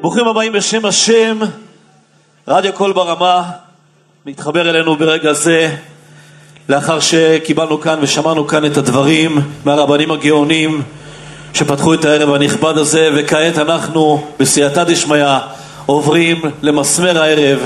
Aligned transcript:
ברוכים 0.00 0.28
הבאים 0.28 0.52
בשם 0.52 0.84
השם, 0.84 1.38
רדיו 2.48 2.72
קול 2.72 2.92
ברמה, 2.92 3.42
מתחבר 4.26 4.70
אלינו 4.70 4.96
ברגע 4.96 5.32
זה, 5.32 5.74
לאחר 6.68 7.00
שקיבלנו 7.00 7.80
כאן 7.80 7.98
ושמענו 8.02 8.46
כאן 8.46 8.64
את 8.64 8.76
הדברים 8.76 9.38
מהרבנים 9.64 10.10
הגאונים 10.10 10.82
שפתחו 11.54 11.94
את 11.94 12.04
הערב 12.04 12.34
הנכבד 12.34 12.78
הזה, 12.78 13.10
וכעת 13.16 13.58
אנחנו 13.58 14.26
בסייעתא 14.40 14.84
דשמיא 14.84 15.24
עוברים 15.86 16.42
למסמר 16.62 17.22
הערב, 17.22 17.58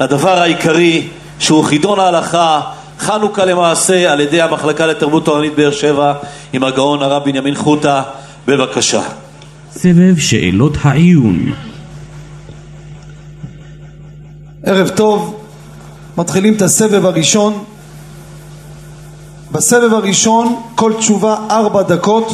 לדבר 0.00 0.38
העיקרי 0.38 1.08
שהוא 1.38 1.64
חידון 1.64 1.98
ההלכה, 1.98 2.60
חנוכה 2.98 3.44
למעשה, 3.44 4.12
על 4.12 4.20
ידי 4.20 4.40
המחלקה 4.40 4.86
לתרבות 4.86 5.24
תורנית 5.24 5.54
באר 5.54 5.70
שבע 5.70 6.12
עם 6.52 6.64
הגאון 6.64 7.02
הרב 7.02 7.24
בנימין 7.24 7.54
חוטה, 7.54 8.02
בבקשה. 8.46 9.02
סבב 9.72 10.18
שאלות 10.18 10.72
העיון. 10.82 11.69
ערב 14.64 14.88
טוב, 14.88 15.40
מתחילים 16.16 16.54
את 16.54 16.62
הסבב 16.62 17.06
הראשון. 17.06 17.64
בסבב 19.52 19.94
הראשון 19.94 20.62
כל 20.74 20.92
תשובה 20.98 21.36
ארבע 21.50 21.82
דקות. 21.82 22.32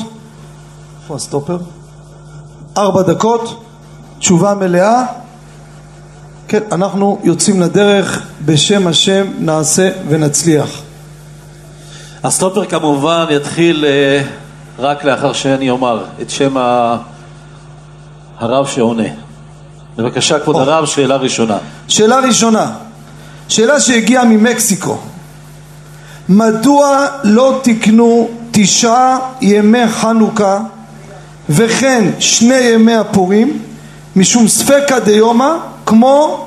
איפה 1.02 1.14
הסטופר? 1.14 1.58
ארבע 2.76 3.02
דקות, 3.02 3.62
תשובה 4.18 4.54
מלאה. 4.54 5.02
כן, 6.48 6.60
אנחנו 6.72 7.18
יוצאים 7.24 7.60
לדרך, 7.60 8.22
בשם 8.44 8.86
השם 8.86 9.26
נעשה 9.38 9.90
ונצליח. 10.08 10.82
הסטופר 12.24 12.64
כמובן 12.64 13.24
יתחיל 13.30 13.84
אה, 13.84 14.22
רק 14.78 15.04
לאחר 15.04 15.32
שאני 15.32 15.70
אומר 15.70 16.04
את 16.22 16.30
שם. 16.30 16.56
הרב 18.38 18.66
שעונה. 18.66 19.25
בבקשה 19.98 20.38
כבוד. 20.38 20.56
הרב, 20.56 20.86
שאלה 20.86 21.16
ראשונה. 21.16 21.58
שאלה 21.88 22.18
ראשונה, 22.20 22.72
שאלה 23.48 23.80
שהגיעה 23.80 24.24
ממקסיקו. 24.24 24.98
מדוע 26.28 27.06
לא 27.24 27.60
תקנו 27.62 28.28
תשעה 28.50 29.18
ימי 29.40 29.88
חנוכה 29.88 30.60
וכן 31.48 32.10
שני 32.18 32.54
ימי 32.54 32.94
הפורים 32.94 33.58
משום 34.16 34.48
ספקא 34.48 34.98
דיומא 34.98 35.52
כמו 35.86 36.46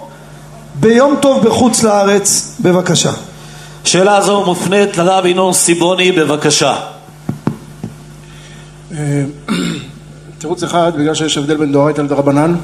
ביום 0.79 1.15
טוב 1.21 1.47
בחוץ 1.47 1.83
לארץ? 1.83 2.55
בבקשה. 2.61 3.11
שאלה 3.83 4.21
זו 4.21 4.45
מופנית 4.45 4.97
לרב 4.97 5.25
ינון 5.25 5.53
סיבוני, 5.53 6.11
בבקשה. 6.11 6.75
אה, 8.91 9.23
תירוץ 10.39 10.63
אחד, 10.63 10.91
בגלל 10.97 11.13
שיש 11.13 11.37
הבדל 11.37 11.57
בין 11.57 11.71
דאורייתא 11.71 12.01
לדרבנן. 12.01 12.55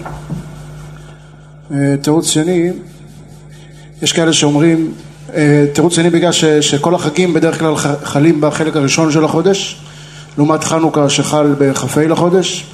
אה, 1.71 1.95
תירוץ 2.02 2.30
שני, 2.30 2.69
יש 4.02 4.13
כאלה 4.13 4.33
שאומרים, 4.33 4.91
אה, 5.35 5.66
תירוץ 5.73 5.95
שני 5.95 6.09
בגלל 6.09 6.31
ש, 6.31 6.45
שכל 6.45 6.95
החגים 6.95 7.33
בדרך 7.33 7.59
כלל 7.59 7.75
חלים 8.03 8.41
בחלק 8.41 8.75
הראשון 8.75 9.11
של 9.11 9.25
החודש, 9.25 9.81
לעומת 10.38 10.63
חנוכה 10.63 11.09
שחל 11.09 11.55
בכ"ה 11.59 12.08
לחודש, 12.08 12.66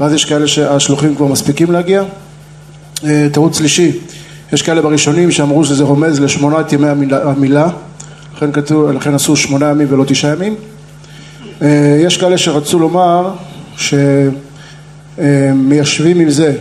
ואז 0.00 0.12
יש 0.12 0.24
כאלה 0.24 0.48
שהשלוחים 0.48 1.14
כבר 1.14 1.26
מספיקים 1.26 1.72
להגיע. 1.72 2.02
אה, 3.04 3.26
תירוץ 3.32 3.58
שלישי, 3.58 3.92
יש 4.52 4.62
כאלה 4.62 4.82
בראשונים 4.82 5.30
שאמרו 5.30 5.64
שזה 5.64 5.84
רומז 5.84 6.20
לשמונת 6.20 6.72
ימי 6.72 6.88
המילה, 6.88 7.30
המילה 7.30 7.68
לכן, 8.36 8.52
כתוב, 8.52 8.90
לכן 8.90 9.14
עשו 9.14 9.36
שמונה 9.36 9.70
ימים 9.70 9.86
ולא 9.90 10.04
תשעה 10.04 10.32
ימים. 10.32 10.54
יש 12.00 12.16
כאלה 12.16 12.38
שרצו 12.38 12.78
לומר 12.78 13.30
שמיישבים 15.16 16.20
עם 16.20 16.30
זה, 16.30 16.54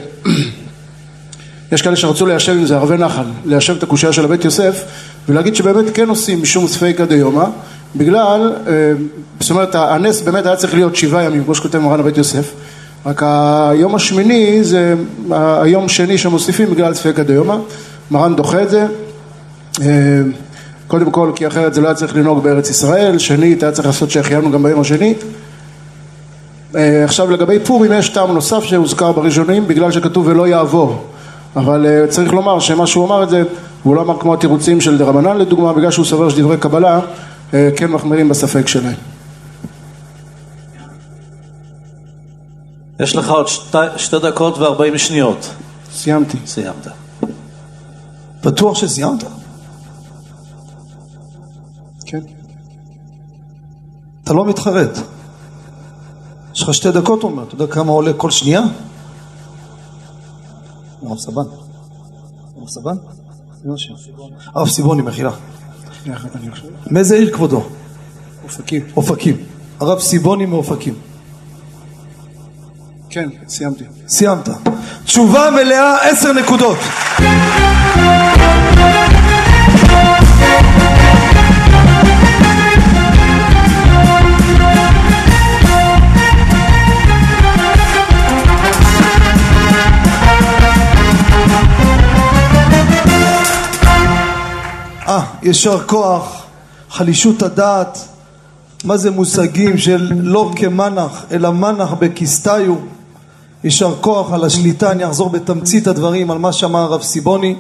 יש 1.71 1.81
כאלה 1.81 1.95
שרצו 1.95 2.25
ליישב 2.25 2.51
עם 2.51 2.65
זה 2.65 2.75
ערבי 2.75 2.97
נחל, 2.97 3.23
ליישב 3.45 3.75
את 3.77 3.83
הקושייה 3.83 4.13
של 4.13 4.25
הבית 4.25 4.45
יוסף 4.45 4.83
ולהגיד 5.29 5.55
שבאמת 5.55 5.85
כן 5.93 6.09
עושים 6.09 6.41
משום 6.41 6.67
ספיקא 6.67 7.05
דיומא 7.05 7.45
בגלל, 7.95 8.53
אה, 8.67 8.73
זאת 9.39 9.49
אומרת 9.49 9.75
הנס 9.75 10.21
באמת 10.21 10.45
היה 10.45 10.55
צריך 10.55 10.73
להיות 10.73 10.95
שבעה 10.95 11.23
ימים 11.23 11.43
כמו 11.43 11.55
שכותב 11.55 11.80
מרן 11.80 11.99
הבית 11.99 12.17
יוסף. 12.17 12.53
רק 13.05 13.23
היום 13.23 13.95
השמיני 13.95 14.64
זה 14.64 14.95
היום 15.31 15.89
שני 15.89 16.17
שמוסיפים 16.17 16.71
בגלל 16.71 16.93
ספיקא 16.93 17.23
דיומא 17.23 17.55
מרן 18.11 18.36
דוחה 18.36 18.63
את 18.63 18.69
זה. 18.69 18.86
אה, 19.81 20.21
קודם 20.87 21.11
כל 21.11 21.31
כי 21.36 21.47
אחרת 21.47 21.73
זה 21.73 21.81
לא 21.81 21.87
היה 21.87 21.95
צריך 21.95 22.15
לנהוג 22.15 22.43
בארץ 22.43 22.69
ישראל, 22.69 23.17
שנית 23.17 23.63
היה 23.63 23.71
צריך 23.71 23.87
לעשות 23.87 24.11
שהחיינו 24.11 24.52
גם 24.52 24.63
ביום 24.63 24.81
השני. 24.81 25.13
אה, 26.75 27.03
עכשיו 27.03 27.31
לגבי 27.31 27.59
פורים 27.59 27.92
יש 27.93 28.09
טעם 28.09 28.31
נוסף 28.31 28.63
שהוזכר 28.63 29.11
בראשונים 29.11 29.67
בגלל 29.67 29.92
שכתוב 29.92 30.27
ולא 30.27 30.47
יעבור 30.47 31.08
אבל 31.57 31.85
אה, 31.85 32.07
צריך 32.07 32.33
לומר 32.33 32.59
שמה 32.59 32.87
שהוא 32.87 33.05
אמר 33.05 33.23
את 33.23 33.29
זה 33.29 33.43
הוא 33.83 33.95
לא 33.95 34.01
אמר 34.01 34.19
כמו 34.19 34.33
התירוצים 34.33 34.81
של 34.81 34.97
דרבנן 34.97 35.37
לדוגמה 35.37 35.73
בגלל 35.73 35.91
שהוא 35.91 36.05
סובר 36.05 36.29
שדברי 36.29 36.57
קבלה 36.57 36.99
אה, 37.53 37.69
כן 37.75 37.91
מחמירים 37.91 38.29
בספק 38.29 38.67
שלהם. 38.67 38.95
יש 42.99 43.15
לך 43.15 43.29
עוד 43.29 43.47
שתי, 43.47 43.77
שתי 43.97 44.19
דקות 44.19 44.57
וארבעים 44.57 44.97
שניות. 44.97 45.49
סיימתי. 45.93 46.37
סיימת. 46.45 46.87
בטוח 48.43 48.77
שסיימת? 48.77 49.23
כן. 52.05 52.19
אתה 54.23 54.33
לא 54.33 54.45
מתחרט. 54.45 54.97
יש 56.53 56.61
לך 56.63 56.73
שתי 56.73 56.91
דקות 56.91 57.23
אומר, 57.23 57.43
אתה 57.43 57.55
יודע 57.55 57.67
כמה 57.67 57.91
עולה 57.91 58.13
כל 58.13 58.31
שנייה? 58.31 58.61
הרב 61.05 61.17
סבן. 61.17 61.43
הרב 62.58 62.67
סבן? 62.67 62.95
הרב 64.55 64.67
סיבוני, 64.67 65.02
מחילה. 65.02 65.31
מאיזה 66.91 67.15
עיר 67.15 67.33
כבודו? 67.33 67.63
אופקים. 68.43 68.81
אופקים. 68.95 69.37
הרב 69.80 69.99
סיבוני 69.99 70.45
מאופקים. 70.45 70.93
כן, 73.09 73.30
סיימתי. 73.47 73.83
סיימת. 74.07 74.49
תשובה 75.05 75.49
מלאה 75.52 76.09
עשר 76.09 76.33
נקודות. 76.33 76.77
יישר 95.44 95.83
כוח, 95.83 96.44
חלישות 96.89 97.42
הדעת, 97.42 98.00
מה 98.83 98.98
זה 98.98 99.11
מושגים 99.11 99.78
של 99.78 100.11
לא 100.20 100.52
כמנח, 100.55 101.26
אלא 101.32 101.52
מנח 101.52 101.94
בכיסתיו. 101.94 102.76
יישר 103.64 103.95
כוח 104.02 104.33
על 104.33 104.44
השליטה, 104.44 104.92
אני 104.92 105.05
אחזור 105.05 105.30
בתמצית 105.30 105.88
הדברים 105.88 106.32
על 106.32 106.38
מה 106.38 106.54
שאמר 106.54 106.80
הרב 106.80 107.02
סיבוני. 107.02 107.55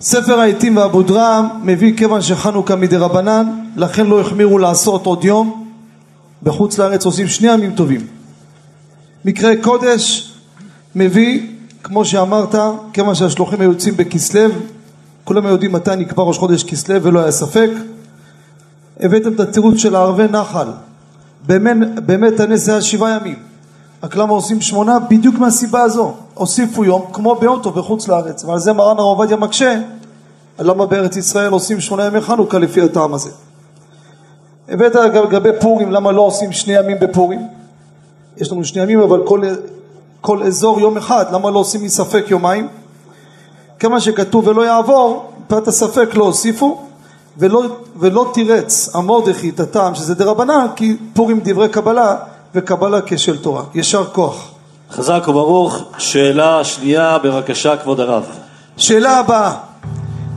ספר 0.00 0.40
העטים 0.40 0.76
והבודרם 0.76 1.48
מביא 1.62 1.96
כיוון 1.96 2.22
שחנוכה 2.22 2.76
מדרבנן, 2.76 3.46
לכן 3.76 4.06
לא 4.06 4.20
החמירו 4.20 4.58
לעשות 4.58 5.06
עוד 5.06 5.24
יום. 5.24 5.66
בחוץ 6.42 6.78
לארץ 6.78 7.04
עושים 7.04 7.28
שני 7.28 7.52
ימים 7.52 7.74
טובים. 7.74 8.06
מקרה 9.24 9.52
קודש 9.62 10.32
מביא, 10.94 11.46
כמו 11.82 12.04
שאמרת, 12.04 12.54
כיוון 12.92 13.14
שהשלוחים 13.14 13.60
היו 13.60 13.70
יוצאים 13.70 13.96
בכסלו, 13.96 14.54
כולם 15.30 15.46
יודעים 15.46 15.72
מתי 15.72 15.96
נקבע 15.96 16.22
ראש 16.22 16.38
חודש 16.38 16.64
כסלו 16.64 17.02
ולא 17.02 17.20
היה 17.20 17.30
ספק. 17.30 17.70
הבאתם 19.00 19.32
את 19.32 19.40
התירוץ 19.40 19.76
של 19.76 19.96
הערבי 19.96 20.24
נחל. 20.24 20.66
באמת, 21.46 21.76
באמת 22.06 22.40
הנס 22.40 22.68
היה 22.68 22.82
שבעה 22.82 23.16
ימים. 23.16 23.34
רק 24.02 24.16
למה 24.16 24.32
עושים 24.32 24.60
שמונה? 24.60 24.98
בדיוק 24.98 25.38
מהסיבה 25.38 25.82
הזו. 25.82 26.14
הוסיפו 26.34 26.84
יום 26.84 27.06
כמו 27.12 27.34
ביום 27.34 27.60
טוב 27.62 27.78
בחוץ 27.78 28.08
לארץ. 28.08 28.44
ועל 28.44 28.58
זה 28.58 28.72
מרן 28.72 28.98
הרב 28.98 29.18
עובדיה 29.18 29.36
מקשה, 29.36 29.80
למה 30.58 30.86
בארץ 30.86 31.16
ישראל 31.16 31.52
עושים 31.52 31.80
שמונה 31.80 32.04
ימי 32.04 32.20
חנוכה 32.20 32.58
לפי 32.58 32.80
הטעם 32.80 33.14
הזה. 33.14 33.30
הבאת 34.68 34.94
לגבי 34.94 35.50
פורים, 35.60 35.92
למה 35.92 36.12
לא 36.12 36.20
עושים 36.20 36.52
שני 36.52 36.72
ימים 36.72 36.96
בפורים? 37.00 37.40
יש 38.36 38.52
לנו 38.52 38.64
שני 38.64 38.82
ימים, 38.82 39.00
אבל 39.00 39.26
כל, 39.26 39.42
כל 40.20 40.42
אזור 40.42 40.80
יום 40.80 40.96
אחד, 40.96 41.24
למה 41.32 41.50
לא 41.50 41.58
עושים 41.58 41.82
מספק 41.82 42.24
יומיים? 42.28 42.68
כמה 43.80 44.00
שכתוב 44.00 44.46
ולא 44.46 44.66
יעבור, 44.66 45.32
מפאת 45.46 45.68
הספק 45.68 46.14
לא 46.14 46.24
הוסיפו, 46.24 46.86
ולא, 47.38 47.62
ולא 47.96 48.30
תירץ 48.34 48.90
המורדכי 48.94 49.50
את 49.50 49.60
הטעם 49.60 49.94
שזה 49.94 50.14
דרבנן, 50.14 50.66
כי 50.76 50.96
פורים 51.12 51.40
דברי 51.44 51.68
קבלה, 51.68 52.16
וקבלה 52.54 52.98
כשל 53.06 53.36
תורה. 53.38 53.62
יישר 53.74 54.04
כוח. 54.04 54.50
חזק 54.90 55.22
וברוך. 55.28 55.82
שאלה 55.98 56.64
שנייה, 56.64 57.18
בבקשה 57.18 57.76
כבוד 57.76 58.00
הרב. 58.00 58.24
שאלה 58.76 59.18
הבאה, 59.18 59.52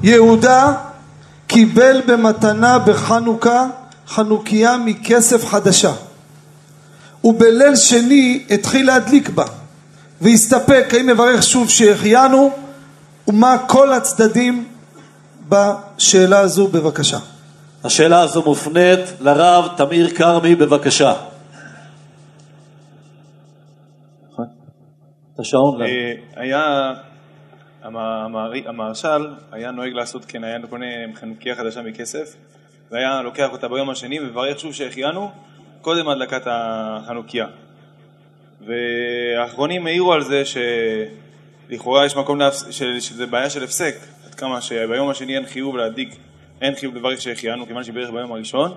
יהודה 0.03 0.73
קיבל 1.47 2.01
במתנה 2.05 2.79
בחנוכה 2.79 3.65
חנוכיה 4.07 4.77
מכסף 4.77 5.45
חדשה 5.45 5.91
ובליל 7.23 7.75
שני 7.75 8.43
התחיל 8.49 8.87
להדליק 8.87 9.29
בה 9.29 9.45
ויסתפק 10.21 10.85
האם 10.93 11.07
מברך 11.07 11.43
שוב 11.43 11.69
שהחיינו 11.69 12.51
ומה 13.27 13.57
כל 13.67 13.93
הצדדים 13.93 14.67
בשאלה 15.49 16.39
הזו 16.39 16.67
בבקשה. 16.67 17.17
השאלה 17.83 18.21
הזו 18.21 18.43
מופנית 18.45 18.99
לרב 19.19 19.67
תמיר 19.77 20.09
כרמי, 20.09 20.55
בבקשה. 20.55 21.13
את 25.33 25.39
השעון. 25.39 25.81
אה, 25.81 26.13
היה, 26.35 26.93
המהרש"ל 28.65 29.27
היה 29.51 29.71
נוהג 29.71 29.93
לעשות 29.93 30.25
כן, 30.25 30.43
היה 30.43 30.57
קונה 30.69 30.85
חנוכיה 31.15 31.55
חדשה 31.55 31.81
מכסף 31.81 32.35
והיה 32.91 33.21
לוקח 33.21 33.49
אותה 33.51 33.67
ביום 33.67 33.89
השני 33.89 34.19
ומברך 34.19 34.59
שוב 34.59 34.73
שהחיינו 34.73 35.31
קודם 35.81 36.09
הדלקת 36.09 36.41
החנוכיה. 36.45 37.45
והאחרונים 38.65 39.87
העירו 39.87 40.13
על 40.13 40.23
זה 40.23 40.45
שלכאורה 41.69 42.05
יש 42.05 42.15
מקום, 42.15 42.39
להפס... 42.39 42.65
שזה 42.99 43.25
בעיה 43.25 43.49
של 43.49 43.63
הפסק, 43.63 43.95
עד 44.27 44.35
כמה 44.35 44.61
שביום 44.61 45.09
השני 45.09 45.35
אין 45.35 45.45
חיוב 45.45 45.77
להדליק, 45.77 46.15
אין 46.61 46.75
חיוב 46.75 46.95
לברך 46.95 47.21
שהחיינו 47.21 47.67
כיוון 47.67 47.83
שברך 47.83 48.09
ביום 48.09 48.31
הראשון, 48.31 48.73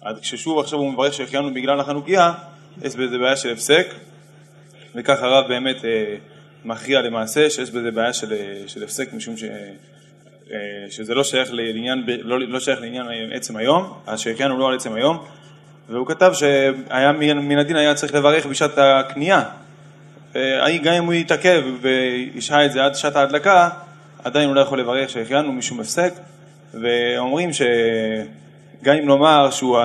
עד 0.00 0.18
כששוב 0.18 0.58
עכשיו 0.58 0.78
הוא 0.78 0.92
מברך 0.92 1.14
שהחיינו 1.14 1.54
בגלל 1.54 1.80
החנוכיה, 1.80 2.32
יש 2.82 2.96
בזה 2.96 3.18
בעיה 3.18 3.36
של 3.36 3.52
הפסק, 3.52 3.86
וכך 4.94 5.22
הרב 5.22 5.48
באמת 5.48 5.84
אה, 5.84 6.14
מכריע 6.64 7.00
למעשה 7.02 7.50
שיש 7.50 7.70
בזה 7.70 7.90
בעיה 7.90 8.12
של, 8.12 8.32
אה, 8.32 8.62
של 8.66 8.84
הפסק 8.84 9.12
משום 9.12 9.36
ש, 9.36 9.44
אה, 9.44 10.58
שזה 10.90 11.14
לא 11.14 11.24
שייך 11.24 11.48
לעניין, 11.52 12.04
לא, 12.22 12.40
לא 12.40 12.60
שייך 12.60 12.80
לעניין 12.80 13.06
עצם 13.32 13.56
היום, 13.56 13.92
שהחיינו 14.16 14.58
לא 14.58 14.68
על 14.68 14.74
עצם 14.74 14.94
היום, 14.94 15.24
והוא 15.88 16.06
כתב 16.06 16.32
שהיה 16.34 17.12
מן 17.12 17.58
הדין 17.58 17.76
היה 17.76 17.94
צריך 17.94 18.14
לברך 18.14 18.46
בשעת 18.46 18.78
הקנייה. 18.78 19.42
אה, 20.36 20.78
גם 20.82 20.94
אם 20.94 21.04
הוא 21.04 21.14
יתעכב 21.14 21.62
וישהה 21.80 22.66
את 22.66 22.72
זה 22.72 22.84
עד 22.84 22.94
שעת 22.94 23.16
ההדלקה, 23.16 23.68
עדיין 24.24 24.48
הוא 24.48 24.56
לא 24.56 24.60
יכול 24.60 24.80
לברך 24.80 25.10
שהחיינו 25.10 25.52
משום 25.52 25.80
הפסק, 25.80 26.12
ואומרים 26.74 27.52
שגם 27.52 28.94
אם 28.94 29.06
נאמר 29.06 29.50
שהוא 29.50 29.78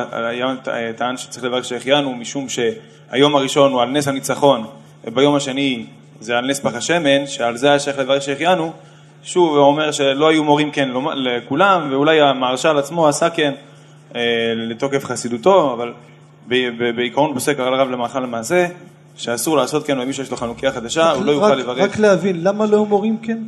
היה 0.65 0.93
טען 0.95 1.17
שצריך 1.17 1.45
לברך 1.45 1.65
שהחיינו 1.65 2.15
משום 2.15 2.47
שהיום 2.49 3.35
הראשון 3.35 3.71
הוא 3.71 3.81
על 3.81 3.89
נס 3.89 4.07
הניצחון, 4.07 4.67
וביום 5.03 5.35
השני 5.35 5.85
זה 6.19 6.37
על 6.37 6.47
נס 6.47 6.59
פח 6.59 6.75
השמן, 6.75 7.27
שעל 7.27 7.57
זה 7.57 7.67
היה 7.69 7.79
שייך 7.79 7.99
לברך 7.99 8.21
שהחיינו, 8.21 8.71
שוב 9.23 9.57
הוא 9.57 9.65
אומר 9.65 9.91
שלא 9.91 10.29
היו 10.29 10.43
מורים 10.43 10.71
כן 10.71 10.89
לכולם, 11.15 11.87
ואולי 11.91 12.21
המהרש"ל 12.21 12.77
עצמו 12.77 13.07
עשה 13.07 13.29
כן 13.29 13.53
אה, 14.15 14.21
לתוקף 14.55 15.05
חסידותו, 15.05 15.73
אבל 15.73 15.93
בעיקרון 16.95 17.33
פוסק 17.33 17.59
הרב 17.59 17.89
למאכל 17.89 18.19
למעשה, 18.19 18.67
שאסור 19.15 19.57
לעשות 19.57 19.87
כן 19.87 19.99
במי 19.99 20.13
שיש 20.13 20.31
לו 20.31 20.37
חנוכיה 20.37 20.71
חדשה, 20.71 21.11
הוא 21.11 21.25
לא 21.25 21.31
יוכל 21.31 21.45
רק, 21.45 21.57
לברך. 21.57 21.77
רק 21.77 21.99
להבין, 21.99 22.43
למה 22.43 22.65
לא 22.65 22.77
אומרים 22.77 23.17
כן? 23.17 23.43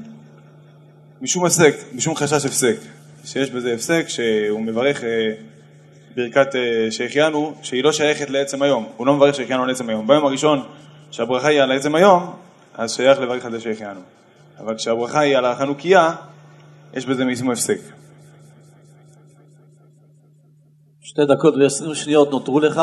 משום 1.22 1.46
הפסק, 1.46 1.76
משום 1.94 2.16
חשש 2.16 2.46
הפסק, 2.46 2.78
שיש 3.26 3.52
בזה 3.52 3.74
הפסק 3.74 4.06
שהוא 4.10 4.62
מברך 4.62 5.04
אה, 5.04 5.32
ברכת 6.16 6.56
אה, 6.56 6.92
שהחיינו, 6.92 7.54
שהיא 7.62 7.84
לא 7.84 7.92
שייכת 7.92 8.30
לעצם 8.30 8.62
היום, 8.62 8.86
הוא 8.98 9.08
לא 9.08 9.14
מברך 9.14 9.36
שהחיינו 9.36 9.64
על 9.64 9.70
עצם 9.70 9.90
היום. 9.90 10.08
ביום 10.08 10.26
הראשון 10.26 10.64
שהברכה 11.12 11.48
היא 11.48 11.62
על 11.62 11.72
עצם 11.72 11.96
היום, 11.96 12.34
אז 12.74 12.94
שייך 12.96 13.20
לברך 13.20 13.46
על 13.46 13.52
זה 13.52 13.60
שהחיינו. 13.60 14.00
אבל 14.60 14.76
כשהברכה 14.76 15.20
היא 15.20 15.38
על 15.38 15.46
החנוכיה, 15.46 16.16
יש 16.94 17.06
בזה 17.06 17.26
משום 17.26 17.52
הפסק. 17.52 17.80
שתי 21.02 21.22
דקות 21.26 21.54
ועשרים 21.56 21.96
שניות 21.96 22.32
נותרו 22.32 22.60
לך. 22.60 22.82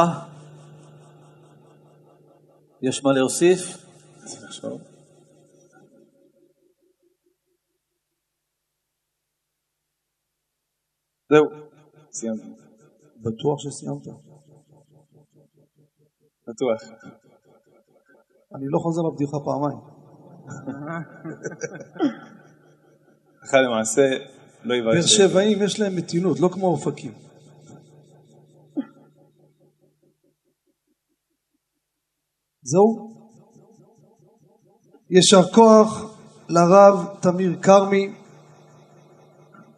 יש 2.88 3.04
מה 3.04 3.12
להוסיף? 3.12 3.58
זהו, 11.30 11.44
סיימתי. 12.12 12.48
בטוח 13.16 13.58
שסיימת. 13.58 14.06
בטוח. 16.48 16.82
אני 18.54 18.66
לא 18.68 18.78
חוזר 18.78 19.02
לבדיחה 19.02 19.36
פעמיים. 19.44 19.78
הלכה 23.42 23.60
למעשה 23.60 24.02
לא 24.62 24.74
יברך. 24.74 24.94
באר 24.94 25.02
שבעים 25.02 25.62
יש 25.62 25.80
להם 25.80 25.96
מתינות, 25.96 26.40
לא 26.40 26.48
כמו 26.48 26.66
אופקים. 26.66 27.23
זהו. 32.64 33.14
יישר 35.10 35.42
כוח 35.52 36.04
לרב 36.48 37.06
תמיר 37.20 37.56
כרמי. 37.62 38.12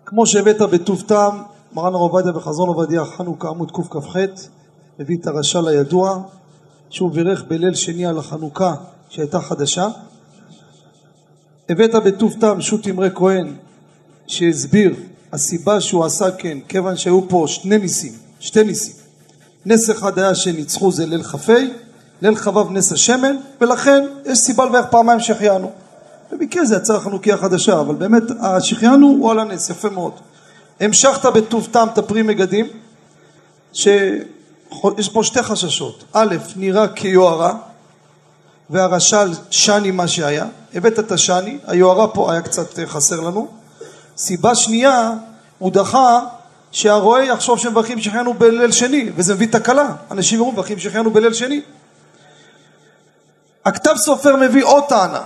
כמו 0.04 0.26
שהבאת 0.26 0.62
בטוב 0.62 1.02
טעם, 1.06 1.42
מרן 1.72 1.94
הרב 1.94 2.10
עובדיה 2.10 2.32
בחזון 2.32 2.68
עובדיה 2.68 3.04
חנוכה 3.04 3.48
עמוד 3.48 3.70
קכ"ח, 3.70 4.16
הביא 4.98 5.16
את 5.20 5.26
הרש"ל 5.26 5.68
הידוע, 5.68 6.22
שהוא 6.90 7.10
בירך 7.10 7.44
בליל 7.48 7.74
שני 7.74 8.06
על 8.06 8.18
החנוכה 8.18 8.74
שהייתה 9.08 9.40
חדשה. 9.40 9.88
הבאת 11.68 11.94
בטוב 11.94 12.34
טעם 12.40 12.60
שות 12.60 12.88
אמרי 12.88 13.10
כהן 13.14 13.56
שהסביר 14.26 14.94
הסיבה 15.32 15.80
שהוא 15.80 16.04
עשה 16.04 16.30
כן, 16.30 16.58
כיוון 16.68 16.96
שהיו 16.96 17.28
פה 17.28 17.44
שני 17.48 17.78
ניסים, 17.78 18.12
שתי 18.40 18.64
ניסים. 18.64 18.94
נס 19.66 19.90
אחד 19.90 20.18
היה 20.18 20.34
שניצחו 20.34 20.92
זה 20.92 21.06
ליל 21.06 21.22
כ"ה, 21.22 21.52
ליל 22.22 22.36
כ"ו 22.36 22.70
נס 22.70 22.92
השמן, 22.92 23.36
ולכן 23.60 24.04
יש 24.24 24.38
סיבה 24.38 24.64
לברך 24.64 24.86
פעמיים 24.90 25.20
שהחיינו. 25.20 25.72
במקרה 26.32 26.64
זה 26.64 26.76
יצא 26.76 26.98
חנוכיה 26.98 27.36
חדשה, 27.36 27.80
אבל 27.80 27.94
באמת 27.94 28.22
השחיינו 28.40 29.06
הוא 29.06 29.30
על 29.30 29.38
הנס, 29.38 29.70
יפה 29.70 29.88
מאוד. 29.88 30.12
המשכת 30.80 31.26
בטוב 31.26 31.68
טעם 31.70 31.88
תפרי 31.94 32.22
מגדים, 32.22 32.66
שיש 33.72 35.08
פה 35.12 35.22
שתי 35.22 35.42
חששות. 35.42 36.04
א', 36.12 36.36
נראה 36.56 36.88
כיוהרה, 36.88 37.54
והרש"ל 38.70 39.30
שני 39.50 39.90
מה 39.90 40.08
שהיה, 40.08 40.46
הבאת 40.74 40.98
את 40.98 41.12
השני, 41.12 41.58
היוהרה 41.66 42.08
פה 42.08 42.32
היה 42.32 42.42
קצת 42.42 42.78
אה, 42.78 42.86
חסר 42.86 43.20
לנו. 43.20 43.48
סיבה 44.16 44.54
שנייה, 44.54 45.12
הוא 45.58 45.72
דחה 45.72 46.20
שהרועה 46.72 47.24
יחשוב 47.24 47.58
שמברכים 47.58 48.00
שהחיינו 48.00 48.34
בליל 48.34 48.72
שני, 48.72 49.10
וזה 49.16 49.34
מביא 49.34 49.46
תקלה, 49.46 49.88
אנשים 50.10 50.38
יראו 50.38 50.52
מברכים 50.52 50.78
שהחיינו 50.78 51.10
בליל 51.10 51.32
שני. 51.32 51.60
הכתב 53.66 53.94
סופר 53.96 54.36
מביא 54.36 54.64
עוד 54.64 54.84
טענה, 54.88 55.22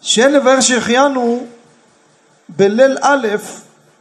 שאין 0.00 0.32
לבאר 0.32 0.60
שהחיינו 0.60 1.46
בליל 2.48 2.98
א', 3.00 3.26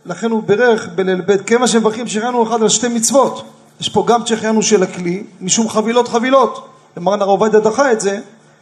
לכן 0.06 0.32
הוא 0.32 0.44
בירך 0.44 0.88
בליל 0.96 1.22
ב', 1.22 1.38
כיוון 1.38 1.68
שמברכים 1.68 2.08
שהחיינו 2.08 2.48
אחד 2.48 2.62
על 2.62 2.70
שתי 2.70 2.88
מצוות. 2.88 3.46
יש 3.80 3.90
פה 3.90 4.04
גם 4.08 4.26
שהחיינו 4.26 4.64
של 4.64 4.84
הכלי, 4.84 5.24
משום 5.42 5.70
חבילות 5.70 6.08
חבילות. 6.08 6.68
ומרן 6.98 7.22
הרב 7.22 7.30
עובדיה 7.30 7.60
דחה 7.60 7.92
את 7.92 8.02
זה, 8.02 8.20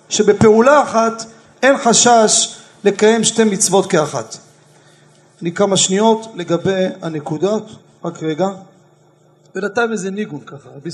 שבפעולה 0.10 0.84
אחת 0.84 1.25
אין 1.64 1.78
חשש 1.78 2.56
לקיים 2.84 3.24
שתי 3.24 3.44
מצוות 3.44 3.86
כאחת. 3.86 4.38
אני 5.42 5.52
כמה 5.52 5.78
שניות 5.78 6.28
לגבי 6.36 6.86
הנקודות, 7.02 7.70
רק 8.06 8.24
רגע. 8.24 8.48
בינתיים 9.56 9.92
איזה 9.92 10.12
ניגון 10.12 10.40
ככה, 10.46 10.70
רבי. 10.75 10.90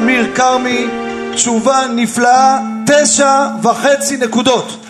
תמיר 0.00 0.34
כרמי, 0.34 0.86
תשובה 1.34 1.80
נפלאה, 1.94 2.58
תשע 2.86 3.46
וחצי 3.62 4.16
נקודות. 4.16 4.86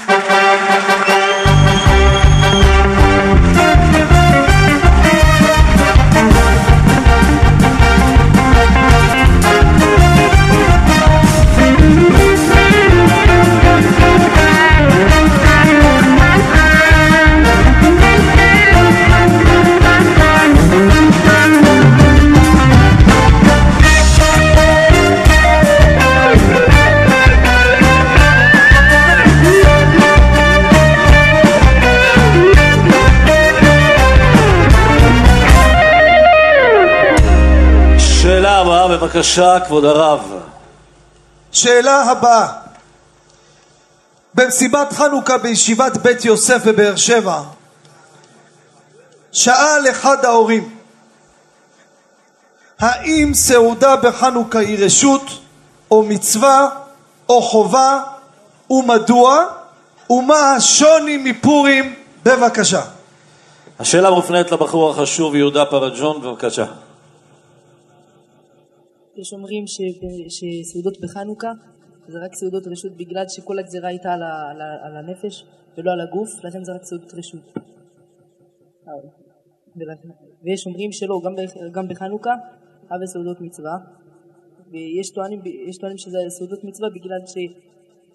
בבקשה, 39.17 39.61
כבוד 39.67 39.85
הרב. 39.85 40.21
שאלה 41.53 42.03
הבאה 42.03 42.49
במסיבת 44.35 44.93
חנוכה 44.93 45.39
בישיבת 45.39 45.97
בית 45.97 46.25
יוסף 46.25 46.67
בבאר 46.67 46.97
שבע 46.97 47.43
שאל 49.33 49.91
אחד 49.91 50.25
ההורים 50.25 50.77
האם 52.79 53.35
סעודה 53.35 53.97
בחנוכה 53.97 54.59
היא 54.59 54.85
רשות 54.85 55.23
או 55.91 56.03
מצווה 56.03 56.69
או 57.29 57.43
חובה 57.43 58.01
ומדוע 58.71 59.45
ומה 60.11 60.53
השוני 60.53 61.17
מפורים 61.17 61.95
בבקשה 62.25 62.83
השאלה 63.81 64.11
מופנית 64.11 64.53
לבחור 64.53 64.91
החשוב 64.91 65.35
יהודה 65.35 65.65
פרג'ון, 65.65 66.23
בבקשה. 66.23 66.65
יש 69.17 69.33
אומרים 69.33 69.65
שסעודות 70.37 71.01
בחנוכה 71.01 71.53
זה 72.09 72.19
רק 72.25 72.35
סעודות 72.35 72.67
רשות 72.67 72.93
בגלל 72.97 73.25
שכל 73.29 73.59
הגזירה 73.59 73.89
הייתה 73.89 74.13
על, 74.13 74.23
ה- 74.23 74.51
על, 74.51 74.61
ה- 74.61 74.87
על 74.87 74.97
הנפש 74.97 75.45
ולא 75.79 75.91
על 75.93 76.01
הגוף, 76.01 76.45
לכן 76.45 76.65
זה 76.65 76.73
רק 76.73 76.83
סעודות 76.85 77.15
רשות. 77.15 77.41
ולכן- 79.77 80.09
ויש 80.43 80.67
אומרים 80.67 80.93
שלא, 80.93 81.21
גם, 81.25 81.35
גם 81.73 81.89
בחנוכה 81.89 82.35
הווה 82.91 83.07
סעודות 83.07 83.41
מצווה, 83.41 83.77
ויש 84.71 85.11
טוענים, 85.11 85.41
יש 85.69 85.79
טוענים 85.79 85.99
שזה 85.99 86.19
סעודות 86.29 86.65
מצווה 86.65 86.89
בגלל 86.91 87.21
ש, 87.27 87.35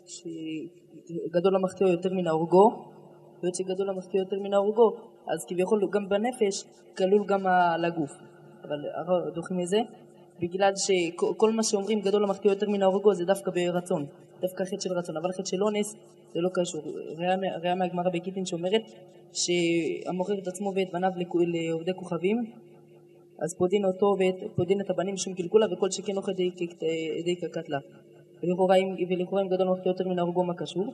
שגדול 0.06 1.56
המחטיא 1.56 1.88
יותר 1.88 2.14
מן 2.14 2.28
ההורגו, 2.28 2.66
והיות 3.42 3.56
שגדול 3.56 3.90
המחטיא 3.90 4.20
יותר 4.20 4.40
מן 4.40 4.54
ההורגו, 4.54 4.88
אז 5.34 5.46
כביכול 5.48 5.90
גם 5.94 6.10
בנפש 6.10 6.64
כלול 6.98 7.26
גם 7.28 7.48
על 7.48 7.86
הגוף. 7.86 8.12
אבל 8.64 8.78
דוחים 9.36 9.60
את 9.62 9.68
זה, 9.68 9.78
בגלל 10.42 10.72
שכל 10.76 11.52
מה 11.52 11.64
שאומרים 11.64 12.02
גדול 12.02 12.24
המחטיא 12.24 12.50
יותר 12.50 12.70
מן 12.70 12.82
ההורגו 12.82 13.14
זה 13.14 13.26
דווקא 13.26 13.52
ברצון, 13.52 14.06
דווקא 14.42 14.64
חטא 14.64 14.80
של 14.80 14.94
רצון, 14.94 15.18
אבל 15.18 15.32
חטא 15.32 15.46
של 15.46 15.64
אונס 15.64 15.96
זה 16.34 16.40
לא 16.42 16.50
קשור. 16.54 16.82
ראיה 17.18 17.38
מה- 17.38 17.58
ראיה 17.62 17.76
מהגמרא 17.76 18.10
בגיטין 18.14 18.46
שאומרת 18.46 18.82
שהמוכר 19.34 20.34
את 20.38 20.48
עצמו 20.48 20.72
ואת 20.76 20.88
בניו 20.94 21.12
לעובדי 21.48 21.92
כוכבים 21.96 22.38
אז 23.40 23.56
פודין 23.58 23.86
אותו 23.86 24.16
ופודין 24.20 24.82
את 24.82 24.90
הבנים 24.90 25.18
שום 25.18 25.34
קלקולה 25.34 25.66
וכל 25.74 25.92
שכן 25.92 26.18
אוכל. 26.18 26.32
ולכאורה 28.44 28.76
אם 28.76 28.96
ולכאורה 29.10 29.42
אם 29.42 29.48
גדול 29.48 29.68
המחטיא 29.68 29.92
יותר 29.92 30.08
מן 30.08 30.20
ההורגו 30.20 30.44
מה 30.44 30.54
קשור? 30.54 30.94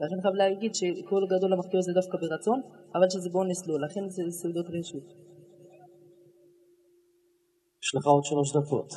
לכן 0.00 0.20
חייב 0.22 0.34
להגיד 0.34 0.74
שכל 0.74 1.22
גדול 1.30 1.52
המחטיא 1.52 1.80
זה 1.80 1.92
דווקא 1.92 2.18
ברצון, 2.18 2.60
אבל 2.94 3.10
שזה 3.10 3.28
באונס 3.32 3.66
לא, 3.66 3.80
לכן 3.80 4.08
זה 4.08 4.22
סעודות 4.30 4.66
רשות. 4.70 5.14
יש 7.82 7.94
לך 7.94 8.06
עוד 8.06 8.24
שלוש 8.24 8.56
דקות. 8.56 8.92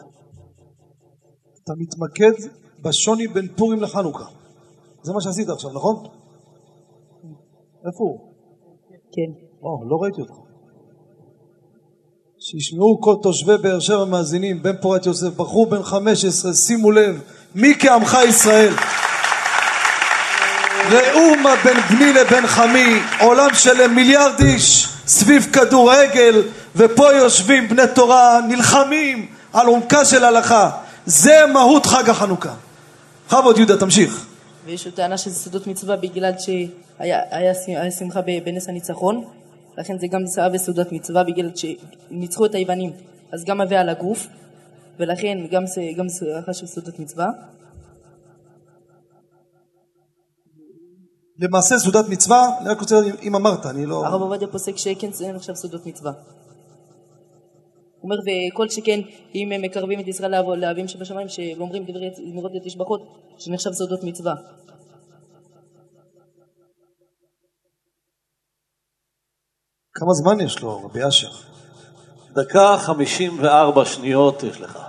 אתה 1.63 1.73
מתמקד 1.77 2.49
בשוני 2.83 3.27
בין 3.27 3.47
פורים 3.55 3.81
לחנוכה 3.81 4.39
זה 5.01 5.13
מה 5.13 5.21
שעשית 5.21 5.49
עכשיו 5.49 5.71
נכון? 5.73 5.95
איפה 7.87 8.03
הוא? 8.03 8.19
כן. 8.89 9.31
או, 9.61 9.89
לא 9.89 9.95
ראיתי 10.01 10.21
אותך. 10.21 10.33
שישמעו 12.39 13.01
כל 13.01 13.15
תושבי 13.23 13.57
באר 13.57 13.79
שבע 13.79 14.05
מאזינים, 14.05 14.63
בן 14.63 14.81
פורת 14.81 15.05
יוסף, 15.05 15.35
בחור 15.35 15.69
בן 15.69 15.83
15, 15.83 16.53
שימו 16.53 16.91
לב, 16.91 17.21
מי 17.55 17.73
כעמך 17.79 18.17
ישראל? 18.27 18.73
ראו 20.91 21.35
מה 21.43 21.53
בין 21.63 21.77
בני 21.89 22.13
לבין 22.13 22.47
חמי, 22.47 22.99
עולם 23.21 23.49
שלם 23.53 23.95
מיליארד 23.95 24.39
איש 24.39 24.87
סביב 25.07 25.43
כדורגל, 25.53 26.41
ופה 26.75 27.13
יושבים 27.13 27.69
בני 27.69 27.81
תורה, 27.95 28.39
נלחמים 28.47 29.27
על 29.53 29.67
עומקה 29.67 30.05
של 30.05 30.23
הלכה. 30.23 30.71
זה 31.05 31.45
מהות 31.53 31.85
חג 31.85 32.09
החנוכה. 32.09 32.53
בכבוד 33.27 33.57
יהודה, 33.57 33.77
תמשיך. 33.77 34.25
ויש 34.65 34.85
לו 34.85 34.91
טענה 34.91 35.17
שזה 35.17 35.35
סעודות 35.35 35.67
מצווה 35.67 35.95
בגלל 35.95 36.31
שהיה 36.37 37.19
היה, 37.31 37.53
היה 37.67 37.91
שמחה 37.91 38.21
בנס 38.21 38.69
הניצחון, 38.69 39.25
לכן 39.77 39.99
זה 39.99 40.07
גם 40.07 40.23
נשאה 40.23 40.49
בסעודת 40.49 40.91
מצווה 40.91 41.23
בגלל 41.23 41.51
שניצחו 41.55 42.45
את 42.45 42.55
היוונים, 42.55 42.91
אז 43.31 43.43
גם 43.45 43.61
הווה 43.61 43.79
על 43.79 43.89
הגוף, 43.89 44.27
ולכן 44.99 45.37
גם 45.51 45.67
זה 45.67 45.81
גם 45.97 46.09
זה 46.09 46.25
חשוב 46.49 46.69
סעודת 46.69 46.99
מצווה. 46.99 47.27
למעשה 51.39 51.79
סעודת 51.79 52.09
מצווה, 52.09 52.49
אני 52.61 52.69
רק 52.69 52.79
רוצה 52.79 52.95
אם 53.21 53.35
אמרת, 53.35 53.65
אני 53.65 53.85
לא... 53.85 54.05
הרב 54.05 54.21
עובדיה 54.21 54.47
פוסק 54.47 54.77
שכן 54.77 55.09
נחשב 55.33 55.53
סעודות 55.53 55.85
מצווה. 55.85 56.11
הוא 58.01 58.11
אומר 58.11 58.15
וכל 58.51 58.69
שכן 58.69 58.99
אם 59.35 59.51
הם 59.51 59.61
מקרבים 59.61 59.99
את 59.99 60.07
ישראל 60.07 60.31
לאב- 60.31 60.49
לאבים 60.57 60.87
שבשמיים 60.87 61.27
שאומרים 61.27 61.83
דברי 61.83 62.09
זמירות 62.15 62.51
ותשבחות 62.55 63.01
שנחשב 63.39 63.71
סעודות 63.73 64.03
מצווה. 64.03 64.33
כמה 69.93 70.13
זמן 70.13 70.41
יש 70.45 70.61
לו, 70.61 70.83
רבי 70.85 71.07
אשר? 71.07 71.27
דקה 72.33 72.77
חמישים 72.79 73.39
וארבע 73.41 73.85
שניות 73.85 74.43
יש 74.43 74.61
לך. 74.61 74.79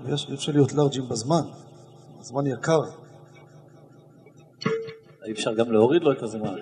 רבי 0.00 0.14
אשר, 0.14 0.28
אי 0.30 0.34
אפשר 0.34 0.52
להיות 0.52 0.72
לארג'ים 0.72 1.08
בזמן. 1.08 1.42
הזמן 2.20 2.46
יקר. 2.46 2.80
אי 5.26 5.32
אפשר 5.32 5.54
גם 5.54 5.72
להוריד 5.72 6.02
לו 6.02 6.12
את 6.12 6.22
הזמן. 6.22 6.54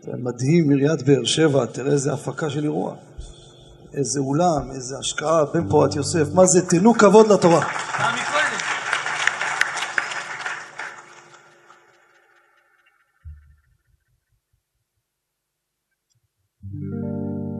זה 0.00 0.12
מדהים, 0.12 0.70
עיריית 0.70 1.02
באר 1.02 1.24
שבע, 1.24 1.66
תראה 1.66 1.92
איזה 1.92 2.12
הפקה 2.12 2.50
של 2.50 2.64
אירוע. 2.64 2.96
איזה 3.96 4.20
אולם, 4.20 4.70
איזה 4.70 4.98
השקעה, 4.98 5.44
בן 5.44 5.68
פורת 5.68 5.94
יוסף, 5.94 6.34
מה 6.34 6.46
זה, 6.46 6.68
תנו 6.68 6.94
כבוד 6.94 7.26
לתורה. 7.28 7.66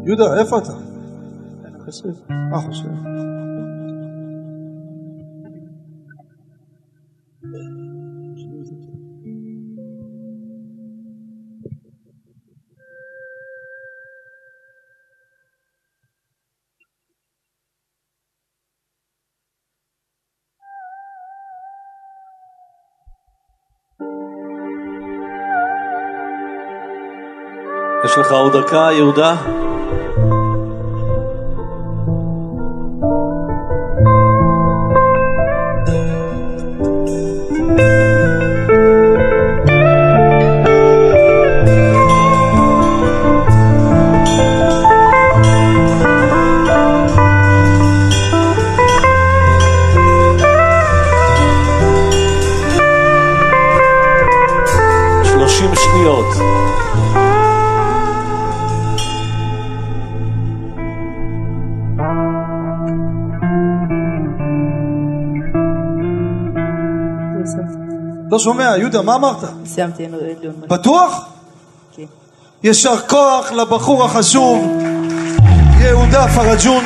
יהודה, 0.07 0.41
איפה 0.41 0.59
אתה? 0.59 0.73
מה 2.51 2.59
חושב? 2.67 2.89
יש 2.89 3.44
לך 28.25 28.33
עוד 28.33 28.57
דקה, 28.57 28.89
יהודה? 28.93 29.37
שומע, 68.45 68.77
יהודה, 68.79 69.03
מה 69.03 69.15
אמרת? 69.15 69.37
סיימתי. 69.67 70.07
בטוח? 70.69 71.27
כן. 71.97 72.03
יישר 72.63 72.99
כוח 73.09 73.53
לבחור 73.53 74.05
החשוב, 74.05 74.83
יהודה 75.81 76.27
פרג'ון. 76.29 76.85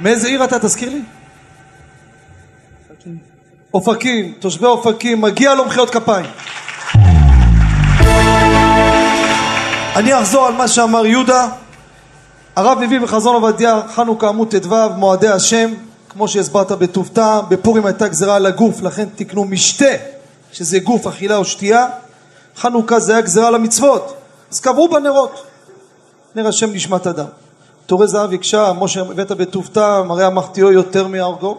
מאיזה 0.00 0.28
עיר 0.28 0.44
אתה, 0.44 0.58
תזכיר 0.58 0.88
לי? 0.88 1.02
אופקים, 3.74 4.34
תושבי 4.38 4.66
אופקים, 4.66 5.20
מגיע 5.20 5.54
לו 5.54 5.64
מחיאות 5.64 5.90
כפיים. 5.90 6.26
אני 9.96 10.18
אחזור 10.18 10.46
על 10.46 10.54
מה 10.54 10.68
שאמר 10.68 11.06
יהודה. 11.06 11.48
הרב 12.56 12.78
מביא 12.78 13.00
בחזון 13.00 13.34
עובדיה 13.34 13.80
חנוכה 13.94 14.28
עמוד 14.28 14.54
ט"ו 14.56 14.76
מועדי 14.96 15.28
השם 15.28 15.70
כמו 16.10 16.28
שהסברת 16.28 16.72
בטוב 16.72 17.10
טעם 17.12 17.44
בפורים 17.48 17.86
הייתה 17.86 18.08
גזירה 18.08 18.36
על 18.36 18.46
הגוף 18.46 18.82
לכן 18.82 19.08
תקנו 19.16 19.44
משתה 19.44 19.94
שזה 20.52 20.78
גוף 20.78 21.06
אכילה 21.06 21.36
או 21.36 21.44
שתייה 21.44 21.86
חנוכה 22.56 23.00
זה 23.00 23.12
היה 23.12 23.20
גזירה 23.20 23.48
על 23.48 23.54
המצוות 23.54 24.14
אז 24.52 24.60
קבעו 24.60 24.88
בנרות 24.88 25.46
נר 26.34 26.48
השם 26.48 26.72
נשמת 26.72 27.06
אדם 27.06 27.26
תורי 27.90 28.08
זהב 28.08 28.32
הקשה, 28.32 28.72
משה 28.78 29.00
הבאת 29.00 29.32
בטוב 29.32 29.68
טעם, 29.72 30.10
הרי 30.10 30.24
המחטיאו 30.24 30.72
יותר 30.72 31.06
מהרגו. 31.06 31.58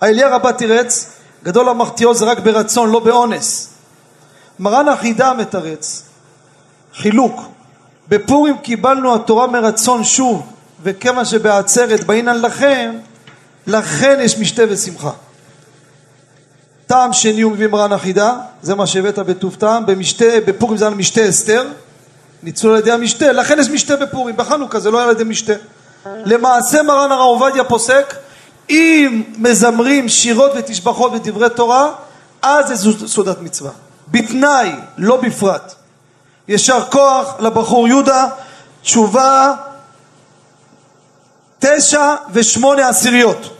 האליה 0.00 0.28
רבה 0.28 0.52
תירץ, 0.52 1.12
גדול 1.44 1.68
המחטיאו 1.68 2.14
זה 2.14 2.24
רק 2.24 2.38
ברצון, 2.38 2.90
לא 2.90 2.98
באונס. 2.98 3.68
מרן 4.58 4.88
החידה 4.88 5.34
מתרץ, 5.34 6.02
חילוק. 6.94 7.40
בפורים 8.08 8.58
קיבלנו 8.58 9.14
התורה 9.14 9.46
מרצון 9.46 10.04
שוב, 10.04 10.42
וכיוון 10.82 11.24
שבעצרת 11.24 12.04
באינן 12.04 12.40
לכם, 12.40 12.94
לכן 13.68 14.18
יש 14.20 14.38
משתה 14.38 14.62
ושמחה. 14.68 15.10
טעם 16.86 17.12
שני 17.12 17.40
הוא 17.40 17.52
מביא 17.52 17.66
מרן 17.66 17.92
החידה, 17.92 18.34
זה 18.62 18.74
מה 18.74 18.86
שהבאת 18.86 19.18
בטוב 19.18 19.54
טעם, 19.54 19.86
במשתה, 19.86 20.24
בפורים 20.46 20.76
זה 20.76 20.86
על 20.86 20.94
משתה 20.94 21.28
אסתר, 21.28 21.64
ניצול 22.42 22.72
על 22.72 22.78
ידי 22.78 22.92
המשתה, 22.92 23.32
לכן 23.32 23.58
יש 23.58 23.68
משתה 23.70 23.96
בפורים, 23.96 24.36
בחנוכה 24.36 24.80
זה 24.80 24.90
לא 24.90 24.98
היה 24.98 25.06
על 25.08 25.14
ידי 25.14 25.24
משתה. 25.24 25.52
למעשה 26.06 26.82
מרן 26.82 27.12
הרב 27.12 27.20
עובדיה 27.20 27.64
פוסק, 27.64 28.14
אם 28.70 29.22
מזמרים 29.38 30.08
שירות 30.08 30.50
ותשבחות 30.56 31.12
ודברי 31.12 31.50
תורה, 31.50 31.92
אז 32.42 32.80
זה 32.80 32.90
סעודת 33.06 33.40
מצווה. 33.40 33.70
בתנאי, 34.08 34.70
לא 34.98 35.16
בפרט. 35.16 35.74
יישר 36.48 36.84
כוח 36.90 37.34
לבחור 37.40 37.88
יהודה, 37.88 38.26
תשובה 38.82 39.54
תשע 41.58 42.14
ושמונה 42.32 42.88
עשיריות. 42.88 43.57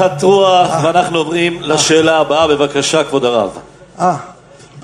נחת 0.00 0.22
רוח, 0.22 0.70
ואנחנו 0.82 1.18
עוברים 1.18 1.58
לשאלה 1.62 2.18
הבאה, 2.18 2.46
בבקשה 2.46 3.04
כבוד 3.04 3.24
הרב. 3.24 3.50
אה, 4.00 4.16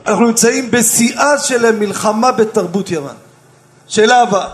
אנחנו 0.07 0.27
נמצאים 0.27 0.71
בשיאה 0.71 1.39
של 1.39 1.67
המלחמה 1.67 2.33
בתרבות 2.33 2.91
יוון. 2.91 3.17
שאלה 3.89 4.21
הבאה. 4.23 4.49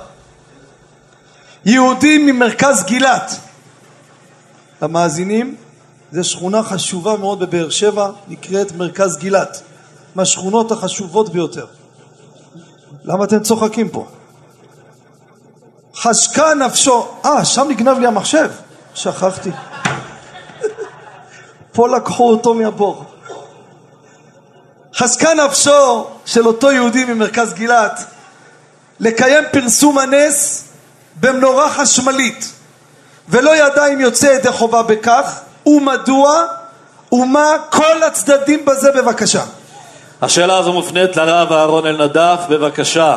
יהודים 1.64 2.26
ממרכז 2.26 2.84
גילת. 2.84 3.36
למאזינים, 4.82 5.56
זו 6.12 6.24
שכונה 6.24 6.62
חשובה 6.62 7.16
מאוד 7.16 7.40
בבאר 7.40 7.70
שבע, 7.70 8.10
נקראת 8.28 8.72
מרכז 8.72 9.16
גילת. 9.16 9.62
מהשכונות 10.14 10.72
החשובות 10.72 11.28
ביותר. 11.28 11.66
למה 13.04 13.24
אתם 13.24 13.40
צוחקים 13.40 13.88
פה? 13.88 14.06
חשקה 15.94 16.54
נפשו, 16.54 17.08
אה, 17.24 17.44
שם 17.44 17.66
נגנב 17.68 17.98
לי 17.98 18.06
המחשב, 18.06 18.50
שכחתי. 18.94 19.50
פה 21.74 21.88
לקחו 21.88 22.30
אותו 22.30 22.54
מהבור. 22.54 23.11
חזקה 24.94 25.34
נפשו 25.34 26.06
של 26.26 26.46
אותו 26.46 26.72
יהודי 26.72 27.04
ממרכז 27.04 27.52
גילת 27.52 28.04
לקיים 29.00 29.44
פרסום 29.52 29.98
הנס 29.98 30.68
במנורה 31.20 31.70
חשמלית 31.70 32.52
ולא 33.28 33.56
ידע 33.56 33.86
אם 33.86 34.00
יוצא 34.00 34.26
ידי 34.26 34.52
חובה 34.52 34.82
בכך 34.82 35.40
ומדוע 35.66 36.46
ומה 37.12 37.56
כל 37.70 38.02
הצדדים 38.02 38.64
בזה 38.64 38.92
בבקשה. 38.92 39.44
השאלה 40.22 40.58
הזו 40.58 40.72
מופנית 40.72 41.16
לרב 41.16 41.52
אהרון 41.52 41.86
אלנדף, 41.86 42.40
בבקשה. 42.50 43.16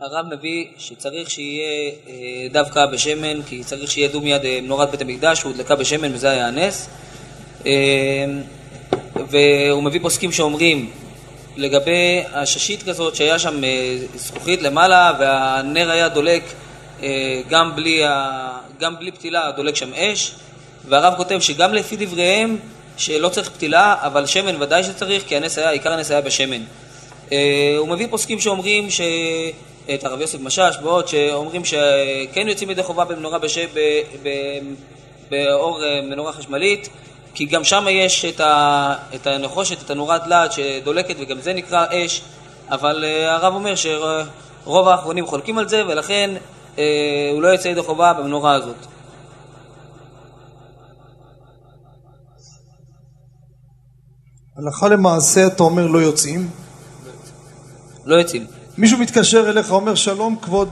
הרב 0.00 0.26
מביא 0.30 0.66
שצריך 0.78 1.30
שיהיה 1.30 1.92
אה, 2.08 2.12
דווקא 2.52 2.86
בשמן, 2.92 3.42
כי 3.42 3.64
צריך 3.64 3.90
שיהיה 3.90 4.08
דו 4.08 4.20
מיד 4.20 4.44
אה, 4.44 4.58
מנורת 4.62 4.90
בית 4.90 5.00
המקדש, 5.00 5.40
שהודלקה 5.40 5.76
בשמן 5.76 6.14
וזה 6.14 6.30
היה 6.30 6.48
הנס. 6.48 6.88
אה, 7.66 7.72
והוא 9.28 9.82
מביא 9.82 10.00
פוסקים 10.02 10.32
שאומרים 10.32 10.90
לגבי 11.56 12.22
הששית 12.32 12.82
כזאת 12.82 13.14
שהיה 13.14 13.38
שם 13.38 13.60
זכוכית 14.14 14.62
למעלה 14.62 15.12
והנר 15.18 15.90
היה 15.90 16.08
דולק 16.08 16.42
גם 17.48 17.76
בלי. 17.76 18.02
גם 18.78 18.98
בלי 18.98 19.10
פתילה, 19.10 19.50
דולק 19.56 19.76
שם 19.76 19.94
אש. 19.94 20.34
והרב 20.88 21.14
כותב 21.16 21.40
שגם 21.40 21.74
לפי 21.74 21.96
דבריהם 21.96 22.56
שלא 22.96 23.28
צריך 23.28 23.50
פתילה, 23.50 23.94
אבל 24.00 24.26
שמן 24.26 24.62
ודאי 24.62 24.84
שצריך, 24.84 25.22
כי 25.26 25.36
הנס 25.36 25.58
היה, 25.58 25.70
עיקר 25.70 25.92
הנס 25.92 26.10
היה 26.10 26.20
בשמן. 26.20 26.62
הוא 27.78 27.88
מביא 27.88 28.06
פוסקים 28.10 28.40
שאומרים 28.40 28.90
ש... 28.90 29.00
את 29.94 30.04
הרב 30.04 30.20
יוסף 30.20 30.40
משאש 30.40 30.76
ועוד, 30.82 31.08
שאומרים 31.08 31.64
שכן 31.64 32.48
יוצאים 32.48 32.70
ידי 32.70 32.82
חובה 32.82 33.04
במנורה 33.04 33.38
בש... 33.38 33.58
ב... 33.58 33.78
ב... 34.22 34.28
באור 35.30 35.84
אה, 35.84 36.00
מנורה 36.02 36.32
חשמלית, 36.32 36.88
כי 37.34 37.44
גם 37.44 37.64
שם 37.64 37.86
יש 37.90 38.24
את, 38.24 38.40
ה... 38.40 38.94
את 39.14 39.26
הנחושת, 39.26 39.82
את 39.82 39.90
הנורת 39.90 40.26
להט 40.26 40.52
שדולקת 40.52 41.16
וגם 41.20 41.40
זה 41.40 41.52
נקרא 41.52 41.86
אש, 41.90 42.22
אבל 42.70 43.04
אה, 43.04 43.34
הרב 43.34 43.54
אומר 43.54 43.74
שרוב 43.74 44.88
האחרונים 44.88 45.26
חולקים 45.26 45.58
על 45.58 45.68
זה 45.68 45.86
ולכן 45.86 46.30
אה, 46.78 47.30
הוא 47.32 47.42
לא 47.42 47.48
יוצא 47.48 47.68
ידי 47.68 47.82
חובה 47.82 48.12
במנורה 48.12 48.54
הזאת. 48.54 48.76
הלכה 54.56 54.88
למעשה 54.88 55.46
אתה 55.46 55.62
אומר 55.62 55.86
לא 55.86 55.98
יוצאים? 55.98 56.50
לא 58.04 58.16
יוצאים. 58.16 58.46
מישהו 58.78 58.98
מתקשר 58.98 59.50
אליך, 59.50 59.70
אומר 59.70 59.94
שלום 59.94 60.36
כבוד 60.42 60.68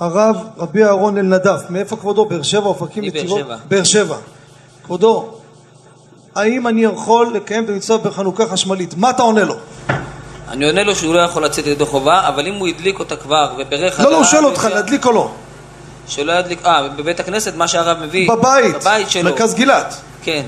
הרב 0.00 0.36
רבי 0.56 0.84
אהרון 0.84 1.18
אלנדף, 1.18 1.60
מאיפה 1.70 1.96
כבודו? 1.96 2.24
באר 2.24 2.42
שבע, 2.42 2.66
אופקים, 2.66 3.04
שבע. 3.28 3.56
באר 3.68 3.84
שבע. 3.84 4.16
כבודו, 4.82 5.35
האם 6.36 6.66
אני 6.66 6.84
יכול 6.84 7.30
לקיים 7.34 7.64
את 7.64 7.68
המצווה 7.68 7.98
בחנוכה 7.98 8.46
חשמלית? 8.46 8.94
מה 8.96 9.10
אתה 9.10 9.22
עונה 9.22 9.44
לו? 9.44 9.56
אני 10.48 10.66
עונה 10.66 10.82
לו 10.82 10.96
שהוא 10.96 11.14
לא 11.14 11.20
יכול 11.20 11.44
לצאת 11.44 11.66
ידי 11.66 11.84
חובה, 11.84 12.28
אבל 12.28 12.46
אם 12.46 12.54
הוא 12.54 12.68
הדליק 12.68 12.98
אותה 12.98 13.16
כבר 13.16 13.54
וברך... 13.58 14.00
לא, 14.00 14.10
לא, 14.10 14.16
הוא 14.16 14.24
שואל 14.24 14.44
אותך, 14.44 14.68
להדליק 14.74 15.06
או 15.06 15.12
לא? 15.12 15.30
שלא 16.08 16.32
ידליק... 16.32 16.66
אה, 16.66 16.88
בבית 16.88 17.20
הכנסת, 17.20 17.56
מה 17.56 17.68
שהרב 17.68 17.98
מביא... 18.00 18.30
בבית, 18.30 18.74
בבית 18.74 19.10
שלו. 19.10 19.30
מרכז 19.30 19.54
גילת. 19.54 19.94
כן. 20.22 20.42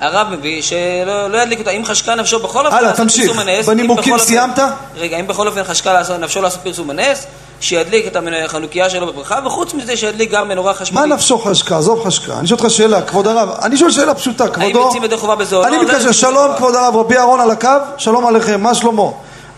הרב 0.00 0.28
מביא 0.30 0.62
שלא 0.62 1.30
לא 1.30 1.38
ידליק 1.38 1.58
אותה, 1.58 1.70
אם 1.70 1.84
חשקה 1.84 2.14
נפשו 2.14 2.38
בכל 2.38 2.66
אופן 2.66 2.76
הלאה, 2.76 2.92
תמשיך. 2.92 3.42
בנימוקים 3.66 4.18
סיימת? 4.18 4.58
רגע, 4.96 5.16
אם 5.16 5.26
בכל 5.26 5.48
אופן 5.48 5.64
חשקה 5.64 6.02
נפשו 6.20 6.42
לעשות 6.42 6.60
פרסום 6.62 6.90
הנס, 6.90 7.26
שידליק 7.60 8.06
את 8.06 8.16
החנוכיה 8.44 8.90
שלו 8.90 9.06
בברכה, 9.06 9.38
וחוץ 9.46 9.74
מזה 9.74 9.96
שידליק 9.96 10.30
גם 10.30 10.48
מנורה 10.48 10.74
חשמלית. 10.74 11.08
מה 11.08 11.14
נפשו 11.14 11.38
חשקה? 11.38 11.78
עזוב 11.78 12.04
חשקה. 12.04 12.38
אני 12.38 12.46
שואל 12.46 12.60
אותך 12.60 12.70
שאלה, 12.70 13.02
כבוד 13.02 13.26
הרב. 13.26 13.48
אני 13.62 13.76
שואל 13.76 13.90
שאלה 13.90 14.14
פשוטה, 14.14 14.48
כבודו. 14.48 14.66
האם 14.66 14.76
יוצאים 14.76 15.04
ידי 15.04 15.16
חובה 15.16 15.36
בזו? 15.36 15.64
אני 15.64 15.78
מתקשר, 15.78 16.06
לא 16.06 16.12
שלום 16.12 16.56
כבוד 16.56 16.74
הרב, 16.74 16.96
רבי 16.96 17.16
אהרון 17.16 17.40
על 17.40 17.50
הקו, 17.50 17.68
שלום 17.96 18.26
עליכם, 18.26 18.60
מה 18.60 18.74
שלמה? 18.74 19.02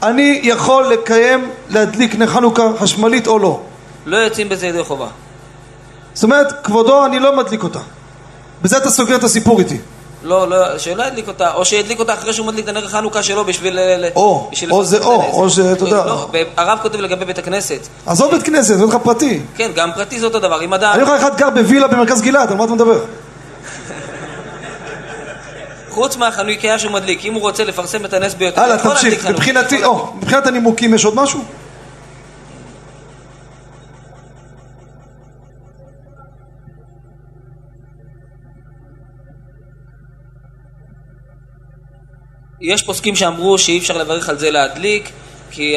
אני 0.02 0.40
יכול 0.42 0.86
לקיים, 0.86 1.50
להדליק 1.68 2.14
נר 2.14 2.26
חנוכה 2.26 2.62
חשמלית 2.78 3.26
או 3.26 3.38
לא? 3.38 3.60
לא 4.06 4.16
יוצאים 4.16 4.48
בזה 4.48 4.66
ידי 4.66 4.84
חובה. 4.84 5.06
זאת 6.14 6.24
אומרת, 6.24 6.64
כבודו, 6.64 7.06
אני 7.06 7.18
לא 7.18 7.36
מדליק 7.36 7.62
אותה. 7.62 7.78
בזה 8.62 8.76
אתה 8.76 8.90
סוגר 8.90 9.16
את 9.16 9.24
הסיפור 9.24 9.58
איתי. 9.58 9.78
לא, 10.22 10.48
לא, 10.48 10.78
שלא 10.78 11.02
ידליק 11.02 11.28
אותה, 11.28 11.52
או 11.52 11.64
שידליק 11.64 11.98
אותה 11.98 12.14
אחרי 12.14 12.33
שהוא 12.33 12.46
מדליק 12.46 12.64
את 12.64 12.68
הנר 12.68 12.88
חנוכה 12.88 13.22
שלו 13.22 13.44
בשביל... 13.44 13.78
או, 14.16 14.48
בשביל 14.52 14.72
או 14.72 14.85
זה 14.85 14.98
או, 14.98 15.22
או 15.33 15.50
שאתה 15.50 15.85
יודע. 15.85 16.04
לא, 16.06 16.28
הרב 16.56 16.78
כותב 16.83 17.00
לגבי 17.00 17.24
בית 17.24 17.38
הכנסת. 17.38 17.88
עזוב 18.06 18.30
בית 18.30 18.42
כנסת, 18.42 18.76
זה 18.76 18.83
אותך 18.83 18.96
פרטי. 19.02 19.40
כן, 19.56 19.70
גם 19.74 19.90
פרטי 19.94 20.20
זה 20.20 20.26
אותו 20.26 20.38
דבר, 20.38 20.62
אם 20.62 20.74
אדם... 20.74 20.92
אני 20.94 21.02
אומר 21.02 21.14
לך 21.14 21.20
אחד 21.20 21.37
גר 21.37 21.50
בווילה 21.50 21.88
במרכז 21.88 22.22
גלעד, 22.22 22.50
על 22.50 22.56
מה 22.56 22.64
אתה 22.64 22.72
מדבר? 22.72 23.00
חוץ 25.90 26.16
מהחנוכיה 26.16 26.78
שהוא 26.78 26.92
מדליק, 26.92 27.24
אם 27.24 27.35
הוא 27.35 27.42
רוצה 27.42 27.64
לפרסם 27.64 28.04
את 28.04 28.12
הנס 28.12 28.35
ביותר, 28.35 28.61
הלאה, 28.61 28.78
תמשיך, 28.78 29.26
מבחינתי, 29.26 29.85
או, 29.85 30.12
מבחינת 30.16 30.46
הנימוקים 30.46 30.94
יש 30.94 31.04
עוד 31.04 31.14
משהו? 31.14 31.44
יש 42.61 42.83
פוסקים 42.83 43.16
שאמרו 43.16 43.59
שאי 43.59 43.79
אפשר 43.79 43.99
לברך 43.99 44.29
על 44.29 44.38
זה 44.38 44.51
להדליק, 44.51 45.11
כי 45.51 45.77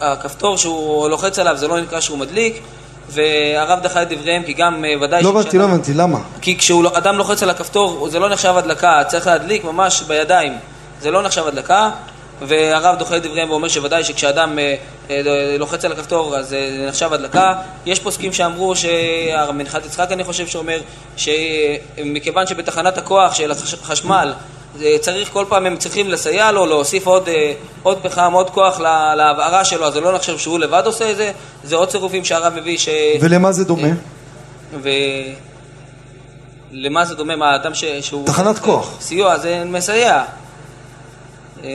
הכפתור 0.00 0.58
שהוא 0.58 1.08
לוחץ 1.08 1.38
עליו 1.38 1.56
זה 1.56 1.68
לא 1.68 1.80
נקרא 1.80 2.00
שהוא 2.00 2.18
מדליק, 2.18 2.62
והרב 3.08 3.80
דחה 3.82 4.02
את 4.02 4.08
דבריהם, 4.08 4.42
כי 4.42 4.52
גם 4.52 4.84
אה, 4.84 4.94
ודאי... 5.00 5.22
לא 5.22 5.28
הבנתי, 5.28 5.58
לא 5.58 5.64
הבנתי, 5.64 5.94
למה? 5.94 6.18
כי 6.40 6.58
כשאדם 6.58 7.14
לא- 7.14 7.18
לוחץ 7.18 7.42
על 7.42 7.50
הכפתור 7.50 8.08
זה 8.08 8.18
לא 8.18 8.28
נחשב 8.28 8.54
הדלקה, 8.56 9.02
צריך 9.08 9.26
להדליק 9.26 9.64
ממש 9.64 10.02
בידיים, 10.02 10.52
זה 11.00 11.10
לא 11.10 11.22
נחשב 11.22 11.46
הדלקה. 11.46 11.90
והרב 12.42 12.98
דוחה 12.98 13.16
את 13.16 13.22
דבריהם 13.22 13.50
ואומר 13.50 13.68
שוודאי 13.68 14.04
שכשאדם 14.04 14.58
אה, 14.58 14.74
אה, 15.10 15.56
לוחץ 15.58 15.84
על 15.84 15.92
הכפתור 15.92 16.36
אז 16.36 16.48
זה 16.48 16.86
נחשב 16.88 17.12
הדלקה. 17.12 17.54
יש 17.86 18.00
פוסקים 18.00 18.32
שאמרו, 18.32 18.74
מנחת 19.54 19.86
יצחק 19.86 20.12
אני 20.12 20.24
חושב 20.24 20.46
שאומר, 20.46 20.80
שמכיוון 21.16 22.46
שבתחנת 22.46 22.98
הכוח 22.98 23.34
של 23.34 23.50
החשמל 23.50 24.32
צריך 25.00 25.30
כל 25.32 25.44
פעם 25.48 25.66
הם 25.66 25.76
צריכים 25.76 26.08
לסייע 26.08 26.52
לו, 26.52 26.66
להוסיף 26.66 27.06
עוד, 27.06 27.28
אה, 27.28 27.52
עוד 27.82 27.98
פחם, 28.02 28.32
עוד 28.32 28.50
כוח 28.50 28.80
לה- 28.80 29.14
להבערה 29.14 29.64
שלו, 29.64 29.86
אז 29.86 29.92
זה 29.94 30.00
לא 30.00 30.14
נחשב 30.14 30.38
שהוא 30.38 30.58
לבד 30.58 30.82
עושה 30.86 31.10
את 31.10 31.16
זה, 31.16 31.32
זה 31.64 31.76
עוד 31.76 31.88
צירופים 31.88 32.24
שהרב 32.24 32.52
מביא 32.54 32.78
ש... 32.78 32.88
ולמה 33.20 33.52
זה 33.52 33.64
דומה? 33.64 33.88
ולמה 36.72 37.04
זה 37.04 37.14
דומה? 37.14 37.36
מה, 37.36 37.50
האדם 37.50 37.74
ש... 37.74 37.84
שהוא... 37.84 38.26
תחנת 38.26 38.58
כוח. 38.58 38.96
סיוע, 39.00 39.38
זה 39.38 39.62
מסייע. 39.66 40.22
אה, 41.64 41.68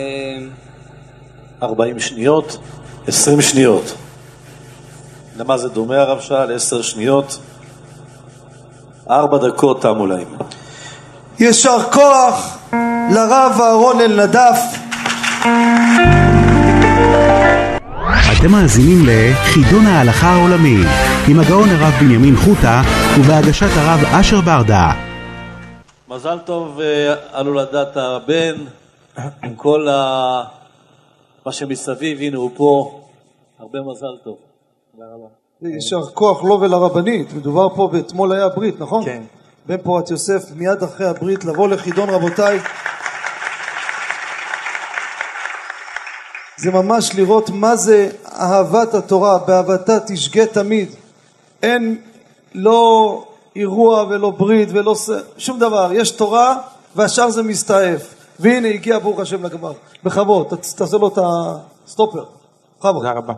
40 1.64 2.00
שניות, 2.00 2.58
20 3.08 3.42
שניות. 3.42 3.94
למה 5.38 5.58
זה 5.58 5.70
דומה 5.70 5.98
הרב 6.02 6.20
שאל? 6.20 6.56
10 6.56 6.82
שניות. 6.82 7.40
ארבע 9.10 9.38
דקות 9.38 9.82
תמו 9.82 10.08
להם. 10.08 10.36
יישר 11.40 11.78
כוח 11.92 12.58
לרב 13.14 13.52
אהרון 13.62 14.02
אלנדף 14.02 14.60
אתם 18.40 18.52
מאזינים 18.52 18.98
לחידון 19.06 19.86
ההלכה 19.86 20.28
העולמי 20.28 20.78
עם 21.30 21.40
הגאון 21.40 21.70
הרב 21.70 21.94
בנימין 22.00 22.36
חוטה 22.36 22.82
ובהגשת 23.20 23.70
הרב 23.76 24.00
אשר 24.20 24.42
ברדה. 24.42 24.92
מזל 26.10 26.40
טוב 26.46 26.80
אה, 26.80 27.16
על 27.32 27.48
הולדת 27.48 27.98
הבן, 27.98 28.56
עם 29.44 29.56
כל 29.56 29.88
ה... 29.88 30.44
מה 31.46 31.52
שמסביב, 31.52 32.22
הנה 32.22 32.38
הוא 32.38 32.52
פה, 32.56 33.02
הרבה 33.60 33.80
מזל 33.82 34.18
טוב. 34.24 34.38
תודה 34.92 35.06
רבה. 35.06 35.74
יישר 35.74 36.02
כוח 36.14 36.44
לו 36.44 36.62
ולרבנית 36.62 37.34
מדובר 37.34 37.76
פה 37.76 37.90
ואתמול 37.94 38.32
היה 38.32 38.50
ברית 38.50 38.80
נכון? 38.80 39.06
כן. 39.06 39.24
בן 39.66 39.78
פורת 39.78 40.10
יוסף 40.10 40.44
מיד 40.56 40.84
אחרי 40.84 41.08
הברית 41.08 41.46
לבוא 41.46 41.68
לחידון 41.68 42.10
רבותיי. 42.10 42.60
זה 46.58 46.72
ממש 46.72 47.16
לראות 47.16 47.50
מה 47.50 47.76
זה 47.76 48.10
אהבת 48.26 48.94
התורה. 48.94 49.38
באהבתה 49.38 50.00
תשגה 50.00 50.46
תמיד. 50.46 50.90
אין 51.64 52.02
לא 52.54 53.24
אירוע 53.56 54.04
ולא 54.10 54.30
ברית 54.30 54.70
ולא. 54.72 54.96
שום 55.38 55.60
דבר. 55.60 55.90
יש 55.94 56.12
תורה 56.12 56.58
והשאר 56.96 57.30
זה 57.30 57.44
מסתעף. 57.44 58.16
והנה 58.40 58.68
הגיע 58.68 59.00
ברוך 59.00 59.20
השם 59.20 59.46
לגמר. 59.46 59.74
בכבוד. 60.04 60.48
תעשה 60.76 60.98
לו 60.98 61.08
את 61.08 61.20
הסטופר. 61.86 62.26
בכבוד. 62.80 62.96
תודה 63.02 63.12
רבה. 63.12 63.34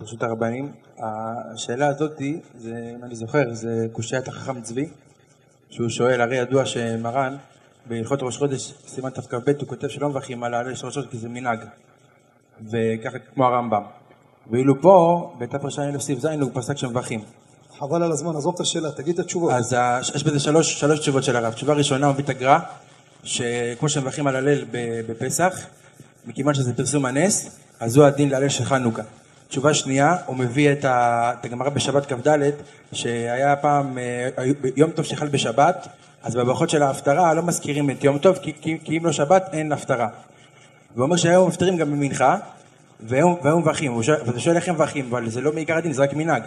ברשות 0.00 0.22
הרבנים, 0.22 0.72
השאלה 0.98 1.86
הזאת, 1.88 2.22
זה, 2.58 2.92
אם 2.98 3.04
אני 3.04 3.14
זוכר, 3.14 3.42
זה 3.52 3.86
קושיית 3.92 4.28
החכם 4.28 4.60
צבי, 4.60 4.88
שהוא 5.74 5.88
שואל, 5.88 6.20
הרי 6.20 6.36
ידוע 6.36 6.66
שמרן, 6.66 7.36
בהלכות 7.86 8.22
ראש 8.22 8.38
חודש, 8.38 8.74
סימן 8.86 9.10
תכ"ב, 9.10 9.50
הוא 9.60 9.68
כותב 9.68 9.88
שלא 9.88 10.08
מברכים 10.08 10.44
על 10.44 10.54
העלה 10.54 10.76
של 10.76 10.86
ראש 10.86 10.94
חודש 10.94 11.06
כי 11.10 11.18
זה 11.18 11.28
מנהג, 11.28 11.58
וככה 12.70 13.18
כמו 13.34 13.46
הרמב"ם. 13.46 13.82
ואילו 14.50 14.82
פה, 14.82 15.32
בתר"ע 15.38 15.70
סעיף 15.98 16.18
ז', 16.18 16.26
הוא 16.26 16.50
פסק 16.54 16.76
שמברכים. 16.76 17.20
חבל 17.78 18.02
על 18.02 18.12
הזמן 18.12 18.36
עזוב 18.36 18.54
את 18.54 18.60
השאלה 18.60 18.92
תגיד 18.92 19.14
את 19.14 19.24
התשובות 19.24 19.52
אז 19.52 19.76
יש 20.14 20.24
בזה 20.24 20.40
שלוש, 20.40 20.80
שלוש 20.80 20.98
תשובות 20.98 21.24
של 21.24 21.36
הרב. 21.36 21.52
תשובה 21.52 21.74
ראשונה, 21.74 22.06
הוא 22.06 22.12
מביא 22.12 22.24
את 22.24 22.28
הגר"א, 22.28 22.58
שכמו 23.24 23.88
שמברכים 23.88 24.26
על 24.26 24.36
הלל 24.36 24.64
בפסח, 25.08 25.66
מכיוון 26.26 26.54
שזה 26.54 26.74
פרסום 26.74 27.04
הנס, 27.04 27.58
אז 27.80 27.96
הוא 27.96 28.04
הדין 28.04 28.28
להלל 28.28 28.48
של 28.48 28.64
חנוכה. 28.64 29.02
תשובה 29.54 29.74
שנייה, 29.74 30.16
הוא 30.26 30.36
מביא 30.36 30.72
את, 30.72 30.84
הגמרא 31.44 31.68
בשבת 31.68 32.12
כ"ד, 32.12 32.38
שהיה 32.92 33.56
פעם 33.56 33.98
אה, 33.98 34.28
יום 34.76 34.90
טוב 34.90 35.04
שחל 35.04 35.28
בשבת, 35.28 35.88
אז 36.22 36.36
בברכות 36.36 36.70
של 36.70 36.82
ההפטרה 36.82 37.34
לא 37.34 37.42
מזכירים 37.42 37.90
את 37.90 38.04
יום 38.04 38.18
טוב, 38.18 38.38
כי, 38.42 38.52
כי, 38.60 38.78
כי 38.84 38.98
אם 38.98 39.06
לא 39.06 39.12
שבת 39.12 39.48
אין 39.52 39.72
הפטרה. 39.72 40.08
והוא 40.94 41.04
אומר 41.04 41.16
שהיום 41.16 41.48
מפטרים 41.48 41.76
גם 41.76 41.90
במנחה, 41.90 42.36
והיום 43.00 43.36
מברכים, 43.44 43.96
ואתה 43.96 44.40
שואל 44.40 44.56
איך 44.56 44.68
הם 44.68 44.74
מברכים, 44.74 45.06
אבל 45.10 45.28
זה 45.28 45.40
לא 45.40 45.52
מעיקר 45.52 45.76
הדין, 45.76 45.92
זה 45.92 46.02
רק 46.02 46.14
מנהג. 46.14 46.42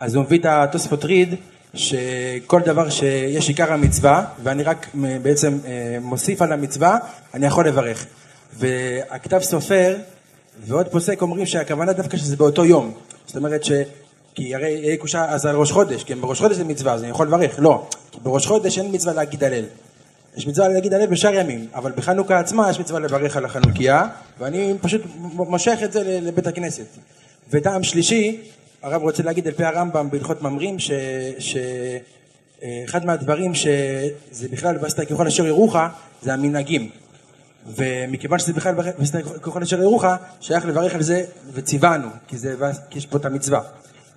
אז 0.00 0.14
הוא 0.14 0.24
מביא 0.24 0.38
את 0.38 0.46
התוספות 0.46 1.04
ריד, 1.04 1.34
שכל 1.74 2.60
דבר 2.64 2.90
שיש 2.90 3.48
עיקר 3.48 3.72
המצווה, 3.72 4.24
ואני 4.42 4.62
רק 4.62 4.86
בעצם 5.22 5.58
אה, 5.66 5.98
מוסיף 6.00 6.42
על 6.42 6.52
המצווה, 6.52 6.98
אני 7.34 7.46
יכול 7.46 7.68
לברך. 7.68 8.06
והכתב 8.52 9.38
סופר 9.38 9.96
ועוד 10.60 10.88
פוסק 10.88 11.22
אומרים 11.22 11.46
שהכוונה 11.46 11.92
דווקא 11.92 12.16
שזה 12.16 12.36
באותו 12.36 12.64
יום. 12.64 12.94
זאת 13.26 13.36
אומרת 13.36 13.64
ש... 13.64 13.72
כי 14.34 14.54
הרי 14.54 14.68
יהיה 14.68 14.96
קושה 14.96 15.24
אז 15.28 15.46
על 15.46 15.56
ראש 15.56 15.72
חודש, 15.72 16.04
כי 16.04 16.14
בראש 16.14 16.38
חודש 16.40 16.56
זה 16.56 16.64
מצווה, 16.64 16.92
אז 16.92 17.02
אני 17.02 17.10
יכול 17.10 17.26
לברך. 17.26 17.54
לא, 17.58 17.86
בראש 18.22 18.46
חודש 18.46 18.78
אין 18.78 18.94
מצווה 18.94 19.14
להגיד 19.14 19.44
הלל. 19.44 19.64
יש 20.36 20.46
מצווה 20.46 20.68
להגיד 20.68 20.94
הלל 20.94 21.06
בשאר 21.06 21.34
ימים, 21.34 21.66
אבל 21.74 21.92
בחנוכה 21.92 22.38
עצמה 22.38 22.70
יש 22.70 22.80
מצווה 22.80 23.00
לברך 23.00 23.36
על 23.36 23.44
החנוכיה, 23.44 24.06
ואני 24.38 24.74
פשוט 24.80 25.02
מושך 25.18 25.78
את 25.84 25.92
זה 25.92 26.20
לבית 26.22 26.46
הכנסת. 26.46 26.86
וטעם 27.50 27.82
שלישי, 27.82 28.40
הרב 28.82 29.02
רוצה 29.02 29.22
להגיד 29.22 29.46
על 29.46 29.54
פי 29.54 29.64
הרמב"ם 29.64 30.10
בהלכות 30.10 30.42
ממרים, 30.42 30.76
שאחד 31.38 33.06
מהדברים 33.06 33.54
שזה 33.54 34.48
בכלל 34.50 34.76
ועשית 34.80 35.00
ככל 35.00 35.26
אשר 35.26 35.46
ירוך, 35.46 35.76
זה 36.22 36.32
המנהגים. 36.32 36.90
ומכיוון 37.66 38.38
שזה 38.38 38.52
בכלל 38.52 38.74
ועשית 38.76 39.14
ככל 39.42 39.62
אשר 39.62 39.82
ירוך, 39.82 40.04
שייך 40.40 40.66
לברך 40.66 40.94
על 40.94 41.02
זה 41.02 41.24
וציוונו, 41.52 42.08
כי, 42.28 42.38
זה, 42.38 42.54
כי 42.90 42.98
יש 42.98 43.06
פה 43.06 43.18
את 43.18 43.24
המצווה. 43.24 43.60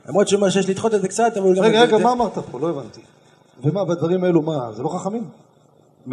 למרות 0.09 0.27
שהוא 0.27 0.37
אומר 0.37 0.49
שיש 0.49 0.69
לדחות 0.69 0.93
את 0.93 1.01
זה 1.01 1.07
קצת, 1.07 1.37
אבל 1.37 1.45
הוא 1.45 1.55
גם... 1.55 1.63
רגע, 1.63 1.81
רגע, 1.81 1.97
מה 1.97 2.11
אמרת 2.11 2.37
פה? 2.51 2.59
לא 2.59 2.69
הבנתי. 2.69 3.01
ומה, 3.63 3.85
בדברים 3.85 4.23
האלו, 4.23 4.41
מה, 4.41 4.71
זה 4.71 4.83
לא 4.83 4.89
חכמים? 4.89 5.23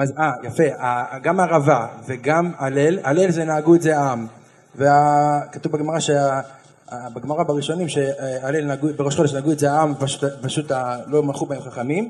אה, 0.00 0.32
יפה, 0.42 0.62
גם 1.22 1.40
ערבה 1.40 1.86
וגם 2.06 2.52
הלל, 2.58 2.98
הלל 3.04 3.30
זה 3.30 3.44
נהגו 3.44 3.74
את 3.74 3.82
זה 3.82 3.98
העם. 3.98 4.26
וכתוב 4.76 5.72
בגמרא 5.72 6.00
שה... 6.00 6.40
בגמרא 7.14 7.42
בראשונים 7.42 7.88
שהלל 7.88 8.64
נהגו, 8.64 8.88
בראש 8.96 9.16
חודש 9.16 9.34
נהגו 9.34 9.52
את 9.52 9.58
זה 9.58 9.72
העם, 9.72 9.94
פשוט, 10.42 10.72
לא 11.06 11.22
מלכו 11.22 11.46
בהם 11.46 11.60
חכמים. 11.60 12.08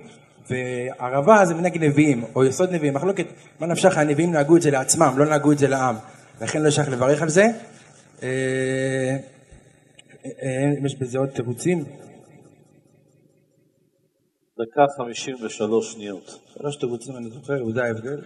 וערבה 0.53 1.45
זה 1.45 1.55
מנהג 1.55 1.85
נביאים, 1.85 2.25
או 2.35 2.45
יסוד 2.45 2.71
נביאים, 2.71 2.95
מחלוקת, 2.95 3.27
מה 3.61 3.67
נפשך, 3.67 3.99
הנביאים 3.99 4.33
נהגו 4.33 4.57
את 4.57 4.63
זה 4.63 4.71
לעצמם, 4.71 5.15
לא 5.17 5.27
נהגו 5.27 5.53
את 5.53 5.59
זה 5.59 5.69
לעם. 5.69 5.97
לכן 6.41 6.63
לא 6.63 6.71
שייך 6.71 6.89
לברך 6.89 7.23
על 7.23 7.29
זה. 7.29 7.47
אה, 8.23 9.17
אה, 10.25 10.73
יש 10.85 10.99
בזה 10.99 11.19
עוד 11.19 11.29
תירוצים? 11.29 11.85
דקה 14.59 14.85
53 14.97 15.93
שניות. 15.93 16.39
שלוש 16.55 16.77
תירוצים 16.77 17.17
אני 17.17 17.31
זוכר, 17.31 17.67
וזה 17.67 17.85
ההבדל. 17.85 18.21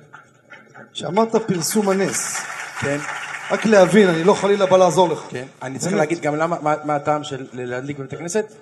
שאמרת 0.92 1.36
פרסום 1.36 1.88
הנס. 1.88 2.36
כן. 2.80 2.98
רק 3.50 3.66
להבין, 3.66 4.08
אני 4.08 4.24
לא 4.24 4.34
חלילה 4.34 4.66
בא 4.66 4.76
לעזור 4.76 5.08
לך. 5.08 5.26
כן. 5.30 5.46
אני 5.62 5.78
צריך. 5.78 5.94
להגיד 5.94 6.20
גם 6.20 6.36
למה, 6.36 6.56
מה, 6.62 6.74
מה 6.84 6.94
הטעם 6.94 7.24
של 7.24 7.46
להדליק 7.52 7.98
בבית 7.98 8.12
הכנסת? 8.12 8.52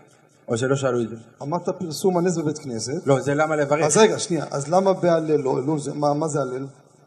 או 0.49 0.57
שלא 0.59 0.77
שאלו 0.77 1.01
את 1.01 1.09
זה? 1.09 1.17
אמרת 1.43 1.69
פרסום 1.69 2.17
הנס 2.17 2.37
בבית 2.39 2.59
כנסת. 2.59 3.07
לא, 3.07 3.21
זה 3.21 3.35
למה 3.35 3.57
לברך. 3.57 3.85
אז 3.85 3.97
רגע, 3.97 4.19
שנייה, 4.19 4.45
אז 4.51 4.69
למה 4.69 4.93
בהלל 4.93 5.37
לא? 5.41 5.67
לא, 5.67 5.79
זה- 5.79 5.95
מה 5.95 6.15
מה 6.15 6.29
זה 6.29 6.41
הלל? 6.41 6.67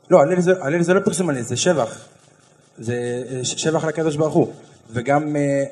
לא, 0.10 0.22
הלל 0.22 0.42
זה, 0.42 0.54
הלל 0.64 0.82
זה 0.82 0.94
לא 0.94 1.00
פרסום 1.00 1.30
הנס, 1.30 1.48
זה 1.48 1.58
שבח. 1.58 2.06
זה 2.78 2.94
אה, 3.32 3.44
שבח 3.46 3.84
לקדוש 3.86 4.16
ברוך 4.16 4.34
הוא. 4.34 4.48
וגם, 4.90 5.36
אה, 5.36 5.64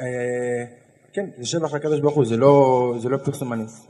אה, 0.00 0.64
כן, 1.12 1.26
זה 1.38 1.46
שבח 1.46 1.74
לקדוש 1.74 2.00
ברוך 2.00 2.14
הוא, 2.14 2.24
זה 2.26 2.36
לא, 2.36 2.94
זה 3.02 3.08
לא 3.08 3.16
פרסום 3.16 3.52
הנס. 3.52 3.80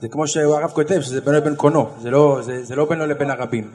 זה 0.00 0.08
כמו 0.08 0.26
שהרב 0.26 0.70
כותב, 0.70 1.00
שזה 1.00 1.20
בינו 1.20 1.36
לבין 1.36 1.56
קונו, 1.56 1.86
זה 2.00 2.10
לא, 2.10 2.38
זה, 2.42 2.64
זה 2.64 2.76
לא 2.76 2.88
בינו 2.88 3.06
לבין 3.06 3.30
הרבים. 3.30 3.70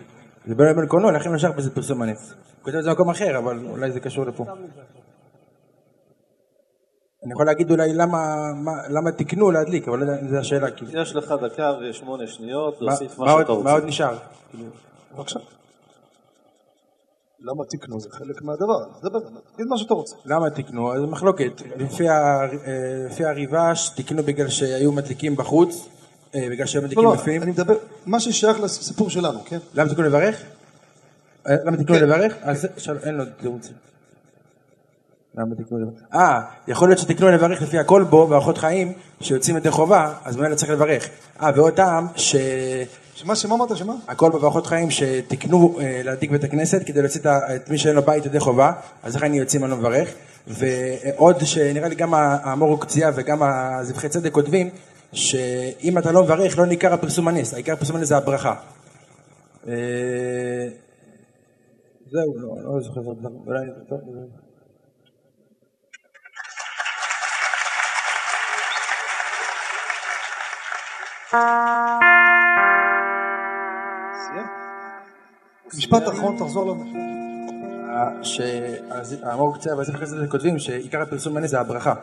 זה 0.48 0.56
בינו 0.56 0.70
לבין 0.70 0.88
קונו, 0.88 1.12
לכן 1.12 1.32
לא 1.32 1.38
שייך 1.38 1.56
בזה 1.56 1.70
פרסום 1.72 2.02
הנס. 2.02 2.30
הוא 2.30 2.36
כותב 2.66 2.78
את 2.78 2.84
זה 2.84 2.90
במקום 2.90 3.10
אחר, 3.10 3.38
אבל 3.38 3.60
אולי 3.70 3.92
זה 3.92 4.00
קשור 4.00 4.26
לפה. 4.26 4.46
אני 7.24 7.34
יכול 7.34 7.46
להגיד 7.46 7.72
אולי 7.72 7.94
למה, 7.94 8.54
מה, 8.56 8.72
למה 8.90 9.12
תיקנו 9.12 9.52
להדליק, 9.52 9.88
אבל 9.88 10.00
לא 10.00 10.04
יודע 10.04 10.22
אם 10.22 10.30
זו 10.30 10.38
השאלה. 10.38 10.72
כאילו. 10.72 11.02
יש 11.02 11.16
לך 11.16 11.34
דקה 11.42 11.74
ושמונה 11.82 12.28
שניות 12.28 12.82
מה, 12.82 12.88
להוסיף 12.88 13.20
מה 13.20 13.26
מה, 13.26 13.32
שאתה 13.42 13.52
רוצה. 13.52 13.64
מה 13.64 13.72
עוד 13.72 13.86
נשאר? 13.86 14.18
בבקשה. 15.16 15.40
למה 17.40 17.64
תקנו? 17.70 18.00
זה 18.00 18.10
חלק 18.12 18.42
מהדבר. 18.42 18.80
דבר, 19.04 19.20
תגיד 19.54 19.68
מה 19.70 19.78
שאתה 19.78 19.94
רוצה. 19.94 20.16
למה 20.26 20.50
תיקנו? 20.50 20.94
אז 20.94 21.02
מחלוקת. 21.02 21.62
לפי, 21.78 22.10
ה, 22.10 22.40
לפי 23.10 23.26
הריבש, 23.26 23.90
תיקנו 23.90 24.24
בגלל 24.24 24.50
שהיו 24.50 24.92
מדליקים 24.92 25.36
בחוץ, 25.36 25.88
אה, 26.36 26.48
בגלל 26.52 26.66
שהיו 26.66 26.82
לא, 26.82 26.88
מדליקים 26.88 27.06
לא, 27.06 27.14
בפנים. 27.16 27.44
אני 27.44 27.52
מדבר, 27.52 27.76
מה 28.06 28.20
ששייך 28.20 28.60
לסיפור 28.60 29.10
שלנו, 29.10 29.40
כן? 29.46 29.58
למה 29.74 29.90
תיקנו 29.90 30.04
לברך? 30.04 30.44
אה, 31.48 31.56
למה 31.66 31.78
תיקנו 31.78 31.96
כן. 31.96 32.04
לברך? 32.04 32.36
אז 32.42 32.68
אין 33.04 33.16
לו 33.16 33.24
תירוצים. 33.40 33.76
למה 35.36 35.56
תיקנו 35.56 35.80
לברך? 35.80 36.02
אה, 36.14 36.42
יכול 36.68 36.90
להיות 36.90 37.00
שתיקנו 37.00 37.32
לברך 37.32 37.62
לפי 37.62 37.80
הכלבו 37.80 38.28
ואורחות 38.30 38.58
חיים 38.58 38.94
שיוצאים 39.22 39.58
ידי 39.58 39.72
חובה, 39.72 40.14
אז 40.26 40.38
ממילא 40.38 40.56
צריך 40.56 40.72
לברך. 40.72 41.10
אה, 41.42 41.52
ועוד 41.56 41.74
טעם 41.74 42.08
ש... 42.16 42.36
שמה, 43.16 43.36
שמה 43.36 43.56
אמרת, 43.56 43.78
שמה? 43.78 43.94
הכל 44.08 44.32
בברכות 44.32 44.68
חיים 44.68 44.92
שתיקנו 44.92 45.80
אה, 45.80 46.02
להדליק 46.04 46.32
בית 46.32 46.44
הכנסת 46.44 46.82
כדי 46.86 47.02
להוציא 47.02 47.22
את 47.56 47.70
מי 47.70 47.78
שאין 47.78 47.96
לו 47.96 48.02
בית 48.02 48.26
ידי 48.26 48.40
חובה, 48.40 48.72
אז 49.04 49.24
אני 49.24 49.40
יוצאים 49.40 49.64
אני 49.64 49.72
לא 49.72 49.78
מברך. 49.78 50.14
ועוד 50.48 51.40
שנראה 51.40 51.88
לי 51.88 51.96
גם 51.96 52.14
האמור 52.14 52.82
קציעה 52.82 53.12
וגם 53.16 53.44
הזבחי 53.44 54.10
צדק 54.10 54.32
כותבים, 54.32 54.70
שאם 55.14 55.98
אתה 55.98 56.12
לא 56.12 56.24
מברך 56.24 56.58
לא 56.58 56.66
ניכר 56.66 56.94
הפרסום 56.94 57.28
הנס, 57.28 57.54
העיקר 57.54 57.74
הפרסום 57.74 57.96
הנס 57.96 58.08
זה 58.08 58.18
הברכה. 58.18 58.56
אה, 59.68 59.74
זהו, 62.12 62.38
לא, 62.38 62.56
לא 62.64 62.82
זוכר, 62.82 63.02
אולי... 63.46 63.66
משפט 75.78 76.08
אחרון, 76.08 76.38
תחזור 76.38 76.72
לנו. 76.72 76.86
שהאמור 78.24 79.58
קציעה 79.58 79.78
והזבחי 79.78 80.06
צדק 80.06 80.32
כותבים 80.32 80.60
שעיקר 80.60 81.02
הפרסום 81.02 81.38
הנס 81.38 81.50
זה 81.50 81.60
הברכה. 81.60 81.94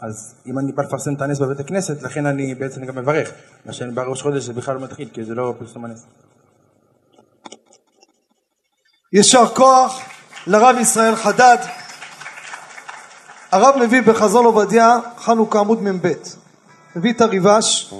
אז 0.00 0.34
אם 0.46 0.58
אני 0.58 0.72
בא 0.72 0.82
לפרסם 0.82 1.14
את 1.14 1.22
הנס 1.22 1.38
בבית 1.38 1.60
הכנסת, 1.60 2.02
לכן 2.02 2.26
אני 2.26 2.54
בעצם 2.54 2.84
גם 2.84 2.96
מברך. 2.96 3.30
מה 3.64 3.72
שאני 3.72 3.92
בא 3.92 4.02
ראש 4.02 4.22
חודש 4.22 4.42
זה 4.42 4.52
בכלל 4.52 4.74
לא 4.74 4.80
מתחיל, 4.80 5.08
כי 5.12 5.24
זה 5.24 5.34
לא 5.34 5.54
פרסום 5.58 5.84
הנס. 5.84 6.06
יישר 9.12 9.46
כוח 9.46 10.00
לרב 10.46 10.76
ישראל 10.80 11.16
חדד. 11.16 11.58
הרב 13.52 13.74
מביא 13.82 14.02
בחזון 14.02 14.44
עובדיה 14.44 14.98
חנוכה 15.18 15.58
עמוד 15.58 15.82
מ"ב. 15.82 16.12
מביא 16.96 17.12
את 17.12 17.20
הריבש, 17.20 17.94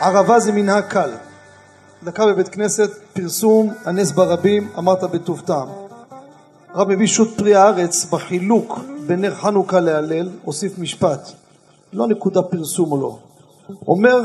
ערבה 0.00 0.40
זה 0.40 0.52
מנהג 0.52 0.84
קל. 0.84 1.10
דקה 2.04 2.26
בבית 2.26 2.48
כנסת, 2.48 2.90
פרסום 3.12 3.72
הנס 3.84 4.12
ברבים, 4.12 4.68
אמרת 4.78 5.02
בטוב 5.02 5.42
טעם. 5.46 5.68
הרב 6.74 6.88
מביא 6.88 7.06
שו"ת 7.06 7.28
פרי 7.36 7.54
הארץ 7.54 8.04
בחילוק 8.04 8.78
בין 9.06 9.20
נר 9.20 9.34
חנוכה 9.34 9.80
להלל, 9.80 10.28
הוסיף 10.44 10.78
משפט, 10.78 11.28
לא 11.92 12.06
נקודה 12.06 12.42
פרסום 12.42 12.92
או 12.92 13.00
לא. 13.00 13.18
אומר 13.88 14.22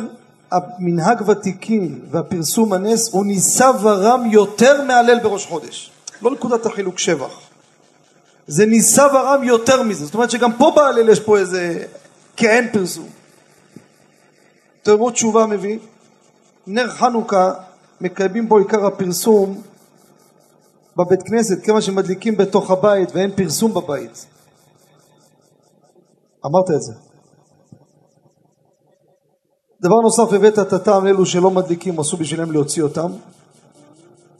המנהג 0.51 1.29
ותיקין 1.29 1.99
והפרסום 2.11 2.73
הנס 2.73 3.13
הוא 3.13 3.25
נישא 3.25 3.71
ורם 3.81 4.25
יותר 4.31 4.83
מהלל 4.83 5.19
בראש 5.19 5.45
חודש. 5.45 5.91
לא 6.21 6.31
נקודת 6.31 6.65
החילוק 6.65 6.99
שבח. 6.99 7.39
זה 8.47 8.65
נישא 8.65 9.07
ורם 9.13 9.43
יותר 9.43 9.83
מזה. 9.83 10.05
זאת 10.05 10.13
אומרת 10.13 10.31
שגם 10.31 10.53
פה 10.53 10.71
בהלל 10.75 11.09
יש 11.09 11.19
פה 11.19 11.37
איזה 11.37 11.83
כעין 12.37 12.67
פרסום. 12.71 13.18
תאמרו 14.89 15.11
תשובה 15.11 15.45
מביא, 15.45 15.79
נר 16.67 16.87
חנוכה 16.87 17.53
מקיימים 18.01 18.49
בו 18.49 18.57
עיקר 18.57 18.85
הפרסום 18.85 19.61
בבית 20.97 21.23
כנסת, 21.23 21.63
כיוון 21.63 21.81
שמדליקים 21.81 22.37
בתוך 22.37 22.71
הבית 22.71 23.09
ואין 23.13 23.31
פרסום 23.35 23.73
בבית. 23.73 24.25
אמרת 26.45 26.71
את 26.75 26.81
זה. 26.81 26.93
דבר 29.81 29.95
נוסף, 29.95 30.33
הבאת 30.33 30.59
את 30.59 30.73
הטעם 30.73 31.05
לאלו 31.05 31.25
שלא 31.25 31.51
מדליקים, 31.51 31.99
עשו 31.99 32.17
בשבילם 32.17 32.51
להוציא 32.51 32.83
אותם. 32.83 33.11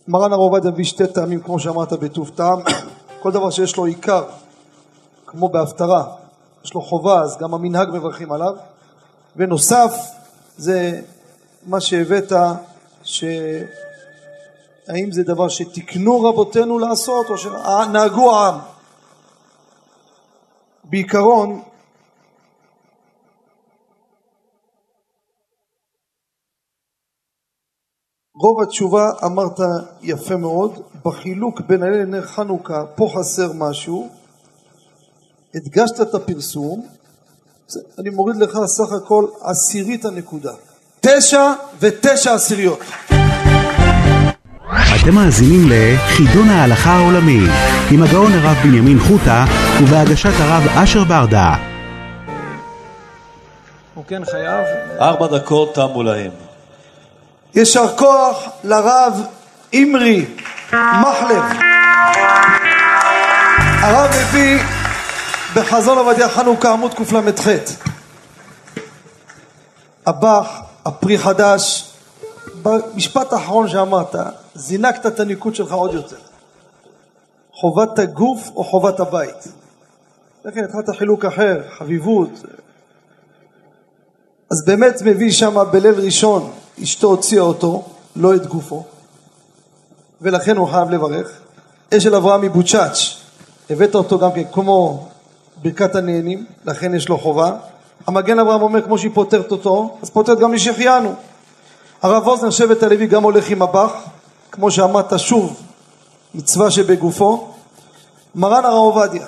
מרן 0.07 0.33
הרב 0.33 0.41
עובדיה 0.41 0.71
מביא 0.71 0.85
שתי 0.85 1.07
טעמים, 1.07 1.41
כמו 1.41 1.59
שאמרת, 1.59 1.93
בטוב 1.93 2.31
טעם. 2.35 2.59
כל 3.21 3.31
דבר 3.31 3.49
שיש 3.49 3.77
לו 3.77 3.85
עיקר, 3.85 4.23
כמו 5.25 5.49
בהפטרה, 5.49 6.03
יש 6.65 6.73
לו 6.73 6.81
חובה, 6.81 7.21
אז 7.21 7.37
גם 7.37 7.53
המנהג 7.53 7.89
מברכים 7.93 8.31
עליו. 8.31 8.53
ונוסף, 9.35 10.18
זה 10.59 11.01
מה 11.67 11.81
שהבאת, 11.81 12.31
ש... 13.03 13.23
האם 14.87 15.11
זה 15.11 15.23
דבר 15.23 15.49
שתיקנו 15.49 16.21
רבותינו 16.21 16.79
לעשות, 16.79 17.29
או 17.29 17.37
שנהגו 17.37 18.35
העם? 18.35 18.59
בעיקרון, 20.83 21.61
רוב 28.41 28.61
התשובה 28.61 29.09
אמרת 29.25 29.59
יפה 30.01 30.37
מאוד, 30.37 30.83
בחילוק 31.05 31.61
בין 31.61 31.83
הלל 31.83 32.01
לנר 32.01 32.21
חנוכה, 32.21 32.85
פה 32.95 33.07
חסר 33.15 33.53
משהו, 33.53 34.09
הדגשת 35.55 36.01
את 36.01 36.15
הפרסום, 36.15 36.98
אני 37.99 38.09
מוריד 38.09 38.35
לך 38.35 38.59
סך 38.65 38.91
הכל 38.91 39.25
עשירית 39.41 40.05
הנקודה. 40.05 40.51
תשע 41.01 41.51
ותשע 41.79 42.33
עשיריות. 42.33 42.79
אתם 45.01 45.15
מאזינים 45.15 45.69
לחידון 45.69 46.49
ההלכה 46.49 46.91
העולמי 46.91 47.39
עם 47.91 48.03
הגאון 48.03 48.31
הרב 48.33 48.57
בנימין 48.63 48.99
חוטה 48.99 49.45
ובהגשת 49.81 50.33
הרב 50.39 50.63
אשר 50.83 51.03
ברדה. 51.03 51.55
הוא 53.93 54.03
כן 54.07 54.25
חייב. 54.25 54.65
ארבע 54.99 55.27
דקות 55.27 55.75
תמו 55.75 56.03
להם. 56.03 56.31
יישר 57.55 57.87
כוח 57.97 58.43
לרב 58.63 59.21
אימרי 59.73 60.25
מחלב. 60.73 61.43
הרב 63.81 64.09
מביא 64.09 64.78
בחזון 65.55 65.97
עובדיה 65.97 66.29
חנוכה 66.29 66.73
עמוד 66.73 66.93
קל"ח. 66.93 67.47
הבח, 70.05 70.61
הפרי 70.85 71.17
חדש, 71.17 71.93
במשפט 72.61 73.33
האחרון 73.33 73.67
שאמרת, 73.67 74.15
זינקת 74.55 75.05
את 75.05 75.19
הניקוד 75.19 75.55
שלך 75.55 75.71
עוד 75.71 75.93
יותר. 75.93 76.15
חובת 77.53 77.99
הגוף 77.99 78.49
או 78.55 78.63
חובת 78.63 78.99
הבית? 78.99 79.47
לכן 80.45 80.63
התחלת 80.63 80.97
חילוק 80.97 81.25
אחר, 81.25 81.61
חביבות. 81.77 82.29
אז 84.51 84.65
באמת 84.65 85.01
מביא 85.05 85.31
שם 85.31 85.57
בליל 85.71 85.95
ראשון, 85.95 86.51
אשתו 86.83 87.07
הוציאה 87.07 87.41
אותו, 87.41 87.85
לא 88.15 88.35
את 88.35 88.45
גופו, 88.45 88.83
ולכן 90.21 90.57
הוא 90.57 90.67
חייב 90.67 90.89
לברך. 90.89 91.31
אשל 91.97 92.15
אברהם 92.15 92.41
מבוצ'אץ', 92.41 93.15
הבאת 93.69 93.95
אותו 93.95 94.19
גם 94.19 94.31
כן 94.31 94.43
כמו 94.51 95.08
ברכת 95.61 95.95
הנהנים, 95.95 96.45
לכן 96.65 96.95
יש 96.95 97.09
לו 97.09 97.17
חובה. 97.17 97.51
המגן 98.07 98.39
אברהם 98.39 98.61
אומר 98.61 98.81
כמו 98.81 98.97
שהיא 98.97 99.11
פותרת 99.13 99.51
אותו, 99.51 99.97
אז 100.01 100.09
פותרת 100.09 100.39
גם 100.39 100.53
לשהחיינו. 100.53 101.13
הרב 102.01 102.27
אוזנר 102.27 102.49
שבט 102.49 102.83
הלוי 102.83 103.07
גם 103.07 103.23
הולך 103.23 103.49
עם 103.49 103.61
הבח, 103.61 103.91
כמו 104.51 104.71
שאמרת 104.71 105.19
שוב, 105.19 105.61
מצווה 106.35 106.71
שבגופו. 106.71 107.47
מרן 108.35 108.65
הרב 108.65 108.73
עובדיה 108.73 109.27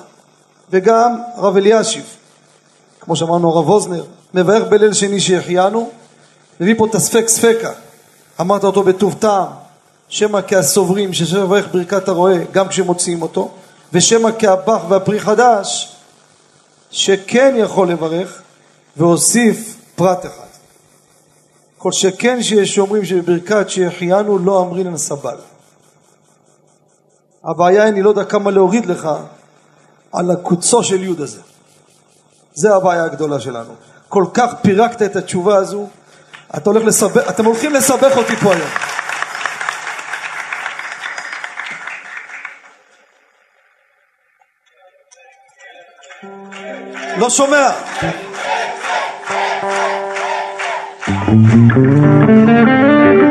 וגם 0.69 1.21
הרב 1.35 1.57
אלישיב, 1.57 2.05
כמו 2.99 3.15
שאמרנו 3.15 3.49
הרב 3.49 3.69
אוזנר, 3.69 4.03
מברך 4.33 4.63
בליל 4.69 4.93
שני 4.93 5.19
שהחיינו, 5.19 5.89
מביא 6.59 6.75
פה 6.77 6.85
את 6.85 6.95
הספק 6.95 7.27
ספקה, 7.27 7.71
אמרת 8.41 8.63
אותו 8.63 8.83
בטוב 8.83 9.15
טעם, 9.19 9.47
שמא 10.09 10.39
כהסוברים 10.47 11.13
ששבח 11.13 11.65
ברכת 11.71 12.07
הרועה 12.07 12.37
גם 12.51 12.67
כשמוציאים 12.67 13.21
אותו, 13.21 13.49
ושמא 13.93 14.29
כהבח 14.39 14.81
והפרי 14.89 15.19
חדש 15.19 15.95
שכן 16.91 17.55
יכול 17.57 17.91
לברך, 17.91 18.41
והוסיף 18.97 19.75
פרט 19.95 20.25
אחד. 20.25 20.51
כל 21.77 21.91
שכן 21.91 22.43
שיש 22.43 22.75
שאומרים 22.75 23.05
שבברכת 23.05 23.69
שהחיינו 23.69 24.37
לא 24.37 24.61
אמרינן 24.61 24.97
סבל. 24.97 25.37
הבעיה 27.43 27.83
היא, 27.83 27.91
אני 27.91 28.01
לא 28.01 28.09
יודע 28.09 28.23
כמה 28.23 28.51
להוריד 28.51 28.85
לך 28.85 29.09
על 30.11 30.31
הקוצו 30.31 30.83
של 30.83 31.03
יוד 31.03 31.21
הזה. 31.21 31.41
זה 32.53 32.75
הבעיה 32.75 33.03
הגדולה 33.03 33.39
שלנו. 33.39 33.73
כל 34.09 34.25
כך 34.33 34.53
פירקת 34.61 35.01
את 35.01 35.15
התשובה 35.15 35.55
הזו, 35.55 35.87
אתה 36.57 36.69
הולך 36.69 36.83
לסבך, 36.83 37.29
אתם 37.29 37.45
הולכים 37.45 37.73
לסבך 37.73 38.17
אותי 38.17 38.35
פה 38.35 38.53
היום. 38.53 38.69
לא 47.21 47.29
שומע. 47.29 47.69
זה 52.35 53.30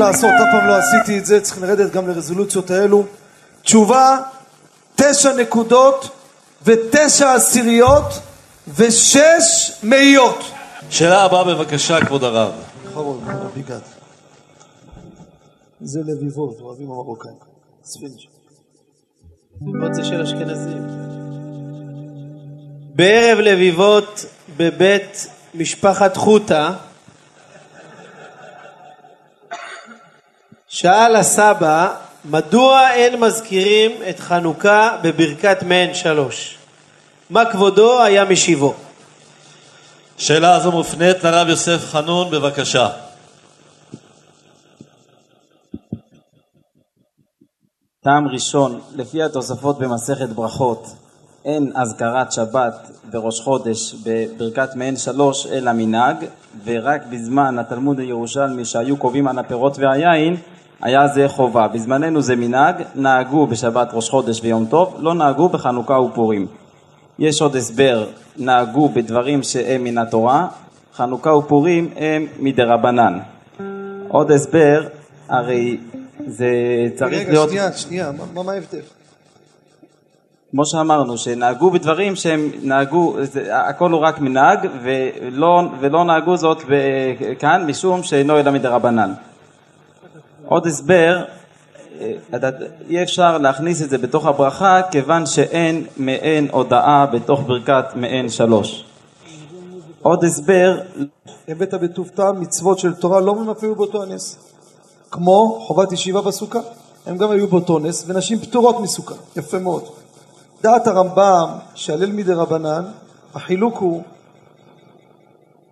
לעשות, 0.00 0.30
אף 0.30 0.48
פעם 0.52 0.66
לא 0.66 0.76
עשיתי 0.76 1.18
את 1.18 1.26
זה, 1.26 1.40
צריך 1.40 1.62
לרדת 1.62 1.92
גם 1.92 2.08
לרזולוציות 2.08 2.70
האלו. 2.70 3.04
תשובה, 3.62 4.18
תשע 4.96 5.32
נקודות 5.32 6.08
ותשע 6.64 7.32
עשיריות 7.32 8.20
ושש 8.76 9.72
מאיות. 9.82 10.44
שאלה 10.90 11.22
הבאה 11.22 11.44
בבקשה, 11.44 12.04
כבוד 12.06 12.24
הרב. 12.24 12.52
אחרון, 12.88 13.20
רבי 13.44 13.62
גד. 13.62 13.78
זה 15.80 16.00
לביבות, 16.00 16.60
אוהבים 16.60 16.90
המרוקאים. 16.90 17.34
ספינג'. 17.84 18.20
לביבות 19.60 19.94
זה 19.94 20.04
של 20.04 20.22
אשכנזים. 20.22 20.86
בערב 22.94 23.38
לביבות 23.38 24.24
בבית 24.56 25.26
משפחת 25.54 26.16
חוטה 26.16 26.72
שאל 30.72 31.16
הסבא 31.16 31.94
מדוע 32.24 32.90
אין 32.90 33.20
מזכירים 33.20 33.90
את 34.10 34.20
חנוכה 34.20 34.96
בברכת 35.02 35.62
מעין 35.62 35.94
שלוש? 35.94 36.58
מה 37.30 37.44
כבודו 37.44 38.02
היה 38.02 38.24
משיבו? 38.24 38.74
שאלה 40.18 40.56
הזו 40.56 40.72
מופנית 40.72 41.24
לרב 41.24 41.48
יוסף 41.48 41.84
חנון, 41.84 42.30
בבקשה. 42.30 42.88
טעם 48.04 48.28
ראשון, 48.28 48.80
לפי 48.94 49.22
התוספות 49.22 49.78
במסכת 49.78 50.28
ברכות, 50.28 50.86
אין 51.44 51.72
אזכרת 51.74 52.32
שבת 52.32 52.90
וראש 53.12 53.40
חודש 53.40 53.94
בברכת 54.04 54.74
מעין 54.74 54.96
שלוש 54.96 55.46
אלא 55.46 55.72
מנהג, 55.72 56.16
ורק 56.64 57.02
בזמן 57.10 57.58
התלמוד 57.58 57.98
הירושלמי 57.98 58.64
שהיו 58.64 58.96
קובעים 58.96 59.28
על 59.28 59.38
הפירות 59.38 59.78
והיין, 59.78 60.36
היה 60.82 61.08
זה 61.08 61.28
חובה. 61.28 61.68
בזמננו 61.68 62.20
זה 62.22 62.36
מנהג, 62.36 62.74
נהגו 62.94 63.46
בשבת 63.46 63.88
ראש 63.92 64.10
חודש 64.10 64.40
ויום 64.42 64.66
טוב, 64.70 64.96
לא 64.98 65.14
נהגו 65.14 65.48
בחנוכה 65.48 65.98
ופורים. 66.00 66.46
יש 67.18 67.42
עוד 67.42 67.56
הסבר, 67.56 68.06
נהגו 68.36 68.88
בדברים 68.88 69.42
שהם 69.42 69.84
מן 69.84 69.98
התורה, 69.98 70.46
חנוכה 70.94 71.34
ופורים 71.34 71.90
הם 71.96 72.26
מדרבנן. 72.38 73.18
עוד 74.08 74.30
הסבר, 74.30 74.86
הרי 75.28 75.76
זה 76.26 76.48
צריך 76.94 77.20
רגע, 77.20 77.32
להיות... 77.32 77.48
שנייה, 77.48 77.72
שנייה, 77.72 78.10
מה- 78.34 78.42
מה- 78.42 78.52
ההבדל? 78.52 78.78
כמו 80.50 80.66
שאמרנו, 80.66 81.18
שנהגו 81.18 81.70
בדברים 81.70 82.16
שהם 82.16 82.50
נהגו, 82.62 83.14
זה, 83.22 83.56
הכל 83.68 83.90
הוא 83.90 84.00
רק 84.00 84.20
מנהג, 84.20 84.58
ולא, 84.82 85.62
ולא 85.80 86.04
נהגו 86.04 86.36
זאת 86.36 86.62
כאן 87.38 87.64
משום 87.66 88.02
שאינו 88.02 88.38
אלא 88.38 88.50
מדרבנן. 88.52 89.12
עוד 90.50 90.66
הסבר, 90.66 91.24
אה, 92.00 92.12
אי 92.88 93.02
אפשר 93.02 93.38
להכניס 93.38 93.82
את 93.82 93.90
זה 93.90 93.98
בתוך 93.98 94.26
הברכה 94.26 94.80
כיוון 94.90 95.26
שאין 95.26 95.86
מעין 95.96 96.48
הודאה 96.50 97.06
בתוך 97.06 97.40
ברכת 97.46 97.84
מעין 97.94 98.28
שלוש. 98.28 98.84
עוד 100.02 100.24
הסבר, 100.24 100.80
הבאת 101.48 101.74
בטוב 101.74 102.08
טעם 102.08 102.40
מצוות 102.40 102.78
של 102.78 102.94
תורה 102.94 103.20
לא 103.20 103.36
אפילו 103.52 103.74
באותו 103.74 104.02
הנס. 104.02 104.36
כמו 105.10 105.58
חובת 105.60 105.92
ישיבה 105.92 106.22
בסוכה, 106.22 106.58
הם 107.06 107.16
גם 107.16 107.30
היו 107.30 107.48
באותו 107.48 107.78
נס, 107.78 108.04
ונשים 108.06 108.38
פטורות 108.38 108.80
מסוכה, 108.80 109.14
יפה 109.36 109.58
מאוד. 109.58 109.84
דעת 110.62 110.86
הרמב"ם 110.86 111.48
שהלל 111.74 112.12
מדי 112.12 112.32
רבנן, 112.32 112.84
החילוק 113.34 113.78
הוא 113.78 114.02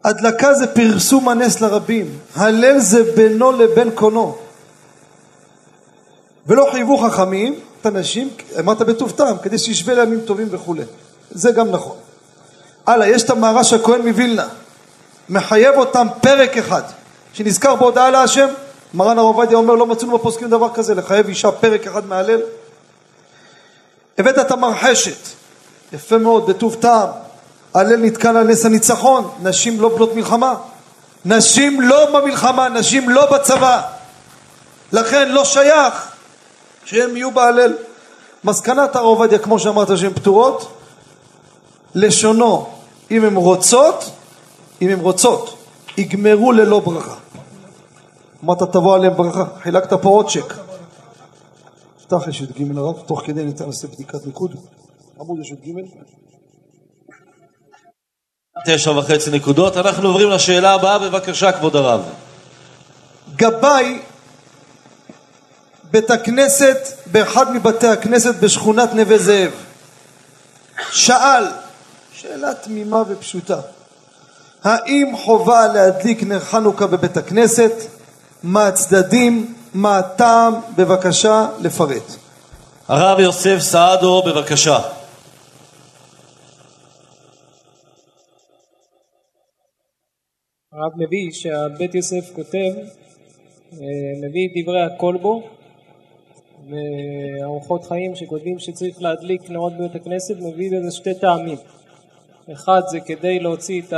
הדלקה 0.05 0.55
זה 0.55 0.75
פרסום 0.75 1.29
הנס 1.29 1.61
לרבים, 1.61 2.07
הלל 2.35 2.79
זה 2.79 3.13
בינו 3.17 3.53
לבין 3.53 3.91
קונו. 3.95 4.48
ולא 6.49 6.69
חייבו 6.73 6.99
חכמים 6.99 7.61
את 7.81 7.87
הנשים, 7.87 8.31
אמרת 8.59 8.83
בטוב 8.83 9.11
טעם, 9.11 9.39
כדי 9.39 9.59
שישווה 9.59 9.95
לימים 9.95 10.21
טובים 10.21 10.49
וכולי. 10.51 10.83
זה 11.31 11.53
גם 11.53 11.71
נכון. 11.71 11.97
הלאה, 12.87 13.09
יש 13.09 13.23
את 13.23 13.31
המהר"ש 13.31 13.73
הכהן 13.73 14.09
מווילנה, 14.09 14.49
מחייב 15.29 15.75
אותם 15.75 16.07
פרק 16.21 16.57
אחד, 16.57 16.83
שנזכר 17.33 17.75
בהודעה 17.75 18.11
להשם, 18.11 18.49
מרן 18.95 19.19
הרב 19.19 19.37
עובדיה 19.37 19.57
אומר 19.59 19.75
לא 19.75 19.87
מצאנו 19.87 20.19
בפוסקים 20.19 20.51
דבר 20.51 20.69
כזה, 20.75 20.95
לחייב 20.95 21.29
אישה 21.29 21.51
פרק 21.51 21.87
אחד 21.87 22.07
מהלל. 22.07 22.41
הבאת 24.19 24.39
את 24.39 24.51
המרחשת, 24.51 25.29
יפה 25.93 26.19
מאוד, 26.19 26.51
בטוב 26.51 26.75
טעם, 26.75 27.09
הלל 27.75 27.97
נתקן 27.97 28.37
על 28.37 28.47
נס 28.47 28.67
הניצחון, 28.67 29.31
נשים 29.43 29.81
לא 29.81 29.89
בנות 29.89 30.15
מלחמה, 30.15 30.55
נשים 31.25 31.81
לא 31.81 32.21
במלחמה, 32.21 32.69
נשים 32.69 33.11
לא 33.11 33.33
בצבא, 33.33 33.81
לכן 34.93 35.29
לא 35.29 35.45
שייך 35.45 36.09
שהם 36.89 37.17
יהיו 37.17 37.31
בהלל. 37.31 37.75
מסקנת 38.45 38.97
הרב 38.97 39.05
עובדיה, 39.05 39.39
כמו 39.39 39.59
שאמרת 39.59 39.99
שהן 39.99 40.13
פטורות, 40.15 40.73
לשונו, 41.95 42.67
אם 43.11 43.25
הן 43.25 43.37
רוצות, 43.37 44.11
אם 44.83 44.89
הן 44.89 45.01
רוצות, 45.01 45.59
יגמרו 45.99 46.53
ללא 46.53 46.81
ברכה. 46.81 47.15
אמרת 48.45 48.63
תבוא 48.63 48.95
עליהם 48.95 49.17
ברכה, 49.17 49.45
חילקת 49.63 49.93
פה 49.93 50.09
עוד 50.09 50.29
צ'ק. 50.31 50.55
פתח 52.03 52.29
יש 52.29 52.41
י"ג 52.41 52.79
הרב, 52.79 53.01
תוך 53.07 53.23
כדי 53.27 53.45
ניתן 53.45 53.67
לעשות 53.67 53.91
בדיקת 53.91 54.27
ניקוד. 54.27 54.55
עמוד 55.21 55.41
יש 55.41 55.51
י"ג. 55.51 55.73
תשע 58.67 58.91
וחצי 58.91 59.31
נקודות. 59.31 59.77
אנחנו 59.77 60.09
עוברים 60.09 60.31
לשאלה 60.31 60.75
הבאה, 60.75 60.99
בבקשה, 60.99 61.53
כבוד 61.53 61.77
הרב. 61.77 62.03
גבאי 63.37 63.99
בית 65.91 66.11
הכנסת 66.11 66.79
באחד 67.07 67.53
מבתי 67.55 67.87
הכנסת 67.87 68.35
בשכונת 68.35 68.95
נווה 68.95 69.19
זאב 69.19 69.51
שאל 70.93 71.45
שאלה 72.13 72.55
תמימה 72.55 73.03
ופשוטה 73.09 73.61
האם 74.65 75.17
חובה 75.17 75.67
להדליק 75.67 76.23
נר 76.23 76.41
חנוכה 76.41 76.87
בבית 76.87 77.17
הכנסת? 77.17 77.73
מה 78.43 78.67
הצדדים? 78.67 79.55
מה 79.75 79.99
הטעם? 79.99 80.55
בבקשה 80.77 81.47
לפרט. 81.61 82.13
הרב 82.89 83.21
יוסף 83.21 83.59
סעדו, 83.59 84.23
בבקשה. 84.27 84.79
הרב 90.73 90.93
מביא 90.97 91.31
שהבית 91.33 91.95
יוסף 91.95 92.31
כותב, 92.35 92.73
אה, 93.73 93.79
מביא 94.23 94.47
את 94.47 94.63
דברי 94.63 94.83
הכלבו 94.83 95.58
וארוחות 96.69 97.85
חיים 97.85 98.15
שכותבים 98.15 98.59
שצריך 98.59 99.03
להדליק 99.03 99.51
נרות 99.51 99.73
בבית 99.73 99.95
הכנסת, 99.95 100.35
מביא 100.39 100.71
לזה 100.71 100.97
שתי 100.97 101.15
טעמים. 101.15 101.59
אחד 102.53 102.81
זה 102.87 103.01
כדי 103.01 103.41
להוציא 103.41 103.83
את. 103.83 103.93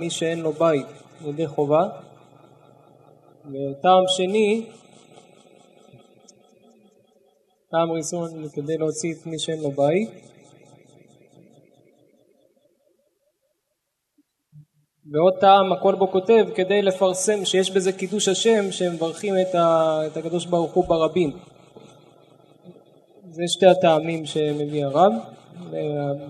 מי 0.00 0.10
שאין 0.10 0.40
לו 0.40 0.52
בית 0.52 0.86
ידי 1.26 1.46
חובה, 1.46 1.88
וטעם 3.44 4.04
שני, 4.06 4.66
טעם 7.70 7.90
ראשון 7.92 8.48
כדי 8.48 8.76
להוציא 8.78 9.14
את 9.14 9.26
מי 9.26 9.38
שאין 9.38 9.60
לו 9.60 9.70
בית, 9.70 10.10
ועוד 15.12 15.34
טעם 15.40 15.72
הכל 15.72 15.94
בו 15.94 16.08
כותב 16.08 16.46
כדי 16.54 16.82
לפרסם 16.82 17.44
שיש 17.44 17.70
בזה 17.70 17.92
קידוש 17.92 18.28
השם 18.28 18.72
שמברכים 18.72 19.34
את, 19.40 19.54
ה, 19.54 20.00
את 20.06 20.16
הקדוש 20.16 20.46
ברוך 20.46 20.72
הוא 20.72 20.84
ברבים. 20.84 21.51
זה 23.32 23.42
שתי 23.46 23.66
הטעמים 23.66 24.26
שמביא 24.26 24.84
הרב 24.84 25.12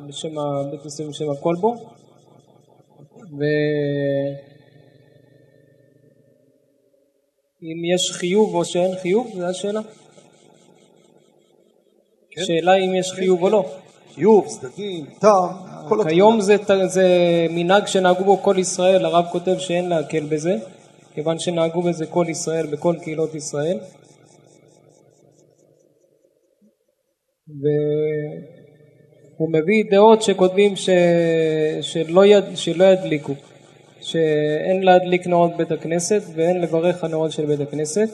בשם 0.06 0.34
בית 0.70 0.84
יוסף 0.84 1.04
בשם 1.04 1.30
הכל 1.30 1.54
בו. 1.60 1.74
ואם 7.62 7.84
יש 7.94 8.12
חיוב 8.12 8.54
או 8.54 8.64
שאין 8.64 8.96
חיוב, 8.96 9.30
זו 9.34 9.46
השאלה. 9.46 9.80
כן. 12.30 12.44
שאלה 12.44 12.74
אם 12.74 12.94
יש 12.94 13.12
חיוב 13.12 13.42
או 13.42 13.50
לא. 13.50 13.64
חיוב, 14.14 14.46
צדדים, 14.46 15.06
טעם, 15.20 15.48
כל 15.88 15.94
התמונה. 15.94 16.10
כיום 16.10 16.40
זה, 16.40 16.56
זה 16.86 17.06
מנהג 17.50 17.86
שנהגו 17.86 18.24
בו 18.24 18.36
כל 18.36 18.54
ישראל, 18.58 19.04
הרב 19.04 19.24
כותב 19.32 19.58
שאין 19.58 19.88
להקל 19.88 20.24
בזה, 20.24 20.56
כיוון 21.14 21.38
שנהגו 21.38 21.82
בזה 21.82 22.06
כל 22.06 22.26
ישראל 22.28 22.66
בכל 22.66 22.96
קהילות 23.02 23.34
ישראל. 23.34 23.78
והוא 27.60 29.52
מביא 29.52 29.84
דעות 29.90 30.22
שכותבים 30.22 30.76
ש... 30.76 30.90
שלא, 31.80 32.26
יד... 32.26 32.44
שלא 32.54 32.84
ידליקו, 32.84 33.34
שאין 34.00 34.82
להדליק 34.82 35.26
נרות 35.26 35.50
בית 35.56 35.72
הכנסת 35.72 36.22
ואין 36.34 36.60
לברך 36.60 37.04
הנרות 37.04 37.32
של 37.32 37.46
בית 37.46 37.60
הכנסת. 37.60 38.08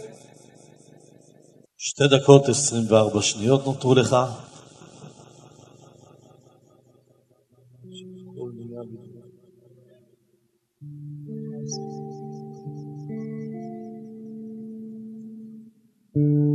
שתי 1.76 2.04
דקות 2.10 2.48
עשרים 2.48 2.82
וארבע 2.88 3.22
שניות 3.22 3.66
נותרו 3.66 3.94
לך. 3.94 4.16
תן- 16.14 16.47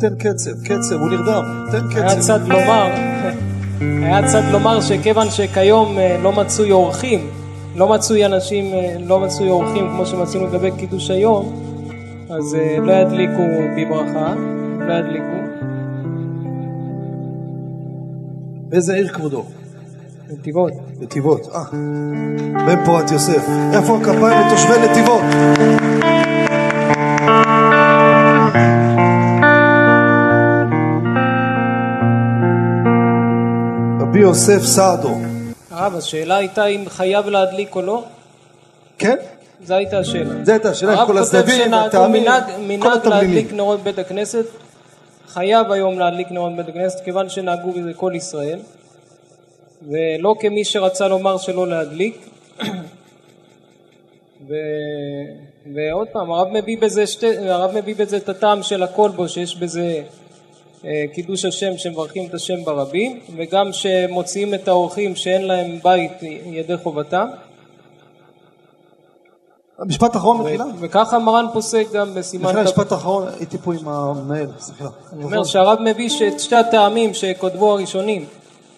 תן 0.00 0.14
קצב, 0.18 0.50
קצב, 0.64 0.94
הוא 1.00 1.10
נרדם, 1.10 1.66
תן 1.70 1.98
היה 1.98 2.08
קצב. 2.08 2.20
צד 2.20 2.40
לומר, 2.48 2.90
היה 3.80 4.28
צד 4.28 4.42
לומר 4.52 4.80
שכיוון 4.80 5.30
שכיום 5.30 5.98
אה, 5.98 6.18
לא 6.22 6.32
מצוי 6.32 6.72
אורחים, 6.72 7.30
לא 7.76 7.88
מצוי 7.88 8.26
אנשים, 8.26 8.74
אה, 8.74 8.96
לא 9.06 9.20
מצוי 9.20 9.48
אורחים 9.48 9.88
כמו 9.88 10.06
שמצאנו 10.06 10.46
לגבי 10.46 10.70
קידוש 10.78 11.10
היום, 11.10 11.62
אז 12.30 12.54
אה, 12.54 12.76
לא 12.80 12.92
ידליקו 12.92 13.42
בברכה, 13.76 14.34
לא 14.88 14.92
ידליקו. 14.92 15.42
באיזה 18.68 18.94
עיר 18.94 19.08
כבודו? 19.08 19.44
נתיבות. 20.30 20.72
נתיבות, 21.00 21.48
אה. 21.54 21.64
בן 22.66 22.84
פורת 22.84 23.10
יוסף. 23.10 23.48
איפה 23.72 23.96
הכפיים 23.96 24.46
לתושבי 24.46 24.88
נתיבות? 24.90 25.22
יוסף 34.22 34.62
סעדו. 34.62 35.14
הרב, 35.70 35.94
השאלה 35.96 36.36
הייתה 36.36 36.66
אם 36.66 36.84
חייב 36.88 37.26
להדליק 37.26 37.76
או 37.76 37.82
לא? 37.82 38.04
כן? 38.98 39.16
זו 39.64 39.74
הייתה 39.74 39.98
השאלה. 39.98 40.44
זו 40.44 40.52
הייתה 40.52 40.70
השאלה, 40.70 41.06
כל 41.06 41.18
שנהגו 41.24 41.74
הטעמים, 41.74 42.24
כל 42.24 42.58
מנהג 42.58 42.92
התבלינים. 42.92 43.10
להדליק 43.10 43.52
נרות 43.52 43.82
בית 43.82 43.98
הכנסת, 43.98 44.44
חייב 45.28 45.72
היום 45.72 45.98
להדליק 45.98 46.30
נרות 46.30 46.56
בית 46.56 46.68
הכנסת, 46.68 47.04
כיוון 47.04 47.28
שנהגו 47.28 47.72
בזה 47.72 47.92
כל 47.96 48.12
ישראל, 48.14 48.58
ולא 49.88 50.34
כמי 50.40 50.64
שרצה 50.64 51.08
לומר 51.08 51.38
שלא 51.38 51.68
להדליק. 51.68 52.28
ו... 54.48 54.54
ועוד 55.74 56.08
פעם, 56.12 56.30
הרב 56.30 56.48
מביא 56.48 56.78
בזה, 56.78 57.06
שתי... 57.06 57.48
הרב 57.48 57.70
מביא 57.74 57.94
בזה 57.94 58.16
את 58.16 58.28
הטעם 58.28 58.62
של 58.62 58.82
הכל 58.82 59.10
בו, 59.10 59.28
שיש 59.28 59.56
בזה 59.56 60.02
קידוש 61.14 61.44
השם 61.44 61.76
שמברכים 61.78 62.26
את 62.28 62.34
השם 62.34 62.64
ברבים, 62.64 63.20
וגם 63.36 63.72
שמוציאים 63.72 64.54
את 64.54 64.68
האורחים 64.68 65.16
שאין 65.16 65.42
להם 65.46 65.78
בית 65.84 66.12
ידי 66.46 66.76
חובתם. 66.76 67.26
משפט 69.86 70.16
אחרון 70.16 70.40
מחילה? 70.40 70.64
וככה 70.80 71.18
מרן 71.18 71.46
פוסק 71.52 71.86
גם 71.92 72.14
בסימן 72.14 72.44
מחילה, 72.44 72.64
תו- 72.64 72.70
משפט 72.70 72.92
אחרון, 72.92 73.24
הייתי 73.38 73.58
פה 73.58 73.74
עם 73.74 73.88
המנהל, 73.88 74.46
סליחה. 74.58 74.88
אני 75.12 75.24
אומר 75.24 75.44
שהרב 75.44 75.78
מביא 75.80 76.08
את 76.28 76.40
שתי 76.40 76.56
הטעמים 76.56 77.14
שכותבו 77.14 77.72
הראשונים, 77.72 78.24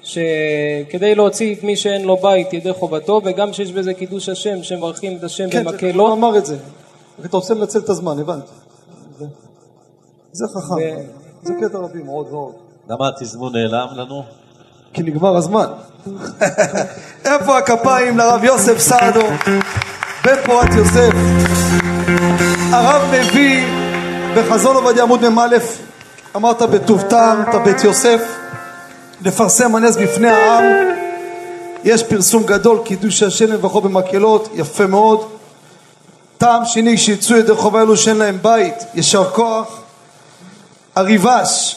שכדי 0.02 1.14
להוציא 1.14 1.54
את 1.54 1.62
מי 1.62 1.76
שאין 1.76 2.04
לו 2.04 2.16
בית 2.16 2.52
ידי 2.52 2.72
חובתו, 2.72 3.20
וגם 3.24 3.52
שיש 3.52 3.72
בזה 3.72 3.94
קידוש 3.94 4.28
השם, 4.28 4.62
שמברכים 4.62 5.16
את 5.16 5.24
השם 5.24 5.50
כן, 5.50 5.64
במקהלות. 5.64 6.06
הוא 6.08 6.16
אמר 6.16 6.38
את 6.38 6.46
זה. 6.46 6.56
אתה 7.24 7.36
רוצה 7.36 7.54
לנצל 7.54 7.78
את 7.78 7.88
הזמן, 7.88 8.18
הבנתי. 8.18 8.46
זה- 9.18 9.24
זה 10.32 10.44
חכם. 10.54 11.23
זה 11.44 11.52
קטע 11.60 11.78
רבים, 11.78 12.06
עוד 12.06 12.26
ועוד. 12.30 12.54
למה 12.88 13.08
התזמון 13.08 13.52
נעלם 13.52 13.86
לנו? 13.96 14.24
כי 14.92 15.02
נגמר 15.02 15.36
הזמן. 15.36 15.66
איפה 17.24 17.58
הכפיים 17.58 18.18
לרב 18.18 18.44
יוסף 18.44 18.78
סעדו, 18.78 19.26
בן 20.24 20.36
פורת 20.44 20.68
יוסף? 20.76 21.10
הרב 22.72 23.02
מביא 23.12 23.66
בחזון 24.36 24.76
עובדיה 24.76 25.02
עמוד 25.02 25.28
מ"א, 25.28 25.56
אמרת 26.36 26.62
בטוב 26.62 27.02
טעם, 27.02 27.42
אתה 27.42 27.58
בית 27.58 27.84
יוסף, 27.84 28.36
לפרסם 29.22 29.74
הנס 29.74 29.96
בפני 29.96 30.28
העם, 30.28 30.64
יש 31.84 32.02
פרסום 32.02 32.42
גדול, 32.42 32.78
קידוש 32.84 33.22
השם 33.22 33.52
לברכו 33.52 33.80
במקהלות, 33.80 34.48
יפה 34.54 34.86
מאוד. 34.86 35.28
טעם 36.38 36.64
שני, 36.64 36.98
שיצאו 36.98 37.36
ידי 37.36 37.54
חובה 37.54 37.82
אלו 37.82 37.96
שאין 37.96 38.16
להם 38.16 38.38
בית, 38.42 38.74
יישר 38.94 39.30
כוח. 39.30 39.83
הריבש, 40.96 41.76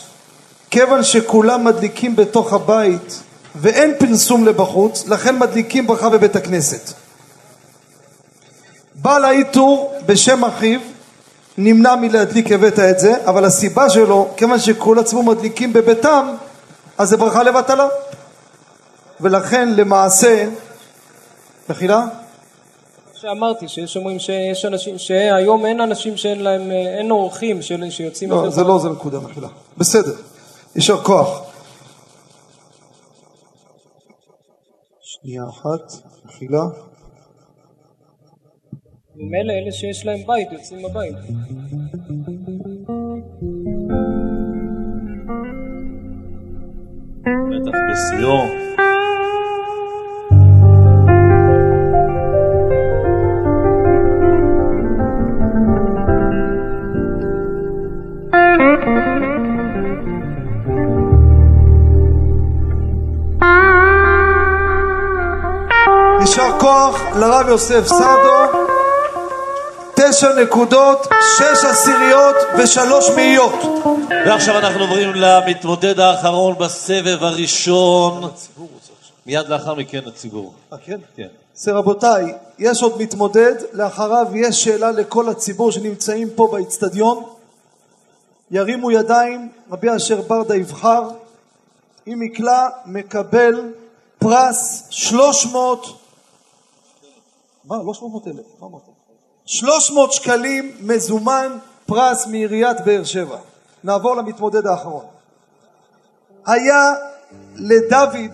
כיוון 0.71 1.03
שכולם 1.03 1.63
מדליקים 1.63 2.15
בתוך 2.15 2.53
הבית 2.53 3.23
ואין 3.55 3.93
פרסום 3.99 4.45
לבחוץ, 4.45 5.07
לכן 5.07 5.39
מדליקים 5.39 5.87
ברכה 5.87 6.09
בבית 6.09 6.35
הכנסת. 6.35 6.93
בעל 8.95 9.25
העיטור 9.25 9.93
בשם 10.05 10.45
אחיו 10.45 10.79
נמנע 11.57 11.95
מלהדליק, 11.95 12.51
הבאת 12.51 12.79
את 12.79 12.99
זה, 12.99 13.13
אבל 13.25 13.45
הסיבה 13.45 13.89
שלו, 13.89 14.29
כיוון 14.37 14.59
שכל 14.59 14.99
הציבור 14.99 15.23
מדליקים 15.23 15.73
בביתם, 15.73 16.35
אז 16.97 17.09
זה 17.09 17.17
ברכה 17.17 17.43
לבטלה. 17.43 17.87
ולכן 19.21 19.69
למעשה, 19.73 20.45
מחילה? 21.69 22.05
שאמרתי, 23.21 23.67
שיש 23.67 23.97
אומרים 23.97 24.19
שיש 24.19 24.65
אנשים, 24.65 24.97
שהיום 24.97 25.65
אין 25.65 25.81
אנשים 25.81 26.17
שאין 26.17 26.39
להם, 26.43 26.71
אין 26.71 27.11
אורחים 27.11 27.61
של- 27.61 27.89
שיוצאים... 27.89 28.29
לא, 28.31 28.49
זה 28.49 28.63
לא 28.63 28.79
זה 28.79 28.89
נקודה, 28.89 29.19
מחילה. 29.19 29.47
בסדר, 29.77 30.13
יישר 30.75 30.97
כוח. 31.03 31.41
שנייה 35.01 35.43
אחת, 35.49 35.93
מחילה. 36.25 36.61
ממילא 39.15 39.53
אלה 39.53 39.71
שיש 39.71 40.05
להם 40.05 40.19
בית 40.27 40.51
יוצאים 40.51 40.83
בבית. 40.83 41.15
בטח 47.49 47.77
בשיאו. 47.91 48.37
כוח 66.67 67.01
לרב 67.15 67.47
יוסף 67.47 67.85
סעדו, 67.85 68.57
תשע 69.95 70.33
נקודות, 70.33 71.07
שש 71.37 71.65
עשיריות 71.65 72.35
ושלוש 72.57 73.09
מאיות. 73.09 73.53
ועכשיו 74.09 74.57
אנחנו 74.57 74.81
עוברים 74.81 75.11
למתמודד 75.15 75.99
האחרון 75.99 76.55
בסבב 76.57 77.17
הראשון. 77.23 78.31
מיד 79.25 79.47
לאחר 79.47 79.73
מכן 79.73 80.01
הציבור. 80.07 80.53
אה, 80.73 80.77
כן? 80.85 80.97
כן. 81.15 81.27
אז 81.57 81.67
רבותיי, 81.67 82.33
יש 82.59 82.83
עוד 82.83 83.01
מתמודד, 83.01 83.55
לאחריו 83.73 84.27
יש 84.35 84.63
שאלה 84.63 84.91
לכל 84.91 85.29
הציבור 85.29 85.71
שנמצאים 85.71 86.29
פה 86.35 86.49
באיצטדיון. 86.51 87.23
ירימו 88.51 88.91
ידיים, 88.91 89.49
רבי 89.71 89.95
אשר 89.95 90.21
ברדה 90.21 90.55
יבחר. 90.55 91.03
אם 92.07 92.21
יקלע, 92.23 92.67
מקבל 92.85 93.71
פרס 94.19 94.87
300, 94.89 96.06
מה? 97.67 97.75
לא 97.85 97.93
300 97.93 98.27
אלף, 98.27 98.35
מה 98.59 98.67
אמרת? 98.67 98.81
300 99.45 100.13
שקלים 100.13 100.71
מזומן, 100.81 101.57
פרס 101.85 102.27
מעיריית 102.27 102.81
באר 102.81 103.03
שבע. 103.03 103.37
נעבור 103.83 104.15
למתמודד 104.15 104.67
האחרון. 104.67 105.05
היה 106.45 106.93
לדוד 107.55 108.31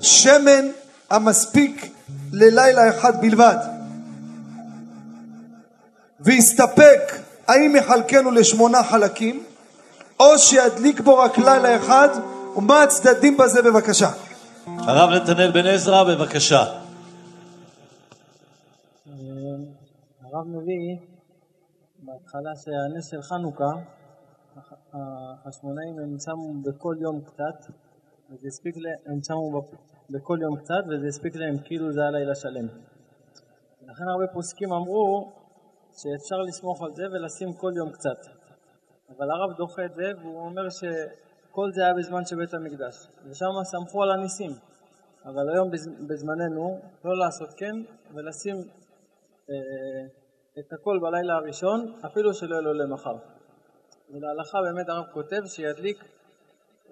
שמן 0.00 0.66
המספיק 1.10 1.92
ללילה 2.32 2.90
אחד 2.90 3.20
בלבד. 3.20 3.56
והסתפק 6.20 7.16
האם 7.48 7.76
יחלקנו 7.76 8.30
לשמונה 8.30 8.84
חלקים, 8.84 9.42
או 10.20 10.38
שידליק 10.38 11.00
בו 11.00 11.18
רק 11.18 11.38
לילה 11.38 11.76
אחד, 11.76 12.08
ומה 12.56 12.82
הצדדים 12.82 13.36
בזה 13.36 13.62
בבקשה. 13.62 14.10
הרב 14.66 15.10
נתנאל 15.10 15.50
בן 15.50 15.66
עזרא, 15.66 16.04
בבקשה. 16.04 16.79
הרב 20.40 20.48
מביא 20.48 20.96
בהתחלה 21.98 22.50
שהנס 22.62 23.10
של 23.10 23.22
חנוכה, 23.22 23.72
הח- 24.56 24.72
החשמונאים 24.92 25.98
הם 25.98 26.18
שמו 26.24 26.62
בכל 26.62 26.94
יום 27.00 27.20
קצת, 27.24 27.72
וזה 28.30 28.46
הספיק 28.48 28.74
להם, 28.76 28.98
הם 29.14 29.18
שמו 29.28 29.62
בכל 30.10 30.38
יום 30.42 30.56
קצת, 30.56 30.82
וזה 30.88 31.06
הספיק 31.06 31.34
להם 31.36 31.56
כאילו 31.64 31.92
זה 31.92 32.00
היה 32.00 32.10
לילה 32.10 32.34
שלם. 32.34 32.66
לכן 33.88 34.04
הרבה 34.12 34.26
פוסקים 34.34 34.72
אמרו 34.72 35.32
שאפשר 35.92 36.36
לסמוך 36.48 36.82
על 36.82 36.94
זה 36.94 37.02
ולשים 37.12 37.52
כל 37.52 37.72
יום 37.76 37.90
קצת. 37.92 38.20
אבל 39.16 39.26
הרב 39.30 39.56
דוחה 39.56 39.84
את 39.84 39.94
זה, 39.94 40.06
והוא 40.20 40.40
אומר 40.40 40.68
שכל 40.70 41.68
זה 41.74 41.80
היה 41.84 41.94
בזמן 41.98 42.24
של 42.24 42.36
בית 42.36 42.54
המקדש, 42.54 42.94
ושם 43.30 43.46
סמכו 43.72 44.02
על 44.02 44.10
הניסים. 44.10 44.50
אבל 45.24 45.44
היום 45.54 45.70
בז- 45.70 46.02
בזמננו 46.08 46.64
לא 47.04 47.18
לעשות 47.24 47.48
כן 47.56 47.74
ולשים 48.14 48.56
אה, 49.50 50.19
את 50.58 50.72
הכל 50.72 50.98
בלילה 51.02 51.34
הראשון, 51.34 51.94
אפילו 52.06 52.34
שלא 52.34 52.54
יהיה 52.54 52.60
לו 52.60 52.72
למחר. 52.72 53.16
ולהלכה 54.10 54.58
באמת 54.62 54.88
הרב 54.88 55.04
כותב 55.12 55.42
שידליק 55.46 56.04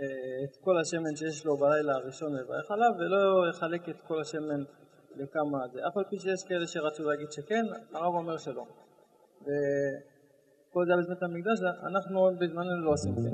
אה, 0.01 0.05
את 0.45 0.57
כל 0.65 0.81
השמן 0.81 1.17
שיש 1.17 1.47
לו 1.47 1.57
בלילה 1.57 1.93
הראשון 1.95 2.35
לברך 2.37 2.71
עליו, 2.71 2.91
ולא 2.99 3.49
יחלק 3.51 3.89
את 3.89 4.01
כל 4.07 4.21
השמן 4.21 4.63
לכמה 5.17 5.69
זה. 5.73 5.81
אף 5.89 5.97
על 5.97 6.05
פי 6.11 6.19
שיש 6.19 6.43
כאלה 6.49 6.67
שרצו 6.67 7.03
להגיד 7.05 7.33
שכן, 7.33 7.65
הרב 7.93 8.15
אומר 8.15 8.37
שלא. 8.39 8.65
וכל 9.43 9.49
כל 10.73 10.85
זה 10.87 10.93
בזמן 10.99 11.17
המקדש, 11.23 11.59
אנחנו 11.87 12.31
בזמננו 12.41 12.85
לא 12.85 12.91
עושים 12.91 13.15
זה. 13.17 13.31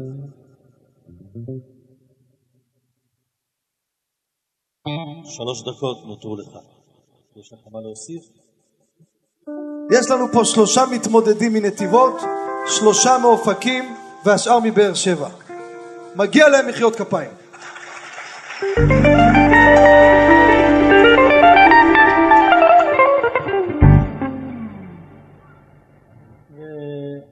שלוש 5.24 5.62
דקות 5.62 6.06
נותרו 6.06 6.36
לך. 6.36 6.58
יש 7.36 7.52
לך 7.52 7.60
מה 7.72 7.80
להוסיף? 7.80 8.43
יש 9.90 10.10
לנו 10.10 10.32
פה 10.32 10.44
שלושה 10.44 10.82
מתמודדים 10.92 11.52
מנתיבות, 11.52 12.22
שלושה 12.66 13.18
מאופקים 13.22 13.96
והשאר 14.24 14.58
מבאר 14.64 14.94
שבע. 14.94 15.28
מגיע 16.16 16.48
להם 16.48 16.68
מחיאות 16.68 16.96
כפיים. 16.96 17.30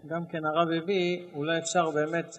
וגם 0.04 0.26
כן 0.28 0.44
הרב 0.44 0.68
הביא, 0.82 1.26
אולי 1.34 1.58
אפשר 1.58 1.90
באמת, 1.90 2.38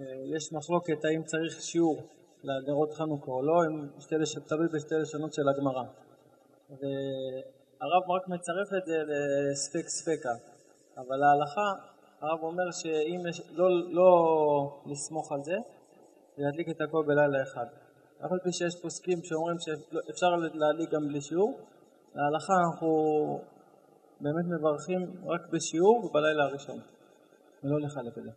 אה, 0.00 0.04
יש 0.36 0.52
מחלוקת 0.52 1.04
האם 1.04 1.22
צריך 1.22 1.62
שיעור 1.62 2.02
לנרות 2.44 2.94
חנוכה 2.94 3.30
או 3.30 3.42
לא, 3.42 3.64
אם 3.66 3.86
שתי 4.00 4.14
לש... 4.14 4.34
תלוי 4.46 4.66
בשתי 4.72 4.94
לשונות 4.94 5.34
של 5.34 5.42
הגמרא. 5.48 5.82
והרב 7.80 8.10
רק 8.10 8.28
מצרף 8.28 8.68
את 8.78 8.86
זה 8.86 8.96
לספק 9.06 9.88
ספקה, 9.88 10.34
אבל 10.96 11.22
ההלכה, 11.22 11.68
הרב 12.20 12.42
אומר 12.42 12.70
שאם 12.70 13.26
יש, 13.28 13.40
לא, 13.52 13.68
לא 13.90 14.10
לסמוך 14.86 15.32
על 15.32 15.42
זה, 15.42 15.56
להדליק 16.38 16.68
את 16.68 16.80
הכל 16.80 17.02
בלילה 17.06 17.42
אחד. 17.42 17.66
אף 18.26 18.32
על 18.32 18.38
פי 18.44 18.52
שיש 18.52 18.82
פוסקים 18.82 19.18
שאומרים 19.24 19.56
שאפשר 19.58 20.26
להדליק 20.54 20.90
גם 20.90 21.08
בלי 21.08 21.20
שיעור, 21.20 21.60
להלכה 22.14 22.52
אנחנו 22.66 22.90
באמת 24.20 24.44
מברכים 24.52 25.00
רק 25.26 25.40
בשיעור 25.52 26.04
ובלילה 26.04 26.44
הראשון, 26.44 26.80
ולא 27.64 27.80
לחלק 27.80 28.18
את 28.18 28.22
זה. 28.22 28.30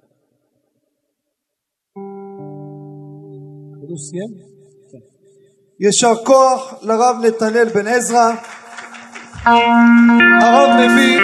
הוא 3.91 3.97
סיים? 3.97 4.61
יישר 5.79 6.25
כוח 6.25 6.83
לרב 6.83 7.15
נתנאל 7.25 7.69
בן 7.73 7.87
עזרא. 7.87 8.27
הרב 9.45 10.69
מביא 10.79 11.19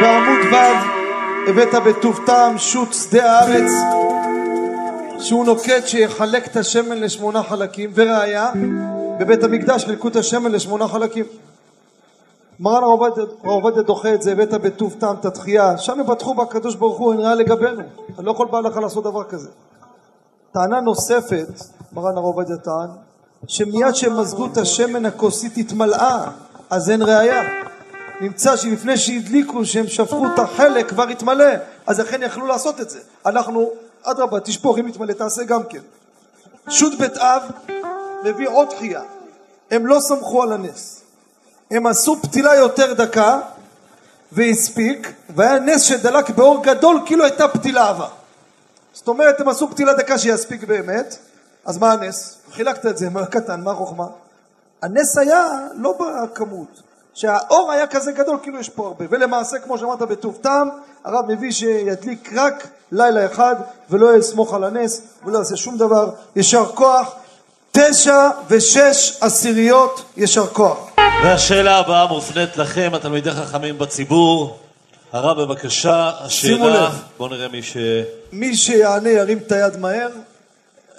בעמוד 0.00 0.38
ו' 0.52 0.56
הבאת 1.50 1.74
בטוב 1.86 2.20
טעם 2.26 2.58
שוט 2.58 2.92
שדה 2.92 3.32
הארץ 3.32 3.70
שהוא 5.18 5.44
נוקט 5.44 5.86
שיחלק 5.86 6.46
את 6.46 6.56
השמן 6.56 6.98
לשמונה 7.00 7.42
חלקים 7.42 7.90
וראיה 7.94 8.50
בבית 9.20 9.44
המקדש 9.44 9.84
חילקו 9.84 10.08
את 10.08 10.16
השמן 10.16 10.52
לשמונה 10.52 10.88
חלקים. 10.88 11.24
מרן 12.60 12.82
הרב 12.82 13.00
עובדיה 13.44 13.82
דוחה 13.82 14.14
את 14.14 14.22
זה 14.22 14.32
הבאת 14.32 14.54
בטוב 14.54 14.94
טעם 14.98 15.16
את 15.20 15.24
התחייה. 15.24 15.78
שם 15.78 15.98
פתחו 16.06 16.34
בקדוש 16.34 16.74
ברוך 16.74 16.98
הוא 16.98 17.12
אין 17.12 17.20
ראה 17.20 17.34
לגבינו. 17.34 17.82
אני 18.18 18.26
לא 18.26 18.30
יכול 18.30 18.48
בהלכה 18.50 18.80
לעשות 18.80 19.04
דבר 19.04 19.24
כזה. 19.24 19.48
טענה 20.52 20.80
נוספת, 20.80 21.48
מרן 21.92 22.16
הרב 22.16 22.24
עובדיה 22.24 22.56
טען, 22.56 22.90
שמיד 23.46 23.94
שהם 23.94 24.20
מזגו 24.20 24.46
את 24.46 24.56
השמן 24.56 25.06
הכוסית 25.06 25.56
התמלאה, 25.56 26.30
אז 26.72 26.90
אין 26.90 27.02
ראייה. 27.02 27.42
נמצא 28.20 28.56
שלפני 28.56 28.96
שהדליקו, 28.96 29.64
שהם 29.64 29.86
שפכו 29.86 30.26
את 30.34 30.38
החלק, 30.38 30.88
כבר 30.88 31.08
התמלא, 31.08 31.54
אז 31.86 32.00
אכן 32.00 32.22
יכלו 32.22 32.46
לעשות 32.46 32.80
את 32.80 32.90
זה. 32.90 32.98
אנחנו, 33.26 33.70
אדרבה, 34.02 34.40
תשפוך, 34.40 34.78
אם 34.78 34.88
יתמלא, 34.88 35.12
תעשה 35.12 35.44
גם 35.44 35.62
כן. 35.64 35.80
שו"ת 36.68 36.98
בית 36.98 37.16
אב 37.16 37.42
מביא 38.24 38.48
עוד 38.48 38.68
תחייה. 38.68 39.02
הם 39.70 39.86
לא 39.86 40.00
סמכו 40.00 40.42
על 40.42 40.52
הנס. 40.52 41.02
הם 41.70 41.86
עשו 41.86 42.22
פתילה 42.22 42.54
יותר 42.54 42.92
דקה, 42.92 43.40
והספיק, 44.32 45.12
והיה 45.36 45.58
נס 45.58 45.82
שדלק 45.82 46.30
באור 46.30 46.62
גדול, 46.62 47.00
כאילו 47.06 47.24
הייתה 47.24 47.48
פתילה 47.48 47.88
עבה. 47.88 48.08
זאת 48.92 49.08
אומרת, 49.08 49.40
הם 49.40 49.48
עשו 49.48 49.70
פתילה 49.70 49.94
דקה 49.94 50.18
שיספיק 50.18 50.64
באמת, 50.64 51.18
אז 51.64 51.78
מה 51.78 51.92
הנס? 51.92 52.36
חילקת 52.52 52.86
את 52.86 52.98
זה, 52.98 53.10
מה 53.10 53.26
קטן, 53.26 53.60
מה 53.60 53.70
החוכמה? 53.70 54.06
הנס 54.82 55.18
היה 55.18 55.44
לא 55.74 55.98
בכמות, 56.00 56.82
שהאור 57.14 57.72
היה 57.72 57.86
כזה 57.86 58.12
גדול 58.12 58.38
כאילו 58.42 58.60
יש 58.60 58.68
פה 58.68 58.86
הרבה, 58.86 59.04
ולמעשה 59.10 59.58
כמו 59.58 59.78
שאמרת 59.78 59.98
בטוב 60.02 60.38
טעם, 60.40 60.68
הרב 61.04 61.24
מביא 61.28 61.52
שידליק 61.52 62.32
רק 62.36 62.66
לילה 62.92 63.26
אחד 63.26 63.56
ולא 63.90 64.16
יסמוך 64.16 64.54
על 64.54 64.64
הנס 64.64 65.02
ולא 65.24 65.38
יעשה 65.38 65.56
שום 65.56 65.78
דבר, 65.78 66.10
יישר 66.36 66.66
כוח, 66.66 67.14
תשע 67.72 68.28
ושש 68.48 69.18
עשיריות 69.20 70.04
יישר 70.16 70.46
כוח. 70.46 70.90
והשאלה 71.24 71.78
הבאה 71.78 72.06
מופנית 72.06 72.56
לכם, 72.56 72.90
התלמידי 72.94 73.30
חכמים 73.30 73.78
בציבור. 73.78 74.58
הרב 75.12 75.42
בבקשה, 75.42 76.10
השאלה. 76.20 76.90
בואו 77.18 77.28
נראה 77.28 77.48
מי 77.48 77.62
ש... 77.62 77.76
מי 78.32 78.56
שיענה 78.56 79.10
ירים 79.10 79.38
את 79.38 79.52
היד 79.52 79.76
מהר, 79.76 80.10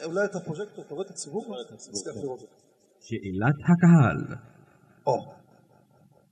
אולי 0.04 0.26
את 0.26 0.36
הפרוז'קטור, 0.36 0.84
אתה 0.88 0.94
רואה 0.94 1.06
את 1.06 1.12
הציבור? 1.12 1.56
הצליח 1.92 2.16
לראות 2.16 2.40
אותו. 2.42 2.63
שאלת 3.04 3.56
הקהל. 3.64 4.36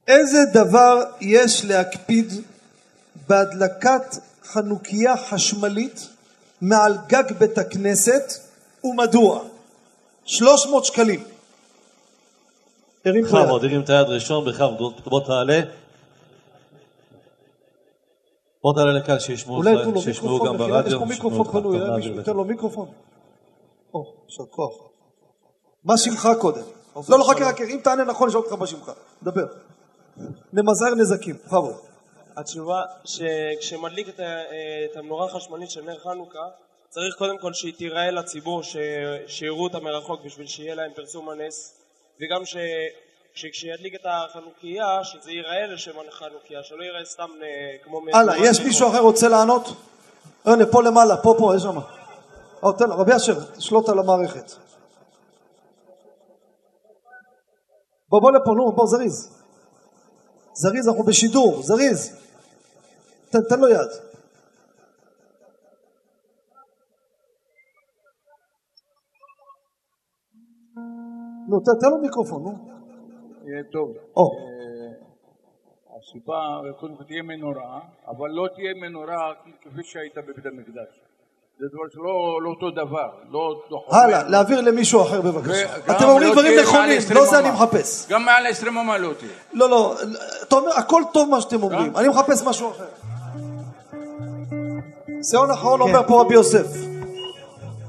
איזה 0.07 0.38
דבר 0.53 1.03
יש 1.22 1.65
להקפיד 1.65 2.34
בהדלקת 3.28 4.15
חנוכיה 4.43 5.17
חשמלית 5.17 6.09
מעל 6.61 6.97
גג 7.07 7.24
בית 7.39 7.57
הכנסת 7.57 8.24
ומדוע? 8.84 9.43
300 10.26 10.86
שקלים. 10.86 11.24
הרים 13.05 13.24
פה 13.24 13.38
יד. 13.38 13.43
בכבוד, 13.43 13.63
הרים 13.63 13.82
את 13.82 13.89
היד 13.89 14.07
ראשון, 14.07 14.45
בכבוד, 14.45 15.01
בוא 15.05 15.22
תעלה. 15.26 15.61
בוא 18.63 18.74
תעלה 18.76 18.93
לכאן 18.93 19.19
שישמעו 19.19 19.57
אולי 19.57 19.72
ייתנו 19.72 19.91
לו 19.91 20.01
מיקרופון, 20.05 20.47
גם 20.47 20.53
יש 20.55 20.59
ברדיו. 20.59 20.99
פה 20.99 21.05
מיקרופון 21.05 21.51
פנוי, 21.51 21.80
גם 21.80 21.88
ברדיו. 21.88 22.17
ייתן 22.17 22.34
לו 22.34 22.45
מיקרופון? 22.45 22.88
או, 23.93 24.13
יישר 24.28 24.45
כוח. 24.49 24.91
מה 25.84 25.98
שמך 25.98 26.30
קודם? 26.40 26.62
לא, 27.10 27.20
לא, 27.20 27.24
חכה, 27.24 27.46
חכה, 27.46 27.64
אם 27.64 27.80
תענה 27.84 28.04
נכון, 28.04 28.28
נשאל 28.28 28.40
אותך 28.40 28.54
מה 28.54 28.68
שמך. 28.68 28.92
דבר. 29.24 29.46
נמזער 30.54 30.96
נזקים, 30.96 31.36
בכבוד. 31.46 31.76
התשובה 32.38 32.82
שכשמדליק 33.06 34.10
את, 34.10 34.20
את 34.92 34.98
המנורה 34.98 35.26
החשמלית 35.26 35.72
של 35.72 35.82
נר 35.82 36.00
חנוכה 36.00 36.40
צריך 36.90 37.16
קודם 37.16 37.38
כל 37.38 37.54
שהיא 37.54 37.74
תיראה 37.74 38.12
לציבור, 38.12 38.64
ש, 38.64 38.78
שיראו 39.28 39.64
אותה 39.64 39.80
מרחוק 39.80 40.22
בשביל 40.26 40.48
שיהיה 40.48 40.76
להם 40.76 40.92
פרסום 40.96 41.30
הנס 41.30 41.74
וגם 42.22 42.46
ש, 42.46 42.58
שכשידליק 43.34 43.96
את 43.96 44.06
החנוכיה 44.06 45.04
שזה 45.04 45.32
ייראה 45.32 45.68
לשם 45.68 45.92
החנוכיה, 46.10 46.64
שלא 46.64 46.84
ייראה 46.84 47.06
סתם 47.06 47.30
אה, 47.42 47.48
כמו... 47.84 48.02
הלאה, 48.14 48.38
יש. 48.38 48.60
מישהו 48.60 48.90
אחר 48.90 49.00
רוצה 49.00 49.30
לענות? 49.30 49.68
הנה, 50.46 50.66
פה 50.66 50.84
למעלה, 50.84 51.18
פה, 51.18 51.36
פה, 51.38 51.54
יש 51.56 51.62
שם. 51.62 51.76
לו, 52.64 52.74
רבי 52.80 53.16
אשר, 53.16 53.34
תשלוט 53.58 53.90
על 53.90 54.00
המערכת. 54.00 54.52
בוא, 58.12 58.22
בוא 58.22 58.32
לפה, 58.32 58.51
נו, 58.51 58.72
בוא, 58.72 58.86
זריז. 58.86 59.43
זריז, 60.53 60.88
אנחנו 60.88 61.03
בשידור, 61.03 61.62
זריז. 61.62 61.99
תן, 63.30 63.39
תן 63.49 63.59
לו 63.59 63.68
יד. 63.70 63.91
נו, 71.49 71.59
תן, 71.59 71.72
תן 71.82 71.89
לו 71.91 71.97
מיקרופון, 72.01 72.43
נו. 72.43 72.51
יהיה 73.45 73.64
טוב. 73.72 73.89
או. 74.16 74.32
אה, 74.32 74.91
הסיבה, 75.97 76.39
קודם 76.80 76.95
כל 76.95 77.03
תהיה 77.03 77.24
מנורה, 77.24 77.82
אבל 78.07 78.30
לא 78.30 78.47
תהיה 78.55 78.74
מנורה 78.74 79.34
כפי 79.62 79.84
שהייתה 79.84 80.22
בבית 80.22 80.45
המקדש. 80.45 81.11
זה 81.62 81.68
דבר 81.74 81.84
שלא 81.93 82.03
לא 82.43 82.49
אותו 82.49 82.70
דבר, 82.72 83.09
לא 83.32 83.39
אותו 83.39 83.84
חומר. 83.88 83.99
הלאה, 84.01 84.24
להעביר 84.24 84.62
למישהו 84.62 85.01
אחר 85.01 85.22
בבקשה. 85.22 85.66
אתם 85.91 86.03
אומרים 86.03 86.28
לא 86.28 86.34
דברים 86.34 86.59
נכונים, 86.59 86.97
20 86.97 87.18
לא 87.20 87.26
זה 87.26 87.39
אני. 87.39 87.49
מחפש. 87.51 88.05
גם 88.09 88.26
מעל 88.26 88.47
20 88.47 88.78
אמה 88.78 88.97
לא 88.97 89.12
תהיה. 89.20 89.32
לא, 89.53 89.70
לא, 89.70 89.95
אתה 90.47 90.55
אומר, 90.55 90.72
הכל 90.78 91.01
טוב 91.14 91.30
מה 91.30 91.41
שאתם 91.41 91.64
אומרים, 91.64 91.97
אני 91.97 92.07
מחפש 92.07 92.43
משהו 92.43 92.72
אחר. 92.72 92.84
סיון 95.24 95.51
אחרון 95.51 95.82
אומר 95.82 96.01
פה 96.07 96.22
רבי 96.22 96.34
יוסף. 96.34 96.66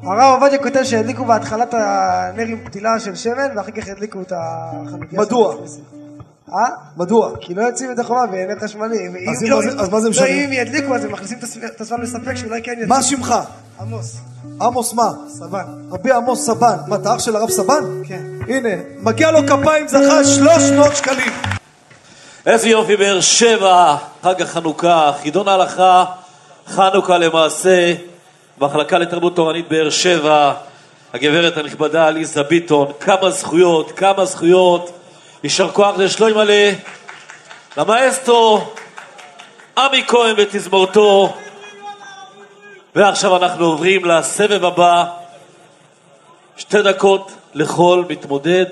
הרב 0.02 0.40
עובדיה 0.42 0.62
כותב 0.62 0.82
שהדליקו 0.84 1.24
בהתחלת 1.24 1.74
הנר 1.74 2.42
עם 2.46 2.64
פתילה 2.64 3.00
של 3.00 3.14
שמן 3.14 3.48
ואחר 3.56 3.70
כך 3.70 3.88
הדליקו 3.88 4.20
את 4.20 4.32
החנוכיה. 4.36 5.20
מדוע? 5.20 5.54
אה? 6.48 6.68
מדוע? 6.96 7.30
כי 7.40 7.54
לא 7.54 7.62
יוצאים 7.62 7.90
ידי 7.90 8.02
חובה 8.04 8.24
ואין 8.32 8.50
נר 8.50 8.58
חשמלי. 8.60 9.06
אז 9.08 9.12
ואם 9.14 9.46
אם- 9.46 9.50
לא- 9.50 9.82
אז- 9.82 9.88
מה 9.90 10.00
זה 10.00 10.10
משנה? 10.10 10.26
לא, 10.26 10.30
אם 10.32 10.52
ידליקו 10.52 10.94
אז 10.94 11.04
הם 11.04 11.12
מכניסים 11.12 11.38
את 11.38 11.44
את 11.74 11.80
עצמם 11.80 12.00
לספק 12.02 12.34
שאולי 12.34 12.62
כן 12.62 12.72
ידליקו. 12.72 12.88
מה 12.94 13.02
שמך? 13.02 13.34
עמוס. 13.82 14.16
עמוס 14.60 14.92
מה? 14.92 15.10
סבן. 15.28 15.64
רבי 15.92 16.12
עמוס 16.12 16.46
סבן. 16.46 16.76
מה, 16.86 16.96
אתה 16.96 17.14
אח 17.14 17.18
של 17.18 17.36
הרב 17.36 17.50
סבן? 17.50 18.02
כן. 18.08 18.22
הנה, 18.48 18.68
מגיע 18.98 19.30
לו 19.30 19.38
כפיים, 19.46 19.88
זכה 19.88 20.24
300 20.24 20.96
שקלים. 20.96 21.32
איזה 22.46 22.68
יופי, 22.68 22.96
באר 22.96 23.20
שבע, 23.20 23.96
חג 24.22 24.42
החנוכה, 24.42 25.12
חידון 25.22 25.48
ההלכה, 25.48 26.04
חנוכה 26.66 27.18
למעשה, 27.18 27.94
מחלקה 28.58 28.98
לתרבות 28.98 29.36
תורנית 29.36 29.68
באר 29.68 29.90
שבע, 29.90 30.52
הגברת 31.14 31.56
הנכבדה 31.56 32.06
עליזה 32.06 32.42
ביטון, 32.42 32.92
כמה 33.00 33.30
זכויות, 33.30 33.92
כמה 33.92 34.24
זכויות, 34.24 34.90
יישר 35.44 35.70
כוח 35.70 35.98
לשלוי 35.98 36.32
מלא, 36.32 36.70
למאסטרו, 37.76 38.60
עמי 39.78 40.04
כהן 40.06 40.34
ותזמורתו. 40.38 41.34
ועכשיו 42.95 43.36
אנחנו 43.36 43.64
עוברים 43.64 44.05
לסבב 44.05 44.64
הבא. 44.64 45.05
שתי 46.57 46.82
דקות 46.82 47.32
לכל 47.55 48.05
מתמודד, 48.09 48.66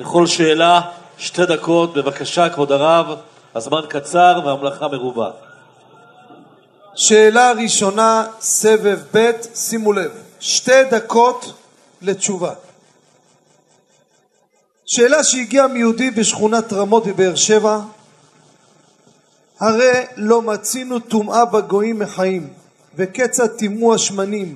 לכל 0.00 0.26
שאלה, 0.26 0.80
שתי 1.18 1.46
דקות. 1.46 1.94
בבקשה, 1.94 2.50
כבוד 2.50 2.72
הרב, 2.72 3.06
הזמן 3.54 3.80
קצר 3.88 4.40
והמלאכה 4.44 4.88
מרובה. 4.88 5.30
שאלה 6.94 7.52
ראשונה, 7.52 8.26
סבב 8.40 8.98
ב', 9.14 9.30
שימו 9.54 9.92
לב, 9.92 10.10
שתי 10.40 10.84
דקות 10.90 11.52
לתשובה. 12.02 12.52
שאלה 14.86 15.24
שהגיעה 15.24 15.66
מיהודי 15.66 16.10
בשכונת 16.10 16.72
רמות 16.72 17.06
בבאר 17.06 17.34
שבע, 17.34 17.78
הרי 19.60 20.04
לא 20.16 20.42
מצינו 20.42 20.98
טומאה 20.98 21.44
בגויים 21.44 21.98
מחיים, 21.98 22.61
וכיצד 22.96 23.46
טימאו 23.46 23.94
השמנים, 23.94 24.54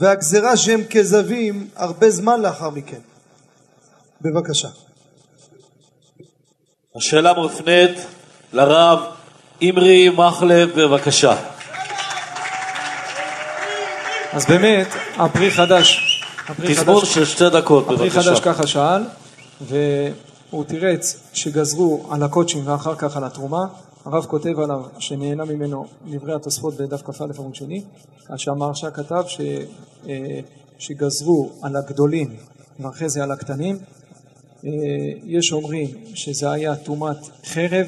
והגזרה 0.00 0.56
שהם 0.56 0.82
כזבים 0.90 1.68
הרבה 1.76 2.10
זמן 2.10 2.40
לאחר 2.40 2.70
מכן. 2.70 3.00
בבקשה. 4.20 4.68
השאלה 6.96 7.32
מופנית 7.32 7.90
לרב 8.52 8.98
אמרי 9.62 10.08
מחלב, 10.08 10.70
בבקשה. 10.80 11.36
אז 14.32 14.46
באמת, 14.46 14.86
הפרי 15.16 15.50
חדש, 15.50 16.00
הפרי 16.48 16.74
תזמון 16.74 17.00
חדש- 17.00 17.14
של 17.14 17.24
שתי 17.24 17.50
דקות, 17.50 17.84
הפרי 17.84 17.96
בבקשה. 18.10 18.22
חדש 18.22 18.40
ככה 18.40 18.66
שאל, 18.66 19.02
והוא 19.60 20.64
תירץ 20.64 21.16
שגזרו 21.32 22.06
על 22.10 22.22
הקוצ'ים 22.22 22.68
ואחר 22.68 22.94
כך 22.98 23.16
על 23.16 23.24
התרומה. 23.24 23.64
הרב 24.06 24.24
כותב 24.24 24.58
עליו 24.58 24.82
שנהנה 24.98 25.44
ממנו 25.44 25.86
דברי 26.10 26.34
התוספות 26.34 26.74
בדף 26.74 27.02
כ"א 27.02 27.24
עמוד 27.38 27.54
שני, 27.54 27.82
אז 28.28 28.38
שהמהרש"א 28.38 28.90
כתב 28.90 29.24
ש, 29.26 29.40
אה, 30.08 30.40
שגזרו 30.78 31.50
על 31.62 31.76
הגדולים 31.76 32.36
ואחרי 32.80 33.08
זה 33.08 33.22
על 33.22 33.30
הקטנים. 33.30 33.78
אה, 34.64 34.70
יש 35.24 35.52
אומרים 35.52 35.88
שזה 36.14 36.50
היה 36.50 36.76
טומאת 36.76 37.16
חרב, 37.44 37.86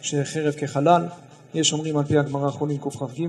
שחרב 0.00 0.52
כחלל, 0.52 1.06
יש 1.54 1.72
אומרים 1.72 1.96
על 1.96 2.04
פי 2.04 2.18
הגמרא 2.18 2.50
חולין 2.50 2.78
קכ"ג 2.78 3.22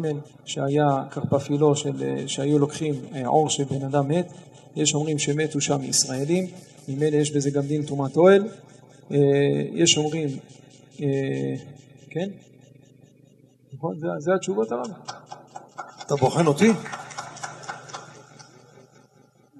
שהיה 0.45 1.03
קרפפילו 1.09 1.75
של, 1.75 2.03
אה, 2.03 2.27
שהיו 2.27 2.59
לוקחים 2.59 2.95
עור 3.25 3.49
של 3.49 3.63
בן 3.63 3.85
אדם 3.85 4.07
מת, 4.07 4.31
יש 4.75 4.95
אומרים 4.95 5.19
שמתו 5.19 5.61
שם 5.61 5.83
ישראלים, 5.83 6.47
ממילא 6.87 7.15
יש 7.15 7.31
בזה 7.31 7.49
גם 7.49 7.61
דין 7.61 7.83
טומאת 7.83 8.17
אוהל, 8.17 8.43
יש 9.73 9.97
אומרים, 9.97 10.29
כן? 12.09 12.29
נכון? 13.73 13.99
זה, 13.99 14.07
זה 14.19 14.33
התשובות 14.33 14.71
הרב? 14.71 14.87
אתה 16.05 16.15
בוחן 16.15 16.47
אותי? 16.47 16.71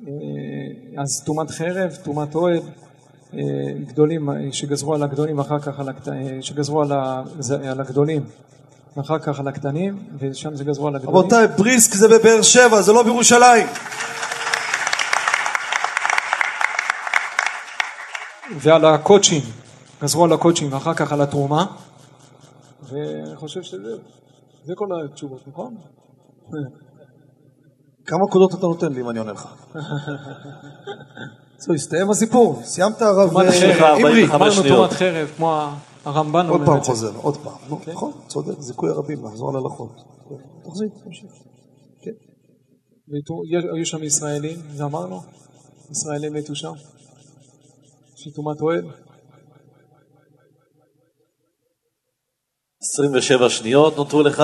אה, 0.08 0.14
אז 1.02 1.24
טומאת 1.26 1.52
חרב, 1.52 1.97
טומאת 2.04 2.36
אוהל, 2.36 2.60
אה, 3.34 3.39
גדולים, 3.88 4.30
אה, 4.30 4.36
שגזרו 4.52 4.95
על 4.95 5.04
הגדולים 5.04 5.38
ואחר 5.38 5.60
כך 5.60 5.80
על 5.80 5.89
הקטנים, 5.89 6.41
שגזרו 6.41 6.82
על, 6.82 6.91
ה, 6.91 7.24
על 7.70 7.82
הגדולים 7.82 8.24
ואחר 8.97 9.20
כך 9.20 9.39
על 9.39 9.47
הקטנים, 9.47 10.04
ושם 10.20 10.56
זה 10.56 10.64
גזרו 10.64 10.88
על 10.88 10.95
הגדולים. 10.95 11.18
רבותיי, 11.18 11.47
בריסק 11.47 11.93
זה 11.93 12.08
בבאר 12.08 12.41
שבע, 12.41 12.82
זה 12.82 12.93
לא 12.93 13.04
בירושלים. 13.04 13.68
ועל 18.58 18.86
הקוצ'ים, 18.86 19.41
גזרו 20.04 20.24
על 20.24 20.34
הקוצ'ים 20.34 20.74
ואחר 20.74 20.93
כך 20.93 21.12
על 21.12 21.22
התרומה, 21.22 21.66
ואני 22.92 23.36
חושב 23.36 23.62
שזה 23.62 23.96
זה 24.64 24.74
כל 24.76 24.86
התשובות, 25.06 25.48
נכון? 25.48 25.76
כמה 28.06 28.20
נקודות 28.30 28.54
אתה 28.54 28.68
נותן 28.68 28.94
לי 28.94 29.02
אם 29.02 29.10
אני 29.10 29.20
עונה 29.20 29.32
לך? 29.32 29.48
זהו, 31.62 31.74
הסתיים 31.76 32.10
הסיפור, 32.10 32.60
סיימת 32.64 33.02
הרב 33.02 33.38
אה, 33.38 33.52
חרב, 33.52 34.00
אמרי. 34.00 34.26
אמרנו 34.36 34.64
טומאת 34.70 34.92
חרב, 34.92 35.28
כמו 35.38 35.62
הרמב"ן 36.06 36.48
עוד 36.48 36.62
אומר 36.62 36.66
פעם 36.66 36.78
את 36.78 36.84
זה. 36.84 36.90
חוזר, 36.92 37.16
עוד 37.16 37.38
פעם. 37.38 37.54
נו, 37.70 37.80
נכון, 37.94 38.12
צודק, 38.28 38.60
זיכוי 38.60 38.90
הרבים, 38.90 39.26
לחזור 39.26 39.50
על 39.50 39.56
הלכות. 39.56 39.90
תחזיק, 40.64 40.94
תמשיך. 41.04 41.32
יש- 43.52 43.66
היו 43.76 43.86
שם 43.86 44.04
ישראלים, 44.04 44.58
זה 44.74 44.84
אמרנו? 44.84 45.22
ישראלים 45.92 46.34
מתו 46.34 46.56
שם? 46.56 46.72
שטומאת 48.16 48.62
אוהל? 48.62 48.86
27 52.82 53.49
שניות 53.49 53.97
נותרו 53.97 54.21
לך. 54.21 54.43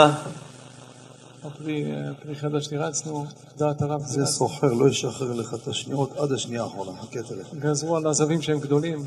הפרי 1.43 1.85
פרי 2.23 2.35
חדש 2.35 2.67
תירצנו, 2.67 3.25
דעת 3.57 3.81
הרב 3.81 4.01
זה. 4.01 4.25
סוחר, 4.25 4.73
לא 4.73 4.89
ישחרר 4.89 5.33
לך 5.33 5.53
את 5.53 5.67
השניות 5.67 6.17
עד 6.17 6.31
השנייה 6.31 6.63
האחרונה, 6.63 7.01
חכה 7.01 7.23
תראה. 7.23 7.43
גזרו 7.59 7.97
על 7.97 8.07
הזווים 8.07 8.41
שהם 8.41 8.59
גדולים, 8.59 9.05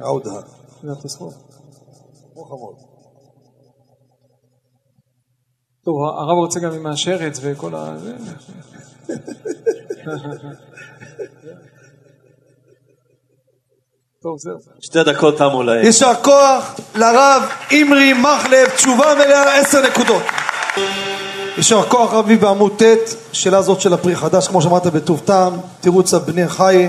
עודה. 0.00 0.40
זה 0.82 0.92
התוספות. 0.92 1.34
ברוך 2.34 2.52
הבא. 2.52 2.82
טוב, 5.84 6.02
הרב 6.02 6.36
רוצה 6.36 6.60
גם 6.60 6.72
עם 6.72 6.86
השרץ 6.86 7.40
וכל 7.42 7.74
ה... 7.74 7.96
שתי 14.80 15.04
דקות 15.04 15.38
תמו 15.38 15.62
להם. 15.62 15.84
יישר 15.84 16.12
כוח 16.22 16.74
לרב 16.94 17.42
אמרי 17.72 18.12
מחלב, 18.12 18.68
תשובה 18.76 19.14
מלאה 19.14 19.60
עשר 19.60 19.86
נקודות. 19.86 20.22
יישר 21.56 21.82
כוח 21.82 22.12
רבי 22.12 22.36
בעמוד 22.36 22.72
ט', 22.82 23.14
שאלה 23.32 23.62
זאת 23.62 23.80
של 23.80 23.92
הפרי 23.92 24.16
חדש, 24.16 24.48
כמו 24.48 24.62
שאמרת 24.62 24.86
בטוב 24.86 25.20
טעם, 25.24 25.52
תירוץ 25.80 26.14
הבני 26.14 26.48
חי, 26.48 26.88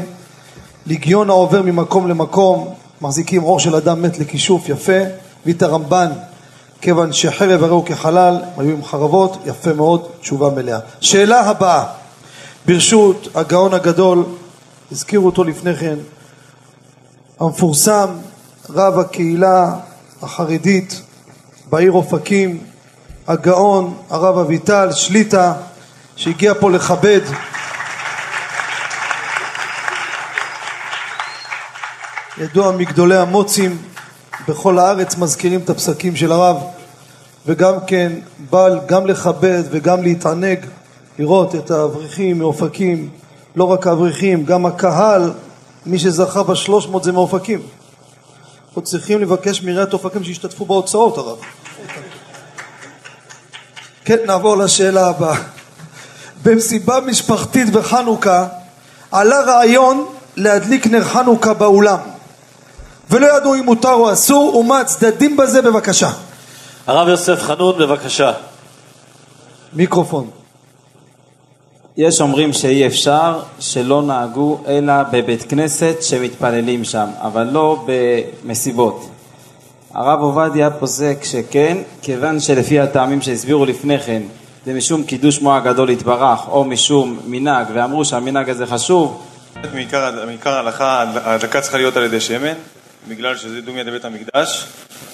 ליגיון 0.86 1.30
העובר 1.30 1.61
ממקום 1.61 2.07
למקום, 2.07 2.73
מחזיקים 3.01 3.41
עור 3.41 3.59
של 3.59 3.75
אדם 3.75 4.01
מת 4.01 4.19
לכישוף, 4.19 4.69
יפה, 4.69 4.99
וית 5.45 5.63
הרמב"ן, 5.63 6.11
כיוון 6.82 7.13
שחרב 7.13 7.63
הרי 7.63 7.71
הוא 7.71 7.86
כחלל, 7.86 8.38
היו 8.57 8.69
עם 8.69 8.84
חרבות, 8.84 9.38
יפה 9.45 9.73
מאוד, 9.73 10.07
תשובה 10.21 10.49
מלאה. 10.49 10.80
שאלה 11.01 11.41
הבאה, 11.41 11.84
ברשות 12.65 13.27
הגאון 13.36 13.73
הגדול, 13.73 14.23
הזכירו 14.91 15.25
אותו 15.25 15.43
לפני 15.43 15.75
כן, 15.75 15.95
המפורסם, 17.39 18.07
רב 18.69 18.99
הקהילה 18.99 19.75
החרדית 20.21 21.01
בעיר 21.69 21.91
אופקים, 21.91 22.63
הגאון 23.27 23.97
הרב 24.09 24.37
אביטל 24.37 24.91
שליטה, 24.91 25.53
שהגיע 26.15 26.53
פה 26.59 26.71
לכבד. 26.71 27.21
ידוע 32.37 32.71
מגדולי 32.71 33.17
המוצים 33.17 33.77
בכל 34.47 34.79
הארץ 34.79 35.17
מזכירים 35.17 35.59
את 35.59 35.69
הפסקים 35.69 36.15
של 36.15 36.31
הרב 36.31 36.57
וגם 37.45 37.73
כן 37.87 38.11
בא 38.49 38.85
גם 38.85 39.07
לכבד 39.07 39.63
וגם 39.71 40.01
להתענג 40.01 40.59
לראות 41.19 41.55
את 41.55 41.71
האברכים 41.71 42.39
מאופקים 42.39 43.09
לא 43.55 43.63
רק 43.63 43.87
האברכים, 43.87 44.45
גם 44.45 44.65
הקהל 44.65 45.31
מי 45.86 45.99
שזכה 45.99 46.43
בשלוש 46.43 46.88
מאות 46.88 47.03
זה 47.03 47.11
מאופקים 47.11 47.61
אנחנו 48.67 48.82
צריכים 48.82 49.21
לבקש 49.21 49.61
מעיריית 49.61 49.93
אופקים 49.93 50.23
שישתתפו 50.23 50.65
בהוצאות 50.65 51.17
הרב 51.17 51.38
כן, 54.05 54.17
נעבור 54.25 54.57
לשאלה 54.57 55.07
הבאה. 55.07 55.38
במסיבה 56.43 56.99
משפחתית 56.99 57.69
בחנוכה 57.69 58.47
עלה 59.11 59.41
רעיון 59.41 60.05
להדליק 60.36 60.88
נר 60.88 61.03
חנוכה 61.03 61.53
באולם 61.53 61.97
ולא 63.09 63.38
ידעו 63.38 63.55
אם 63.55 63.65
מותר 63.65 63.93
או 63.93 64.13
אסור 64.13 64.55
ומה 64.55 64.80
הצדדים 64.80 65.38
בזה 65.38 65.61
בבקשה. 65.61 66.11
הרב 66.88 67.07
יוסף 67.07 67.41
חנון, 67.41 67.77
בבקשה. 67.80 68.32
מיקרופון. 69.73 70.38
יש 72.02 72.22
אומרים 72.22 72.54
שאי 72.54 72.88
אפשר, 72.88 73.39
שלא 73.60 74.02
נהגו 74.02 74.62
אלא 74.68 74.93
בבית 75.12 75.43
כנסת 75.50 75.95
שמתפללים 76.02 76.84
שם, 76.84 77.08
אבל 77.22 77.43
לא 77.52 77.86
במסיבות. 77.86 79.10
הרב 79.93 80.20
עובדיה 80.20 80.70
פוסק 80.70 81.18
שכן, 81.24 81.78
כיוון 82.02 82.39
שלפי 82.39 82.80
הטעמים 82.80 83.22
שהסבירו 83.22 83.66
לפני 83.66 84.00
כן, 84.00 84.22
זה 84.66 84.74
משום 84.74 85.04
קידוש 85.04 85.36
שמו 85.36 85.56
הגדול 85.56 85.89
יתברך, 85.89 86.47
או 86.47 86.66
משום 86.66 87.20
מנהג, 87.26 87.66
ואמרו 87.74 88.06
שהמנהג 88.06 88.50
הזה 88.50 88.66
חשוב, 88.66 89.26
מעיקר 89.74 90.54
ההלכה, 90.54 91.06
ההדלקה 91.24 91.62
צריכה 91.62 91.78
להיות 91.78 91.97
על 91.97 92.04
ידי 92.04 92.20
שמן, 92.20 92.54
בגלל 93.08 93.38
שזה 93.38 93.62
דומיה 93.62 93.84
לבית 93.84 94.06
המקדש, 94.06 94.66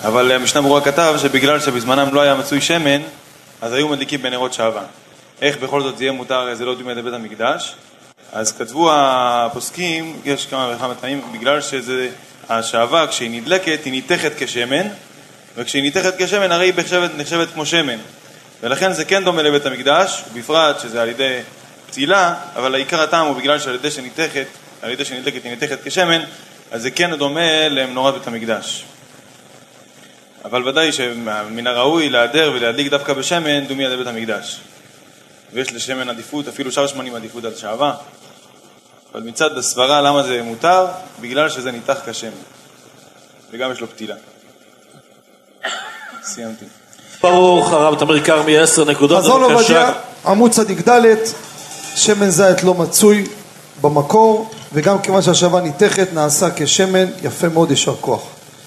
אבל 0.03 0.31
המשנה 0.31 0.61
ברורה 0.61 0.81
כתב 0.81 1.15
שבגלל 1.17 1.59
שבזמנם 1.59 2.13
לא 2.13 2.21
היה 2.21 2.35
מצוי 2.35 2.61
שמן, 2.61 3.01
אז 3.61 3.73
היו 3.73 3.87
מדליקים 3.87 4.21
בנרות 4.21 4.53
שעווה. 4.53 4.83
איך 5.41 5.57
בכל 5.57 5.81
זאת 5.81 6.01
יהיה 6.01 6.11
מותר, 6.11 6.55
זה 6.55 6.65
לא 6.65 6.75
דומיה 6.75 6.95
לבית 6.95 7.13
המקדש? 7.13 7.75
אז 8.33 8.57
כתבו 8.57 8.89
הפוסקים, 8.93 10.19
יש 10.25 10.45
כמה 10.45 10.73
וכמה 10.75 10.95
טעמים, 10.95 11.21
בגלל 11.33 11.61
שזה, 11.61 12.09
השעווה 12.49 13.07
כשהיא 13.07 13.41
נדלקת 13.41 13.79
היא 13.85 13.91
ניתכת 13.91 14.31
כשמן, 14.37 14.87
וכשהיא 15.55 15.83
ניתכת 15.83 16.13
כשמן 16.21 16.51
הרי 16.51 16.65
היא 16.65 16.73
נחשבת, 16.77 17.11
נחשבת 17.17 17.47
כמו 17.53 17.65
שמן. 17.65 17.97
ולכן 18.63 18.93
זה 18.93 19.05
כן 19.05 19.23
דומה 19.23 19.41
לבית 19.41 19.65
המקדש, 19.65 20.23
בפרט 20.33 20.79
שזה 20.79 21.01
על 21.01 21.09
ידי 21.09 21.39
פתילה, 21.87 22.35
אבל 22.55 22.75
העיקר 22.75 23.01
הטעם 23.01 23.27
הוא 23.27 23.35
בגלל 23.35 23.59
שעל 23.59 23.75
ידי 23.75 23.91
שניתכת, 23.91 24.47
על 24.81 24.91
ידי 24.91 25.05
שניתקת 25.05 25.43
היא 25.43 25.51
ניתכת 25.51 25.79
כשמן, 25.83 26.21
אז 26.71 26.81
זה 26.81 26.91
כן 26.91 27.15
דומה 27.15 27.67
למנורת 27.67 28.13
בית 28.13 28.27
המקדש. 28.27 28.85
אבל 30.45 30.67
ודאי 30.67 30.91
שמן 30.91 31.67
הראוי 31.67 32.09
להדר 32.09 32.51
ולהדליק 32.55 32.87
דווקא 32.87 33.13
בשמן 33.13 33.65
דומי 33.65 33.85
על 33.85 33.95
בית 33.95 34.07
המקדש. 34.07 34.59
ויש 35.55 35.73
לשמן 35.73 36.09
עדיפות, 36.09 36.47
אפילו 36.47 36.71
שאר 36.71 36.87
שמנים 36.87 37.15
עדיפות 37.15 37.45
על 37.45 37.55
שעווה. 37.55 37.93
אבל 39.13 39.23
מצד 39.23 39.57
הסברה 39.57 40.01
למה 40.01 40.23
זה 40.23 40.41
מותר? 40.43 40.85
בגלל 41.21 41.49
שזה 41.49 41.71
ניתח 41.71 41.97
כשמן. 42.05 42.31
וגם 43.51 43.71
יש 43.71 43.79
לו 43.79 43.87
פתילה. 43.87 44.15
סיימתי. 46.23 46.65
ברוך 47.21 47.71
הרב 47.71 47.99
תמיר 47.99 48.23
כרמי, 48.25 48.57
עשר 48.57 48.85
נקודות, 48.85 49.23
חזון 49.23 49.43
עובדיה. 49.43 49.93
עמוד 50.25 50.51
צדיק 50.51 50.89
ד', 50.89 51.15
שמן 51.95 52.29
זית 52.29 52.63
לא 52.63 52.73
מצוי 52.73 53.27
במקור, 53.81 54.51
וגם 54.73 55.01
כיוון 55.01 55.21
שהשבה 55.21 55.61
ניתכת 55.61 56.13
נעשה 56.13 56.47
כשמן, 56.55 57.05
יפה 57.23 57.49
מאוד, 57.49 57.71
יישר 57.71 57.95
כוח. 58.01 58.21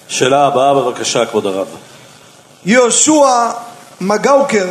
שאלה 0.07 0.45
הבאה, 0.45 0.73
בבקשה, 0.73 1.25
כבוד 1.25 1.45
הרב. 1.45 1.67
יהושע 2.65 3.51
מגאוקר 4.01 4.67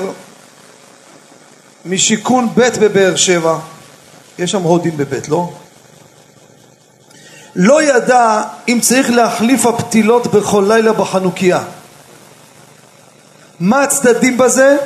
משיכון 1.89 2.49
ב' 2.55 2.68
בבאר 2.80 3.16
שבע, 3.16 3.59
יש 4.39 4.51
שם 4.51 4.62
הודים 4.62 4.97
בבית, 4.97 5.28
לא? 5.28 5.53
לא 7.57 7.82
ידע 7.82 8.43
אם 8.68 8.78
צריך 8.82 9.11
להחליף 9.11 9.66
הפתילות 9.66 10.26
בכל 10.26 10.64
לילה 10.68 10.93
בחנוכיה. 10.93 11.64
מה 13.61 13.82
הצדדים 13.82 14.39
בזה? 14.39 14.76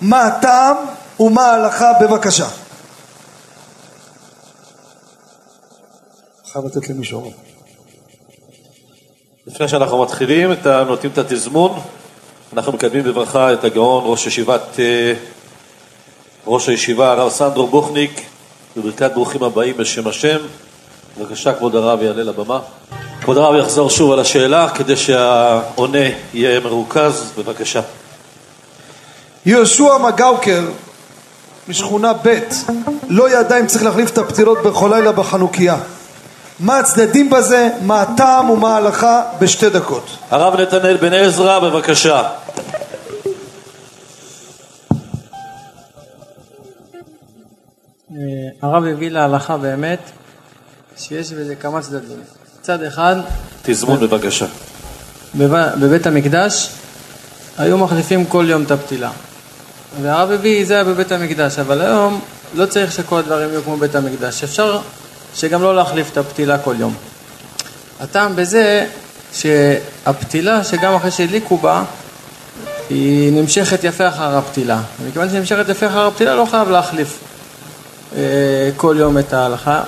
מה 0.00 0.22
הטעם 0.22 0.76
ומה 1.20 1.42
ההלכה? 1.42 1.92
בבקשה. 2.00 2.48
חייב 6.52 6.64
לתת 6.64 6.88
למישהו. 6.88 7.32
לפני 9.46 9.68
שאנחנו 9.68 10.02
מתחילים, 10.02 10.52
את 10.52 10.66
נותנים 10.66 11.12
את 11.12 11.18
התזמון, 11.18 11.80
אנחנו 12.52 12.72
מקדמים 12.72 13.04
בברכה 13.04 13.52
את 13.52 13.64
הגאון 13.64 14.04
ראש 14.06 14.26
ישיבת, 14.26 14.62
אה, 14.78 15.14
ראש 16.46 16.68
הישיבה 16.68 17.12
הרב 17.12 17.30
סנדרו 17.30 17.66
בוכניק, 17.66 18.20
בברכת 18.76 19.10
ברוכים 19.14 19.42
הבאים 19.42 19.76
בשם 19.76 20.08
השם. 20.08 20.38
בבקשה, 21.18 21.52
כבוד 21.52 21.76
הרב 21.76 22.02
יעלה 22.02 22.22
לבמה. 22.22 22.58
כבוד 23.20 23.36
הרב 23.36 23.54
יחזור 23.54 23.90
שוב 23.90 24.12
על 24.12 24.20
השאלה 24.20 24.68
כדי 24.68 24.96
שהעונה 24.96 26.08
יהיה 26.34 26.60
מרוכז, 26.60 27.32
בבקשה. 27.38 27.80
יהושע 29.46 29.98
מגאוקר 29.98 30.60
משכונה 31.68 32.12
ב' 32.12 32.38
לא 33.08 33.38
ידע 33.38 33.60
אם 33.60 33.66
צריך 33.66 33.84
להחליף 33.84 34.10
את 34.10 34.18
הפתילות 34.18 34.62
בכל 34.62 34.90
לילה 34.94 35.12
בחנוכיה. 35.12 35.76
מה 36.60 36.78
הצדדים 36.78 37.30
בזה, 37.30 37.68
מה 37.82 38.02
הטעם 38.02 38.50
ומה 38.50 38.74
ההלכה 38.74 39.22
בשתי 39.38 39.70
דקות. 39.70 40.06
הרב 40.30 40.60
נתנאל 40.60 40.96
בן 40.96 41.12
עזרא, 41.12 41.58
בבקשה. 41.58 42.22
הרב 48.62 48.84
הביא 48.84 49.10
להלכה 49.10 49.56
באמת 49.56 49.98
שיש 50.96 51.32
בזה 51.32 51.54
כמה 51.56 51.80
צדדים. 51.80 52.18
צד 52.62 52.82
אחד, 52.82 53.16
תזמון 53.62 54.00
בבקשה. 54.00 54.46
בב- 55.34 55.74
בבית 55.80 56.06
המקדש 56.06 56.70
היו 57.58 57.78
מחליפים 57.78 58.24
כל 58.26 58.44
יום 58.48 58.62
את 58.62 58.70
הפתילה. 58.70 59.10
והרב 60.02 60.30
הביא, 60.30 60.64
זה 60.66 60.74
היה 60.74 60.84
בבית 60.84 61.12
המקדש, 61.12 61.58
אבל 61.58 61.80
היום 61.80 62.20
לא 62.54 62.66
צריך 62.66 62.92
שכל 62.92 63.18
הדברים 63.18 63.48
יהיו 63.50 63.62
כמו 63.62 63.76
בית 63.76 63.94
המקדש. 63.94 64.44
אפשר 64.44 64.80
שגם 65.34 65.62
לא 65.62 65.76
להחליף 65.76 66.12
את 66.12 66.16
הפתילה 66.16 66.58
כל 66.58 66.74
יום. 66.78 66.94
הטעם 68.00 68.36
בזה 68.36 68.86
שהפתילה, 69.32 70.64
שגם 70.64 70.94
אחרי 70.94 71.10
שהדליקו 71.10 71.56
בה, 71.58 71.84
היא 72.90 73.32
נמשכת 73.32 73.84
יפה 73.84 74.08
אחר 74.08 74.36
הפתילה. 74.36 74.80
ומכיוון 75.02 75.28
שהיא 75.28 75.40
נמשכת 75.40 75.68
יפה 75.68 75.86
אחר 75.86 76.06
הפתילה, 76.06 76.34
לא 76.34 76.46
חייב 76.50 76.70
להחליף 76.70 77.18
אה, 77.22 77.29
כל 78.76 78.96
יום 78.98 79.18
את 79.18 79.32
ההלכה. 79.32 79.82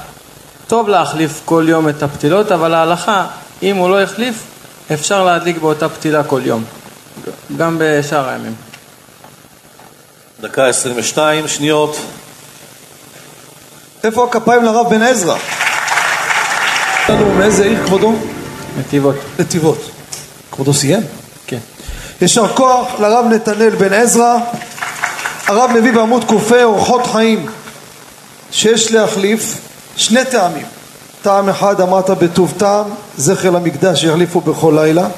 טוב 0.67 0.89
להחליף 0.89 1.41
כל 1.45 1.65
יום 1.69 1.89
את 1.89 2.03
הפתילות, 2.03 2.53
אבל 2.53 2.75
ההלכה, 2.75 3.27
אם 3.63 3.77
הוא 3.77 3.91
לא 3.91 4.03
יחליף, 4.03 4.35
אפשר 4.93 5.25
להדליק 5.25 5.59
באותה 5.59 5.89
פתילה 5.89 6.25
כל 6.25 6.41
יום, 6.45 6.65
גם 7.57 7.77
בשאר 7.81 8.29
הימים. 8.29 8.55
דקה 10.41 10.67
22 10.67 11.49
שניות. 11.49 11.97
איפה 14.05 14.25
הכפיים 14.25 14.65
לרב 14.65 14.91
בן 14.91 15.03
עזרא? 15.03 15.37
מאיזה 17.39 17.65
עיר 17.65 17.87
כבודו? 17.87 18.15
נתיבות. 18.79 19.17
נתיבות. 19.39 19.91
כבודו 20.53 20.75
סיים? 20.75 21.01
כן. 21.47 21.59
יישר 22.21 22.49
כוח 22.49 22.89
לרב 23.01 23.25
נתנאל 23.31 23.71
בן 23.71 23.93
עזרא. 23.93 24.37
הרב 25.47 25.71
מביא 25.75 25.93
בעמוד 25.93 26.25
ק"ה 26.25 26.65
אורחות 26.65 27.07
חיים 27.07 27.47
שיש 28.53 28.93
להחליף 28.93 29.59
שני 29.97 30.25
טעמים. 30.25 30.67
טעם 31.23 31.49
אחד 31.49 31.81
אמרת 31.81 32.11
בטוב 32.11 32.53
טעם, 32.57 32.87
זכר 33.17 33.51
למקדש 33.51 34.01
שיחליפו 34.01 34.41
בכל 34.41 34.73
לילה. 34.77 35.09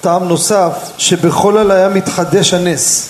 טעם 0.00 0.28
נוסף, 0.28 0.72
שבכל 0.98 1.54
לילה 1.58 1.74
היה 1.74 1.88
מתחדש 1.88 2.54
הנס. 2.54 3.08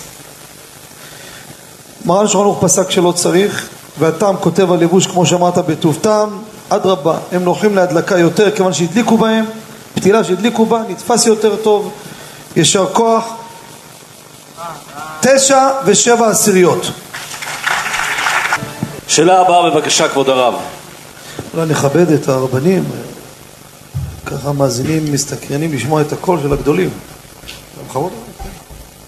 מרן 2.05 2.29
שולחן 2.29 2.67
פסק 2.67 2.91
שלא 2.91 3.13
צריך, 3.13 3.69
והטעם 3.99 4.37
כותב 4.37 4.73
על 4.73 4.79
לבוש 4.79 5.07
כמו 5.07 5.27
שאמרת 5.27 5.59
בטוב 5.59 5.99
טעם, 6.01 6.39
אדרבה, 6.69 7.19
הם 7.33 7.45
נוחים 7.45 7.77
להדלקה 7.77 8.19
יותר 8.19 8.51
כיוון 8.51 8.73
שהדליקו 8.73 9.19
בהם, 9.19 9.45
פתילה 9.95 10.25
שהדליקו 10.25 10.67
בה, 10.67 10.83
נתפס 10.89 11.27
יותר 11.27 11.57
טוב, 11.57 11.91
יישר 12.57 12.87
כוח. 12.93 13.25
תשע 15.21 15.69
ושבע 15.85 16.29
עשיריות. 16.29 16.91
שאלה 19.11 19.41
הבאה, 19.41 19.71
בבקשה, 19.71 20.09
כבוד 20.09 20.29
הרב. 20.29 20.55
אולי 21.55 21.67
נכבד 21.67 22.11
את 22.11 22.29
הרבנים, 22.29 22.85
ככה 24.27 24.53
מאזינים, 24.53 25.13
מסתקרנים 25.13 25.73
לשמוע 25.73 26.01
את 26.01 26.13
הקול 26.13 26.39
של 26.43 26.53
הגדולים. 26.53 26.91
בכבוד? 27.89 28.13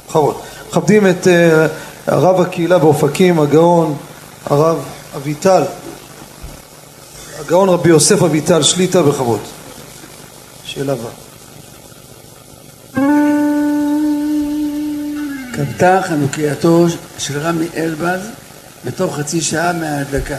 בכבוד. 0.09 0.34
מכבדים 0.68 1.07
את 1.07 1.26
אה, 1.26 1.66
הרב 2.07 2.40
הקהילה 2.40 2.78
באופקים, 2.78 3.40
הגאון 3.40 3.96
הרב 4.46 4.76
אביטל, 5.16 5.62
הגאון 7.40 7.68
רבי 7.68 7.88
יוסף 7.88 8.22
אביטל 8.22 8.62
שליטה 8.62 9.03
בכבוד. 9.03 9.40
שאלה 10.64 10.92
הבאה. 10.92 11.12
כבתה 15.55 16.00
חנוכייתו 16.03 16.86
של 17.18 17.38
רמי 17.38 17.66
אלבז 17.76 18.20
בתוך 18.85 19.16
חצי 19.16 19.41
שעה 19.41 19.72
מההדלקה 19.72 20.37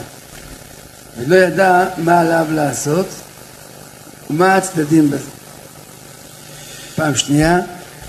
ולא 1.17 1.35
ידע 1.35 1.85
מה 1.97 2.19
עליו 2.19 2.45
לעשות 2.49 3.05
ומה 4.29 4.55
הצדדים 4.55 5.11
בזה. 5.11 5.29
פעם 6.95 7.15
שנייה, 7.15 7.59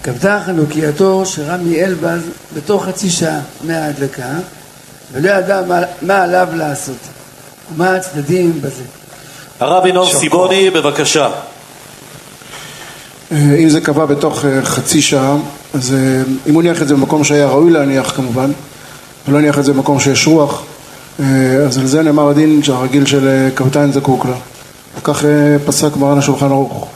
כבתה 0.02 0.42
חנוכייתו 0.46 1.26
של 1.26 1.42
רמי 1.42 1.84
אלבז 1.84 2.20
בתוך 2.54 2.84
חצי 2.84 3.10
שעה 3.10 3.40
מההדלקה 3.64 4.28
ולא 5.12 5.30
ידע 5.30 5.62
מה, 5.68 5.80
מה 6.02 6.22
עליו 6.22 6.48
לעשות 6.54 6.96
ומה 7.74 7.94
הצדדים 7.96 8.62
בזה. 8.62 8.82
הרב 9.60 9.86
ינון 9.86 10.08
סיבוני, 10.12 10.70
בבקשה. 10.70 11.30
אה, 13.32 13.56
אם 13.58 13.68
זה 13.68 13.80
קבע 13.80 14.06
בתוך 14.06 14.44
אה, 14.44 14.64
חצי 14.64 15.02
שעה, 15.02 15.36
אז 15.74 15.94
אה, 15.94 16.22
אם 16.46 16.54
הוא 16.54 16.62
הניח 16.62 16.82
את 16.82 16.88
זה 16.88 16.94
במקום 16.94 17.24
שהיה 17.24 17.46
ראוי 17.46 17.70
להניח 17.70 18.10
כמובן, 18.16 18.52
ולא 19.28 19.38
הניח 19.38 19.58
את 19.58 19.64
זה 19.64 19.72
במקום 19.72 20.00
שיש 20.00 20.26
רוח, 20.26 20.62
אה, 21.20 21.24
אז 21.66 21.78
על 21.78 21.86
זה 21.86 22.02
נאמר 22.02 22.28
הדין 22.28 22.62
שהרגיל 22.62 23.06
של 23.06 23.28
אה, 23.28 23.50
קבתן 23.54 23.92
זקוק 23.92 24.26
לה. 24.26 24.36
כך 25.04 25.24
אה, 25.24 25.56
פסק 25.66 25.96
מרן 25.96 26.18
השולחן 26.18 26.46
ערוך. 26.46 26.86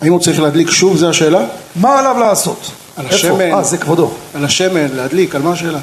האם 0.00 0.12
הוא 0.12 0.20
צריך 0.20 0.40
להדליק 0.40 0.70
שוב, 0.70 0.96
זו 0.96 1.08
השאלה? 1.08 1.44
מה 1.76 1.98
עליו 1.98 2.16
לעשות? 2.18 2.70
על? 2.96 3.06
השמן. 3.06 3.52
אה, 3.52 3.62
זה 3.62 3.78
כבודו. 3.78 4.10
על 4.34 4.44
השמן, 4.44 4.86
להדליק, 4.94 5.34
על 5.34 5.42
מה 5.42 5.52
השאלה? 5.52 5.78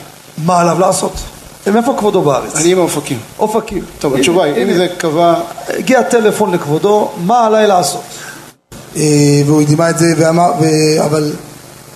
מה 0.45 0.61
עליו 0.61 0.79
לעשות? 0.79 1.13
מאיפה 1.73 1.95
כבודו 1.97 2.21
בארץ? 2.21 2.55
אני 2.55 2.73
מאופקים. 2.73 3.19
אופקים. 3.39 3.83
טוב, 3.99 4.15
התשובה 4.15 4.43
היא, 4.43 4.63
אם 4.63 4.73
זה 4.73 4.87
קבע... 4.97 5.35
הגיע 5.69 6.01
טלפון 6.01 6.53
לכבודו, 6.53 7.11
מה 7.25 7.45
עליי 7.45 7.67
לעשות? 7.67 8.03
והוא 9.45 9.63
דימה 9.63 9.89
את 9.89 9.97
זה 9.97 10.05
ואמר, 10.17 10.51
אבל 11.05 11.31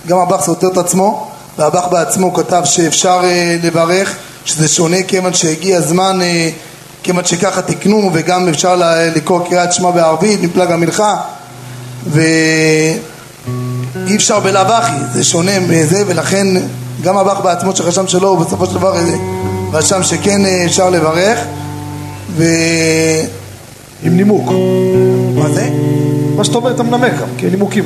גם 0.07 0.17
הבח 0.17 0.41
סותר 0.41 0.67
את 0.67 0.77
עצמו 0.77 1.27
והבח 1.57 1.87
בעצמו 1.91 2.33
כתב 2.33 2.61
שאפשר 2.65 3.19
אה, 3.23 3.57
לברך 3.63 4.15
שזה 4.45 4.67
שונה 4.67 5.03
כיוון 5.07 5.33
שהגיע 5.33 5.77
הזמן 5.77 6.19
אה, 6.21 6.49
כיוון 7.03 7.25
שככה 7.25 7.61
תיקנו 7.61 8.09
וגם 8.13 8.47
אפשר 8.47 8.81
לקרוא 9.15 9.39
קריאת 9.49 9.73
שמע 9.73 9.91
בערבית 9.91 10.41
מפלג 10.41 10.71
המלכה 10.71 11.15
ואי 12.11 12.95
אפשר 14.15 14.39
בלאו 14.39 14.61
הכי, 14.61 14.93
זה 15.13 15.23
שונה 15.23 15.59
מזה 15.59 16.03
ולכן 16.07 16.47
גם 17.01 17.17
הבח 17.17 17.39
בעצמו 17.39 17.75
שרשם 17.75 18.07
שלא 18.07 18.27
הוא 18.27 18.39
בסופו 18.39 18.65
של 18.65 18.73
דבר 18.73 18.95
אה, 18.97 19.15
רשם 19.73 20.03
שכן 20.03 20.45
אה, 20.45 20.65
אפשר 20.65 20.89
לברך 20.89 21.39
ו... 22.35 22.43
עם 24.03 24.17
נימוק. 24.17 24.51
מה 25.35 25.49
זה? 25.49 25.69
מה 26.35 26.43
שאתה 26.43 26.57
אומר 26.57 26.71
אתה 26.71 26.83
מנמק 26.83 27.11
גם, 27.21 27.27
כי 27.37 27.49
נימוקים. 27.49 27.83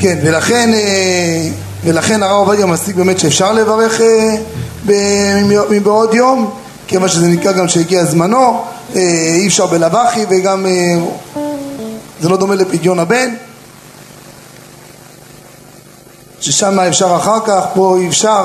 כן, 0.00 0.18
ולכן, 0.22 0.74
אה, 0.74 1.48
ולכן 1.84 2.22
הרב 2.22 2.36
עובדיה 2.48 2.66
מסיק 2.66 2.96
באמת 2.96 3.18
שאפשר 3.18 3.52
לברך 3.52 4.00
אה, 4.00 5.42
מבעוד 5.70 6.14
יום, 6.14 6.50
כיוון 6.86 7.08
שזה 7.08 7.26
נקרא 7.26 7.52
גם 7.52 7.68
שהגיע 7.68 8.04
זמנו, 8.04 8.64
אה, 8.96 9.00
אי 9.34 9.46
אפשר 9.46 9.66
הכי 9.92 10.24
וגם 10.30 10.66
זה 12.20 12.28
לא 12.28 12.36
דומה 12.36 12.54
לפדיון 12.54 12.98
הבן, 12.98 13.34
ששם 16.40 16.80
אפשר 16.80 17.16
אחר 17.16 17.38
כך, 17.46 17.64
פה 17.74 17.96
אי 18.00 18.08
אפשר, 18.08 18.44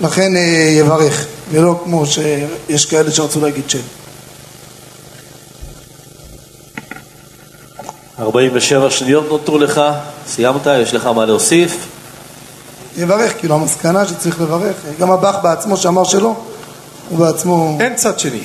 לכן 0.00 0.32
יברך, 0.78 1.26
ולא 1.50 1.80
כמו 1.84 2.06
שיש 2.06 2.86
כאלה 2.86 3.10
שרצו 3.10 3.40
להגיד 3.40 3.70
שם. 3.70 3.78
47 8.18 8.90
שניות 8.90 9.28
נותרו 9.28 9.58
לך, 9.58 9.80
סיימת, 10.28 10.66
יש 10.66 10.94
לך 10.94 11.06
מה 11.06 11.24
להוסיף? 11.26 11.76
יברך, 12.96 13.32
כאילו 13.38 13.54
המסקנה 13.54 14.08
שצריך 14.08 14.40
לברך, 14.40 14.76
גם 15.00 15.10
הבח 15.10 15.36
בעצמו 15.42 15.76
שאמר 15.76 16.04
שלא, 16.04 16.34
הוא 17.08 17.18
בעצמו... 17.18 17.76
אין 17.80 17.94
צד 17.94 18.18
שני. 18.18 18.40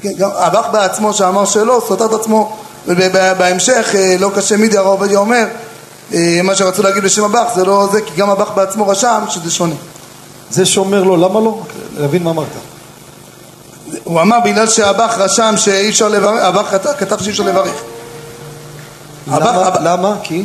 כן, 0.00 0.12
גם 0.18 0.30
הבח 0.34 0.66
בעצמו 0.72 1.12
שאמר 1.14 1.44
שלא, 1.44 1.82
סותר 1.88 2.06
את 2.06 2.12
עצמו, 2.12 2.56
ובהמשך, 2.86 3.90
אה, 3.94 4.16
לא 4.20 4.30
קשה 4.36 4.56
מידי, 4.56 4.76
הרב 4.78 4.86
עובדיה 4.86 5.18
אומר, 5.18 5.44
אה, 6.14 6.40
מה 6.44 6.54
שרצו 6.54 6.82
להגיד 6.82 7.02
בשם 7.04 7.24
הבח 7.24 7.54
זה 7.54 7.64
לא 7.64 7.88
זה, 7.92 8.00
כי 8.02 8.12
גם 8.16 8.30
הבח 8.30 8.50
בעצמו 8.50 8.88
רשם 8.88 9.24
שזה 9.28 9.50
שונה. 9.50 9.74
זה 10.50 10.66
שאומר 10.66 11.02
לו, 11.02 11.16
למה 11.16 11.40
לא? 11.40 11.60
להבין 11.98 12.22
מה 12.22 12.30
אמרת. 12.30 12.46
הוא 14.04 14.20
אמר 14.20 14.36
בגלל 14.44 14.68
שהבח 14.68 15.14
רשם 15.18 15.54
שאי 15.56 15.88
אפשר 15.88 16.08
לברך, 16.08 16.44
הבח 16.44 16.66
כתב- 16.70 16.92
כתב 16.98 17.22
שאי 17.22 17.30
אפשר 17.30 17.42
לברך. 17.42 17.82
למה? 19.26 19.70
למה? 19.80 20.14
כי? 20.22 20.44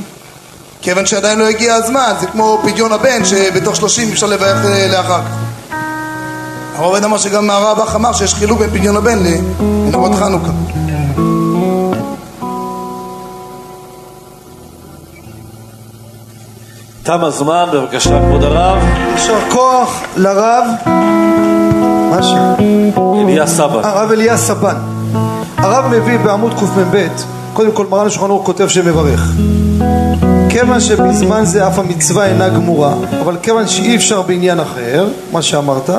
כיוון 0.81 1.05
שעדיין 1.05 1.39
לא 1.39 1.47
הגיע 1.47 1.73
הזמן, 1.75 2.13
זה 2.19 2.27
כמו 2.27 2.59
פדיון 2.63 2.91
הבן 2.91 3.25
שבתוך 3.25 3.75
שלושים 3.75 4.09
אפשר 4.11 4.27
לברך 4.27 4.65
אה, 4.65 4.87
לאחר 4.91 5.21
כך. 5.21 5.77
הרב 6.75 6.85
עובד 6.85 7.03
אמר 7.03 7.17
שגם 7.17 7.49
הרב 7.49 7.79
אח 7.79 7.95
אמר 7.95 8.13
שיש 8.13 8.33
חילוק 8.33 8.59
בין 8.59 8.69
פדיון 8.69 8.97
הבן 8.97 9.19
לנרות 9.61 10.11
חנוכה. 10.15 10.51
תם 17.03 17.23
הזמן, 17.23 17.65
בבקשה 17.73 18.19
כבוד 18.19 18.43
הרב. 18.43 18.77
יישר 19.13 19.49
כוח 19.49 20.01
לרב, 20.17 20.63
מה 22.09 22.17
השם? 22.17 22.53
אליה 23.23 23.47
סבא. 23.47 23.87
הרב 23.87 24.11
אליה 24.11 24.37
סבן. 24.37 24.75
הרב 25.57 25.85
מביא 25.87 26.17
בעמוד 26.17 26.53
קמ"ב, 26.59 27.07
קודם 27.53 27.71
כל 27.71 27.85
מרן 27.89 28.07
השולחן 28.07 28.29
ערוך 28.29 28.45
כותב 28.45 28.67
שמברך. 28.67 29.31
כיוון 30.49 30.79
שבזמן 30.79 31.45
זה 31.45 31.67
אף 31.67 31.79
המצווה 31.79 32.25
אינה 32.25 32.49
גמורה, 32.49 32.93
אבל 33.21 33.37
כיוון 33.41 33.67
שאי 33.67 33.95
אפשר 33.95 34.21
בעניין 34.21 34.59
אחר, 34.59 35.07
מה 35.31 35.41
שאמרת, 35.41 35.89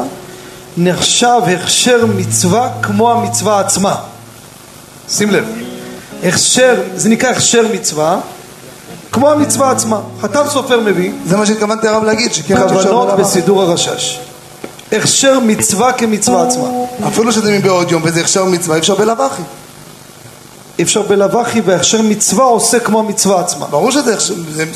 נחשב 0.77 1.41
הכשר 1.47 2.07
מצווה 2.17 2.69
כמו 2.83 3.13
המצווה 3.13 3.61
עצמה. 3.61 3.95
שים 5.11 5.31
לב, 5.31 5.45
הכשר, 6.25 6.75
זה 6.95 7.09
נקרא 7.09 7.31
הכשר 7.31 7.63
מצווה, 7.73 8.19
כמו 9.13 9.31
המצווה 9.31 9.71
עצמה. 9.71 10.01
חתם 10.23 10.43
סופר 10.49 10.81
מביא, 10.81 11.13
זה 11.27 11.37
מה 11.37 11.47
שהתכוונתי 11.47 11.89
הרב 11.89 12.05
להגיד, 12.05 12.31
כוונות. 12.47 13.09
בסידור 13.19 13.63
הרשש. 13.63 14.21
הכשר 14.93 15.39
מצווה 15.41 15.93
כמצווה 15.93 16.47
עצמה. 16.47 16.69
אפילו 17.09 17.33
שזה 17.33 17.59
מבעוד 17.59 17.91
יום 17.91 18.03
וזה 18.05 18.21
הכשר 18.21 18.45
מצווה, 18.45 18.79
אפשר 18.79 18.95
בלאו 18.95 19.25
הכי. 19.25 19.43
אי 20.79 20.85
אפשר 20.85 21.03
הכי 21.41 21.61
והכשר 21.61 22.03
מצווה 22.03 22.45
עושה 22.45 22.81
כמו 22.81 22.99
המצווה 22.99 23.41
עצמה. 23.41 23.67
ברור 23.67 23.91
שזה 23.91 24.15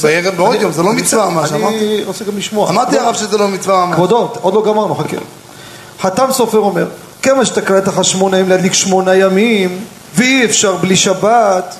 בערב 0.02 0.34
בעוד 0.36 0.60
יום, 0.60 0.72
זה 0.72 0.82
לא 0.82 0.92
מצווה 0.92 1.30
ממש, 1.30 1.52
אמרתי. 1.52 1.76
אני 1.76 2.04
רוצה 2.04 2.24
גם 2.24 2.38
לשמוע. 2.38 2.70
אמרתי 2.70 2.98
הרב 2.98 3.14
שזה 3.14 3.38
לא 3.38 3.48
מצווה 3.48 3.86
ממש. 3.86 3.94
כבודו, 3.94 4.32
עוד 4.40 4.54
לא 4.54 4.62
גמרנו, 4.66 4.94
חכה. 4.94 5.16
חתם 6.00 6.32
סופר 6.32 6.58
אומר, 6.58 6.86
כיוון 7.22 7.44
שתקנת 7.44 7.88
החשמונאים 7.88 8.48
להדליק 8.48 8.72
שמונה 8.72 9.14
ימים, 9.14 9.84
ואי 10.14 10.44
אפשר 10.44 10.76
בלי 10.76 10.96
שבת, 10.96 11.76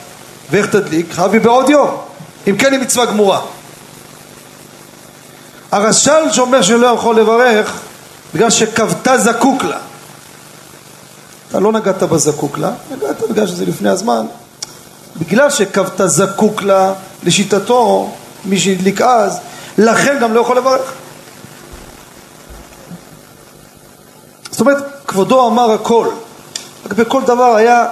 ואיך 0.51 0.67
תדליק? 0.67 1.07
חייבי 1.13 1.39
בעוד 1.39 1.71
יום. 1.71 1.91
אם 2.49 2.57
כן 2.57 2.73
היא 2.73 2.81
מצווה 2.81 3.07
גמורה. 3.07 3.41
הרש"ל 5.73 6.33
שאומר 6.33 6.63
שלא 6.63 6.87
יכול 6.87 7.17
לברך, 7.17 7.73
בגלל 8.35 8.51
שכבתה 8.51 9.19
זקוק 9.19 9.65
לה. 9.65 9.79
אתה 11.49 11.61
לא 11.61 11.73
נגעת 11.73 12.03
בזקוק 12.03 12.59
לה, 12.59 12.71
נגעת 12.97 13.31
בגלל 13.31 13.47
שזה 13.47 13.67
לפני 13.67 13.89
הזמן. 13.89 14.27
בגלל 15.17 15.51
שכבתה 15.51 16.09
זקוק 16.09 16.63
לה, 16.63 16.93
לשיטתו, 17.23 18.11
מי 18.45 18.59
שהדליק 18.59 19.01
אז, 19.01 19.39
לכן 19.79 20.19
גם 20.21 20.35
לא 20.35 20.41
יכול 20.41 20.57
לברך. 20.57 20.93
זאת 24.51 24.61
אומרת, 24.61 24.85
כבודו 25.07 25.47
אמר 25.47 25.71
הכל. 25.71 26.09
רק 26.87 26.93
בכל 26.93 27.23
דבר 27.23 27.55
היה 27.55 27.87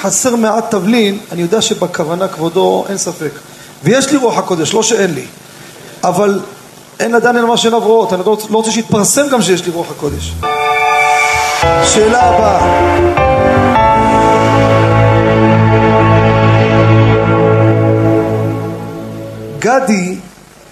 חסר 0.00 0.36
מעט 0.36 0.70
תבלין, 0.70 1.18
אני 1.32 1.42
יודע 1.42 1.62
שבכוונה 1.62 2.28
כבודו 2.28 2.84
אין 2.88 2.98
ספק. 2.98 3.30
ויש 3.84 4.10
לי 4.10 4.16
רוח 4.16 4.38
הקודש, 4.38 4.74
לא 4.74 4.82
שאין 4.82 5.14
לי. 5.14 5.26
אבל 6.04 6.40
אין 7.00 7.14
עדיין 7.14 7.36
אלא 7.36 7.48
מה 7.48 7.56
שעיניו 7.56 7.80
רואות, 7.80 8.12
אני 8.12 8.22
לא 8.26 8.36
לא 8.50 8.56
רוצה 8.56 8.70
שיתפרסם 8.70 9.28
גם 9.28 9.42
שיש 9.42 9.64
לי 9.66 9.72
רוח 9.72 9.90
הקודש. 9.90 10.32
שאלה 11.60 12.22
הבאה. 12.22 12.90
גדי 19.58 20.16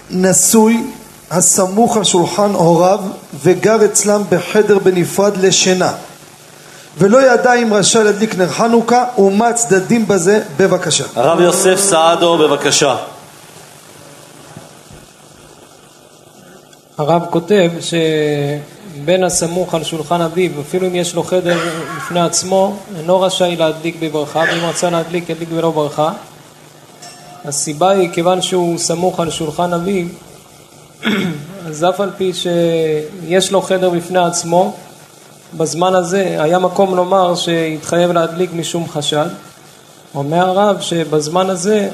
נשוי 0.09 0.83
הסמוך 1.31 1.97
על 1.97 2.03
שולחן 2.03 2.51
הוריו 2.53 2.99
וגר 3.43 3.85
אצלם 3.85 4.21
בחדר 4.29 4.79
בנפרד 4.79 5.37
לשינה 5.37 5.93
ולא 6.97 7.33
ידע 7.33 7.53
אם 7.53 7.73
רשאי 7.73 8.03
להדליק 8.03 8.35
נר 8.35 8.47
חנוכה 8.47 9.05
ומה 9.17 9.47
הצדדים 9.47 10.07
בזה 10.07 10.43
בבקשה 10.57 11.03
הרב 11.15 11.41
יוסף 11.41 11.75
סעדו, 11.75 12.37
בבקשה. 12.37 12.95
הרב 16.97 17.25
כותב 17.29 17.71
שבן 19.03 19.23
הסמוך 19.23 19.75
על 19.75 19.83
שולחן 19.83 20.21
אביו, 20.21 20.51
אפילו 20.61 20.87
אם 20.87 20.95
יש 20.95 21.15
לו 21.15 21.23
חדר 21.23 21.57
בפני 21.97 22.19
עצמו, 22.19 22.77
אינו 22.97 23.21
רשאי 23.21 23.55
להדליק 23.55 23.95
בברכה, 23.99 24.39
ואם 24.39 24.65
רצה 24.65 24.89
להדליק, 24.89 25.29
ידליק 25.29 25.49
בלא 25.49 25.71
ברכה. 25.71 26.11
הסיבה 27.45 27.89
היא 27.89 28.09
כיוון 28.09 28.41
שהוא 28.41 28.77
סמוך 28.77 29.19
על 29.19 29.31
שולחן 29.31 29.73
אביו, 29.73 30.07
אז 31.67 31.85
אף 31.89 32.01
על 32.01 32.09
פי 32.17 32.31
שיש 32.33 33.51
לו 33.51 33.61
חדר 33.61 33.89
בפני 33.89 34.19
עצמו, 34.19 34.75
בזמן 35.57 35.95
הזה 35.95 36.35
היה 36.39 36.59
מקום 36.59 36.95
לומר 36.95 37.35
שהתחייב 37.35 38.11
להדליק 38.11 38.53
משום 38.53 38.89
חשד. 38.89 39.27
אומר 40.15 40.49
הרב 40.49 40.81
שבזמן 40.81 41.49
הזה 41.49 41.89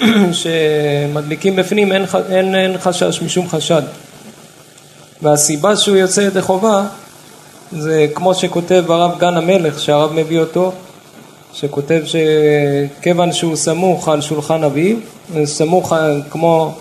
שמדליקים 0.32 1.56
בפנים 1.56 1.92
אין, 1.92 2.04
אין, 2.28 2.54
אין 2.54 2.78
חשש 2.78 3.22
משום 3.22 3.48
חשד. 3.48 3.82
והסיבה 5.22 5.76
שהוא 5.76 5.96
יוצא 5.96 6.20
ידי 6.20 6.42
חובה 6.42 6.86
זה 7.72 8.06
כמו 8.14 8.34
שכותב 8.34 8.84
הרב 8.88 9.18
גן 9.18 9.36
המלך 9.36 9.80
שהרב 9.80 10.12
מביא 10.12 10.40
אותו 10.40 10.72
שכותב 11.52 12.02
שכיוון 12.04 13.32
שהוא 13.32 13.56
סמוך 13.56 14.08
על 14.08 14.20
שולחן 14.20 14.64
אביו 14.64 14.96
סמוך 15.44 15.92
כמו 16.30 16.74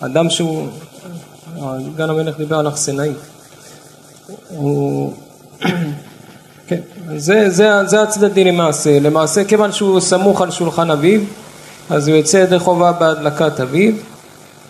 אדם 0.00 0.30
שהוא 0.30 0.68
גן 1.96 2.10
המלך 2.10 2.38
דיבר 2.38 2.58
על 2.58 2.68
אכסנאי 2.68 3.12
כן, 6.66 6.80
זה, 7.16 7.50
זה, 7.50 7.86
זה 7.86 8.02
הצדדים 8.02 8.46
למעשה. 8.46 9.00
למעשה, 9.00 9.44
כיוון 9.44 9.72
שהוא 9.72 10.00
סמוך 10.00 10.40
על 10.40 10.50
שולחן 10.50 10.90
אביו, 10.90 11.20
אז 11.90 12.08
הוא 12.08 12.16
יוצא 12.16 12.36
ידי 12.36 12.58
חובה 12.58 12.92
בהדלקת 12.92 13.60
אביו, 13.60 13.92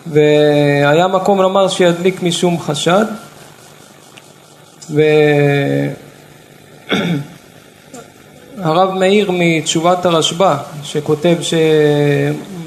והיה 0.07 1.07
מקום 1.07 1.41
לומר 1.41 1.67
שידליק 1.67 2.23
משום 2.23 2.59
חשד, 2.59 3.05
והרב 8.57 8.93
מאיר 8.99 9.31
מתשובת 9.33 10.05
הרשב"א, 10.05 10.55
שכותב 10.83 11.35
ש... 11.41 11.53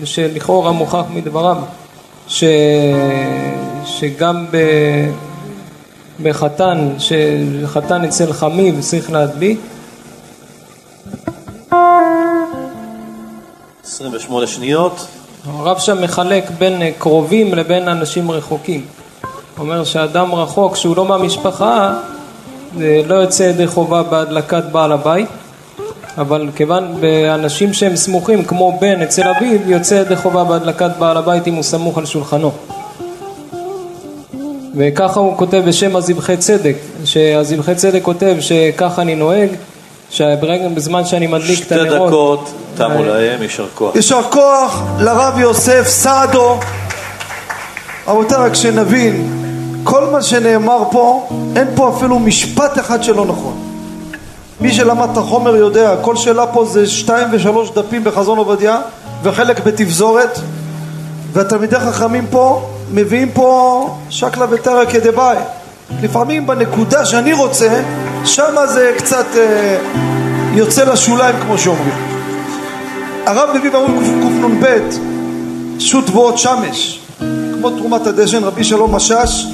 שלכאורה 0.04 0.72
מוכח 0.72 1.04
מדבריו, 1.10 1.56
ש... 2.28 2.44
שגם 3.84 4.46
ב... 4.50 4.56
בחתן, 6.22 6.94
שחתן 6.98 8.04
אצל 8.04 8.32
חמיו 8.32 8.74
צריך 8.80 9.10
להדליק 9.10 9.60
28 13.84 14.46
שניות. 14.46 15.06
הרב 15.46 15.78
שם 15.78 16.02
מחלק 16.02 16.50
בין 16.58 16.82
אה, 16.82 16.90
קרובים 16.98 17.54
לבין 17.54 17.88
אנשים 17.88 18.30
רחוקים. 18.30 18.84
אומר 19.58 19.84
שאדם 19.84 20.34
רחוק 20.34 20.76
שהוא 20.76 20.96
לא 20.96 21.04
מהמשפחה 21.04 21.94
לא 22.78 23.14
יוצא 23.14 23.42
ידי 23.42 23.66
חובה 23.66 24.02
בהדלקת 24.02 24.64
בעל 24.72 24.92
הבית 24.92 25.28
אבל 26.18 26.48
כיוון 26.56 27.00
באנשים 27.00 27.72
שהם 27.72 27.96
סמוכים 27.96 28.44
כמו 28.44 28.78
בן 28.80 29.02
אצל 29.02 29.28
אביו 29.28 29.70
יוצא 29.70 29.94
ידי 29.94 30.16
חובה 30.16 30.44
בהדלקת 30.44 30.90
בעל 30.98 31.16
הבית 31.16 31.46
אם 31.46 31.54
הוא 31.54 31.62
סמוך 31.62 31.98
על 31.98 32.06
שולחנו 32.06 32.52
וככה 34.76 35.20
הוא 35.20 35.36
כותב 35.36 35.62
בשם 35.66 35.96
הזבחי 35.96 36.36
צדק 36.36 36.76
שהזבחי 37.04 37.74
צדק 37.74 38.02
כותב 38.02 38.36
שככה 38.40 39.02
אני 39.02 39.14
נוהג 39.14 39.48
שברגע 40.10 40.68
בזמן 40.68 41.04
שאני 41.04 41.26
מדליק 41.26 41.58
את 41.58 41.64
שתי 41.64 41.74
הנרות 41.74 42.08
דקות 42.08 42.50
תמו 42.76 43.02
אה, 43.02 43.06
להם, 43.06 43.42
יישר 43.42 43.66
כוח. 43.74 43.96
יישר 43.96 44.22
כוח 44.30 44.82
לרב 44.98 45.38
יוסף 45.38 45.84
סעדו. 45.88 46.58
רבותיי, 48.08 48.38
רק 48.38 48.54
שנבין, 48.54 49.42
כל 49.84 50.04
מה 50.04 50.22
שנאמר 50.22 50.82
פה, 50.90 51.28
אין 51.56 51.66
פה 51.74 51.92
אפילו 51.96 52.18
משפט 52.18 52.78
אחד 52.78 53.02
שלא 53.02 53.24
נכון. 53.24 53.54
מי 54.60 54.72
שלמד 54.72 55.08
את 55.12 55.16
החומר 55.16 55.56
יודע, 55.56 55.94
כל 56.02 56.16
שאלה 56.16 56.46
פה 56.46 56.64
זה 56.64 56.86
שתיים 56.86 57.28
ושלוש 57.32 57.70
דפים 57.70 58.04
בחזון 58.04 58.38
עובדיה 58.38 58.80
וחלק 59.22 59.60
בתפזורת 59.64 60.38
והתלמידי 61.32 61.76
חכמים 61.76 62.26
פה 62.30 62.68
מביאים 62.92 63.30
פה 63.30 63.96
שקלא 64.10 64.46
וטרא 64.50 64.84
כדבעי. 64.84 65.36
לפעמים 66.02 66.46
בנקודה 66.46 67.04
שאני 67.04 67.32
רוצה, 67.32 67.82
שמה 68.26 68.66
זה 68.66 68.92
קצת 68.98 69.26
אה, 69.36 69.78
יוצא 70.52 70.84
לשוליים 70.84 71.36
כמו 71.42 71.58
שאומרים. 71.58 71.94
הרב 73.26 73.48
מביא 73.54 73.70
בעמוד 73.70 74.04
קנ"ב 74.42 74.66
שו"ת 75.78 76.06
תבואות 76.06 76.38
שמש. 76.38 77.00
כמו 77.54 77.70
תרומת 77.70 78.06
הדשן 78.06 78.44
רבי 78.44 78.64
שלום 78.64 78.94
משאש 78.94 79.46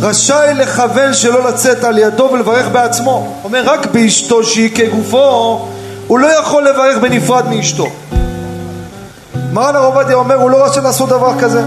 רשאי 0.00 0.54
לכוון 0.54 1.14
שלא 1.14 1.48
לצאת 1.48 1.84
על 1.84 1.98
ידו 1.98 2.28
ולברך 2.32 2.68
בעצמו. 2.68 3.40
אומר 3.44 3.62
רק 3.64 3.86
באשתו 3.86 4.44
שהיא 4.44 4.70
כגופו 4.76 5.68
הוא 6.06 6.18
לא 6.18 6.26
יכול 6.26 6.68
לברך 6.68 6.98
בנפרד 6.98 7.48
מאשתו. 7.48 7.86
מרן 9.52 9.76
הרב 9.76 9.94
עובדיה 9.94 10.16
אומר 10.16 10.34
הוא 10.34 10.50
לא 10.50 10.64
רשאי 10.64 10.82
לעשות 10.82 11.08
דבר 11.08 11.38
כזה. 11.40 11.64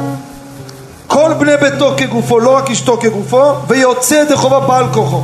כל 1.07 1.33
בני 1.39 1.57
ביתו 1.57 1.93
כגופו 1.97 2.39
לא 2.39 2.55
רק 2.55 2.71
אשתו 2.71 2.97
כגופו 2.97 3.53
ויוצא 3.67 4.15
ידי 4.15 4.35
חובה 4.35 4.59
בעל 4.59 4.85
כוחו 4.93 5.21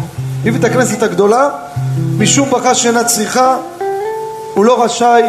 הביא 0.47 0.59
את 0.59 0.65
הכנסת 0.65 1.03
הגדולה 1.03 1.49
משום 2.17 2.49
ברכה 2.49 2.75
שאינה 2.75 3.03
צריכה 3.03 3.57
הוא 4.53 4.65
לא 4.65 4.83
רשאי 4.83 5.21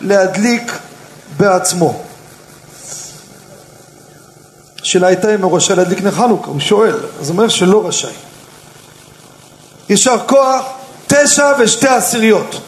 להדליק 0.00 0.78
בעצמו. 1.36 2.02
השאלה 4.82 5.06
הייתה 5.06 5.34
אם 5.34 5.42
הוא 5.42 5.56
רשאי 5.56 5.76
להדליק 5.76 6.02
נר 6.02 6.10
חנוכה, 6.10 6.50
הוא 6.50 6.60
שואל, 6.60 6.96
אז 7.20 7.28
הוא 7.28 7.36
אומר 7.36 7.48
שלא 7.48 7.88
רשאי. 7.88 8.12
יישר 9.88 10.16
כוח, 10.26 10.64
תשע 11.06 11.52
ושתי 11.58 11.88
עשיריות. 11.88 12.60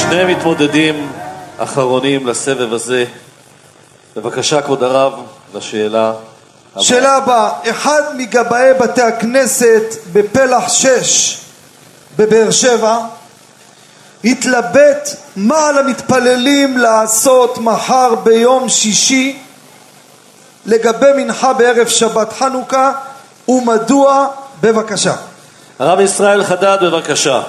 שני 0.00 0.34
מתמודדים 0.34 1.12
אחרונים 1.58 2.26
לסבב 2.26 2.72
הזה. 2.72 3.04
בבקשה, 4.16 4.62
כבוד 4.62 4.82
הרב, 4.82 5.12
לשאלה. 5.54 6.12
שאלה 6.80 7.16
הבאה, 7.16 7.50
אחד 7.70 8.02
מגבאי 8.16 8.74
בתי 8.74 9.02
הכנסת 9.02 9.82
בפלח 10.12 10.68
שש 10.68 11.40
בבאר 12.16 12.50
שבע 12.50 12.98
התלבט 14.24 15.08
מה 15.36 15.68
על 15.68 15.78
המתפללים 15.78 16.78
לעשות 16.78 17.58
מחר 17.58 18.14
ביום 18.14 18.68
שישי 18.68 19.38
לגבי 20.66 21.12
מנחה 21.16 21.52
בערב 21.52 21.88
שבת 21.88 22.32
חנוכה 22.32 22.92
ומדוע 23.48 24.28
בבקשה. 24.60 25.14
הרב 25.78 26.00
ישראל 26.00 26.44
חדד, 26.44 26.78
בבקשה. 26.82 27.42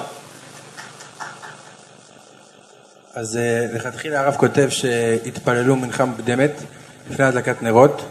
אז 3.15 3.37
אה, 3.37 3.65
לכתחילה 3.73 4.19
הרב 4.19 4.35
כותב 4.35 4.67
שהתפללו 4.69 5.75
מנחה 5.75 6.05
מוקדמת 6.05 6.51
לפני 7.09 7.25
הדלקת 7.25 7.63
נרות 7.63 8.01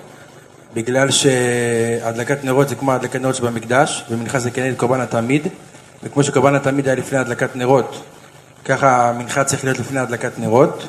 בגלל 0.76 1.10
שהדלקת 1.10 2.44
נרות 2.44 2.68
זה 2.68 2.74
כמו 2.74 2.92
הדלקת 2.92 3.20
נרות 3.20 3.34
שבמקדש 3.34 4.04
ומנחה 4.10 4.38
זה 4.38 4.50
כנגד 4.50 4.76
קורבן 4.76 5.00
התמיד 5.00 5.48
וכמו 6.02 6.22
שקורבן 6.22 6.54
התמיד 6.54 6.86
היה 6.86 6.94
לפני 6.94 7.18
הדלקת 7.18 7.56
נרות 7.56 8.02
ככה 8.66 9.08
המנחה 9.08 9.44
צריך 9.44 9.64
להיות 9.64 9.78
לפני 9.78 10.00
הדלקת 10.00 10.38
נרות. 10.38 10.88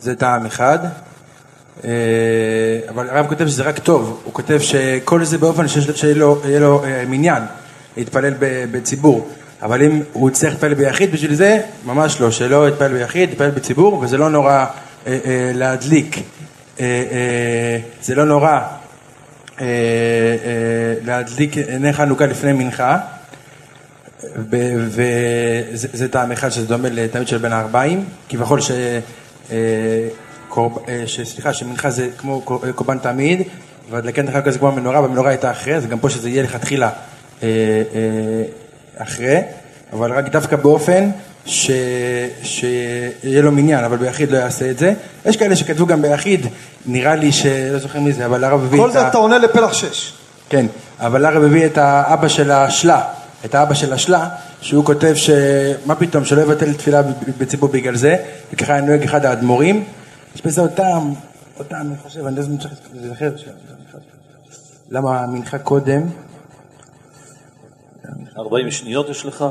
זה 0.00 0.16
טעם 0.16 0.46
אחד. 0.46 0.78
אה, 1.84 1.90
אבל 2.88 3.10
הרב 3.10 3.26
כותב 3.28 3.46
שזה 3.46 3.62
רק 3.62 3.78
טוב, 3.78 4.20
הוא 4.24 4.34
כותב 4.34 4.58
שכל 4.60 5.24
זה 5.24 5.38
באופן 5.38 5.68
שיהיה 5.68 6.14
לו, 6.14 6.42
לו 6.60 6.84
אה, 6.84 7.04
מניין 7.08 7.42
להתפלל 7.96 8.34
בציבור. 8.40 9.28
אבל 9.62 9.82
אם 9.82 10.02
הוא 10.12 10.30
יצטרך 10.30 10.52
להתפלל 10.52 10.74
ביחיד 10.74 11.12
בשביל 11.12 11.34
זה, 11.34 11.60
ממש 11.84 12.20
לא, 12.20 12.30
שלא 12.30 12.68
יתפלל 12.68 12.92
ביחיד, 12.92 13.32
יתפלל 13.32 13.50
בציבור 13.50 13.98
וזה 13.98 14.18
לא 14.18 14.30
נורא 14.30 14.66
אה, 15.06 15.18
להדליק, 15.54 16.16
זה 18.02 18.14
לא 18.14 18.24
נורא 18.24 18.48
אה, 18.50 18.60
אה, 19.60 19.66
להדליק 21.04 21.56
נר 21.80 21.92
חנוכה 21.92 22.26
לפני 22.26 22.52
מנחה 22.52 22.98
וזה 24.36 25.88
זה 25.92 26.08
טעם 26.08 26.32
אחד 26.32 26.48
שזה 26.48 26.66
דומה 26.66 26.88
לתמיד 26.88 27.28
של 27.28 27.38
בין 27.38 27.52
הארבעים, 27.52 28.04
כביכול 28.28 28.60
ש... 28.60 28.70
אה, 28.70 29.56
אה, 30.88 31.02
סליחה, 31.24 31.52
שמנחה 31.52 31.90
זה 31.90 32.08
כמו 32.18 32.40
קור- 32.40 32.66
אה, 32.66 32.72
קורבן 32.72 32.98
תמיד, 32.98 33.42
והדלקת 33.90 34.24
נר 34.24 34.32
חנוכה 34.32 34.50
זה 34.50 34.58
כמו 34.58 34.68
המנורה, 34.68 35.00
והמנורה 35.00 35.30
הייתה 35.30 35.50
אחרי, 35.50 35.76
אז 35.76 35.86
גם 35.86 35.98
פה 35.98 36.10
שזה 36.10 36.28
יהיה 36.28 36.42
לכתחילה 36.42 36.90
אה, 37.42 37.48
אה, 37.48 38.42
אחרי, 38.96 39.40
אבל 39.92 40.12
רק 40.12 40.28
דווקא 40.28 40.56
באופן 40.56 41.10
ש... 41.46 41.70
שיהיה 42.42 43.42
לו 43.42 43.52
מניין, 43.52 43.84
אבל 43.84 43.96
ביחיד 43.96 44.30
לא 44.30 44.36
יעשה 44.36 44.70
את 44.70 44.78
זה. 44.78 44.92
יש 45.26 45.36
כאלה 45.36 45.56
שכתבו 45.56 45.86
גם 45.86 46.02
ביחיד, 46.02 46.46
נראה 46.86 47.14
לי 47.14 47.32
שלא 47.32 47.78
זוכר 47.78 48.00
מי 48.00 48.12
זה, 48.12 48.26
אבל 48.26 48.44
הרב 48.44 48.64
הביא 48.64 48.80
כל 48.80 48.88
את 48.88 48.92
זה 48.92 49.02
ה... 49.02 49.08
אתה 49.08 49.18
עונה 49.18 49.38
לפלח 49.38 49.72
שש. 49.72 50.12
כן, 50.48 50.66
אבל 50.98 51.24
הרב 51.24 51.42
הביא 51.42 51.66
את 51.66 51.78
האבא 51.78 52.28
של 52.28 52.50
השלה, 52.50 53.02
את 53.44 53.54
האבא 53.54 53.74
של 53.74 53.92
השלה, 53.92 54.28
שהוא 54.60 54.84
כותב 54.84 55.14
שמה 55.14 55.94
פתאום, 55.94 56.24
שלא 56.24 56.40
יבטל 56.40 56.72
תפילה 56.72 57.02
בציבור 57.38 57.68
בגלל 57.68 57.96
זה, 57.96 58.16
וככה 58.52 58.72
היה 58.72 58.82
נוהג 58.82 59.02
אחד 59.02 59.24
האדמו"רים. 59.24 59.84
יש 60.34 60.42
בזה 60.46 60.60
עוד 60.60 60.70
טעם, 60.70 61.14
אני 61.70 61.96
חושב, 62.02 62.26
אני 62.26 62.36
לא 62.36 62.42
אם 62.42 62.56
צריך 62.56 62.72
להיזכר, 62.94 63.30
למה 64.90 65.20
המנחה 65.20 65.58
קודם, 65.58 66.02
40 68.38 68.70
שניות 68.70 69.08
יש 69.08 69.24
לך. 69.24 69.44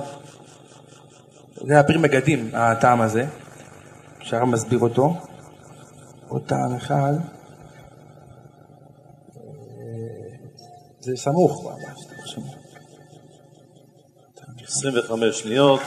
זה 1.67 1.73
היה 1.73 1.83
פרי 1.83 1.97
מגדים, 1.97 2.49
הטעם 2.53 3.01
הזה, 3.01 3.25
שהרב 4.21 4.47
מסביר 4.47 4.79
אותו. 4.79 5.17
עוד 6.27 6.41
טעם 6.45 6.75
אחד, 6.75 7.13
אה, 9.35 9.41
זה 10.99 11.11
סמוך 11.15 11.65
ממש, 11.65 12.09
25 14.67 15.39
שניות. 15.39 15.81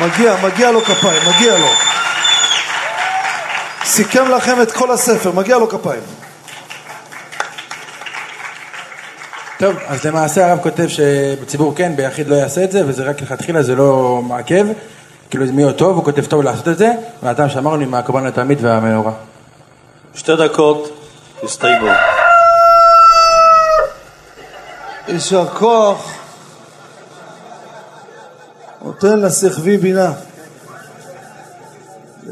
מגיע, 0.00 0.36
מגיע 0.44 0.70
לו 0.70 0.80
כפיים, 0.80 1.22
מגיע 1.28 1.58
לו. 1.58 1.68
סיכם 3.84 4.30
לכם 4.30 4.62
את 4.62 4.72
כל 4.72 4.90
הספר, 4.90 5.32
מגיע 5.32 5.58
לו 5.58 5.68
כפיים. 5.68 6.17
טוב, 9.58 9.76
אז 9.86 10.04
למעשה 10.04 10.50
הרב 10.50 10.58
כותב 10.62 10.86
שבציבור 10.88 11.74
כן, 11.74 11.96
ביחיד 11.96 12.28
לא 12.28 12.34
יעשה 12.34 12.64
את 12.64 12.72
זה, 12.72 12.82
וזה 12.86 13.04
רק 13.04 13.22
לכתחילה, 13.22 13.62
זה 13.62 13.74
לא 13.74 14.20
מעכב, 14.22 14.66
כאילו 15.30 15.46
זה 15.46 15.52
מאוד 15.52 15.74
טוב, 15.74 15.96
הוא 15.96 16.04
כותב 16.04 16.26
טוב 16.26 16.42
לעשות 16.42 16.68
את 16.68 16.78
זה, 16.78 16.92
והטעם 17.22 17.48
שאמרנו 17.48 17.82
עם 17.82 17.94
הקורבן 17.94 18.26
התמיד 18.26 18.58
והמנורה. 18.60 19.12
שתי 20.14 20.36
דקות, 20.36 21.00
הסתיימו. 21.42 21.86
יישר 25.08 25.46
כוח. 25.48 26.12
נותן 28.82 29.20
לשכבי 29.20 29.76
בינה. 29.76 30.12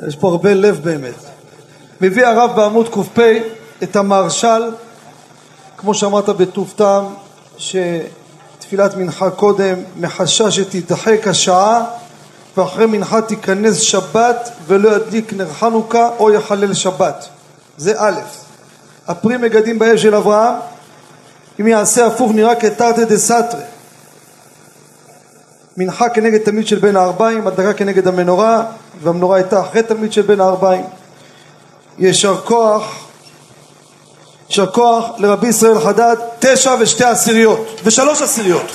יש 0.09 0.17
פה 0.17 0.29
הרבה 0.29 0.55
לב 0.55 0.81
באמת. 0.85 1.15
מביא 2.01 2.27
הרב 2.27 2.57
בעמוד 2.57 2.89
ק"פ 2.89 3.19
את 3.83 3.97
המהרש"ל, 3.97 4.63
כמו 5.79 5.95
שאמרת 5.95 6.29
בטוב 6.29 6.73
טעם, 6.77 7.05
שתפילת 7.59 8.97
מנחה 8.97 9.31
קודם 9.31 9.75
מחשש 9.97 10.57
שתידחק 10.57 11.29
השעה 11.29 11.85
ואחרי 12.57 12.87
מנחה 12.87 13.23
תיכנס 13.23 13.81
שבת 13.81 14.51
ולא 14.67 14.97
ידליק 14.97 15.33
נר 15.33 15.53
חנוכה 15.53 16.11
או 16.19 16.31
יחלל 16.31 16.75
שבת. 16.75 17.29
זה 17.77 17.95
א', 17.97 18.21
הפרי 19.07 19.37
מגדים 19.37 19.79
באש 19.79 20.03
של 20.03 20.15
אברהם 20.15 20.55
אם 21.61 21.67
יעשה 21.67 22.07
הפוך 22.07 22.33
נראה 22.33 22.55
כתרתי 22.55 23.05
דסתרי. 23.05 23.63
מנחה 25.77 26.09
כנגד 26.09 26.39
תלמיד 26.39 26.67
של 26.67 26.79
בין 26.79 26.97
הארבעים, 26.97 27.47
הדלקה 27.47 27.73
כנגד 27.73 28.09
המנורה, 28.09 28.65
והמנורה 29.03 29.37
הייתה 29.37 29.61
אחרי 29.61 29.83
תלמיד 29.83 30.13
של 30.13 30.23
בין 30.23 30.41
הארבעים. 30.41 30.85
יישר 31.99 32.37
כוח, 32.45 33.06
יישר 34.49 34.67
כוח 34.67 35.05
לרבי 35.19 35.49
ישראל 35.49 35.81
חדד, 35.81 36.17
תשע 36.39 36.77
ושתי 36.81 37.05
עשיריות, 37.05 37.81
ושלוש 37.85 38.23
עשיריות. 38.23 38.67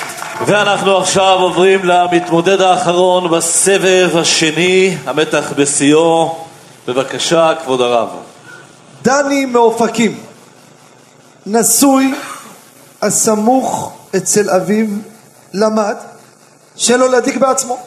ואנחנו 0.46 0.98
עכשיו 0.98 1.40
עוברים 1.40 1.86
למתמודד 1.86 2.62
האחרון 2.62 3.32
בסבב 3.32 4.10
השני, 4.18 4.98
המתח 5.06 5.54
בשיאו. 5.58 6.36
בבקשה, 6.88 7.54
כבוד 7.64 7.82
הרב. 7.82 8.10
דני 9.02 9.46
מאופקים, 9.46 10.20
נשוי, 11.46 12.14
הסמוך 13.02 13.94
אצל 14.16 14.50
אביו, 14.50 14.88
למד 15.54 15.96
שלא 16.76 17.10
להדליק 17.10 17.38
בעצמו. 17.38 17.78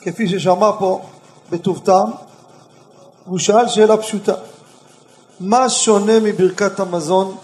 כפי 0.00 0.28
ששמע 0.28 0.70
פה 0.78 1.02
בטוב 1.50 1.80
טעם, 1.84 2.10
הוא 3.24 3.38
שאל 3.38 3.68
שאלה 3.68 3.96
פשוטה: 3.96 4.34
מה 5.40 5.68
שונה 5.68 6.20
מברכת 6.22 6.80
המזון 6.80 7.36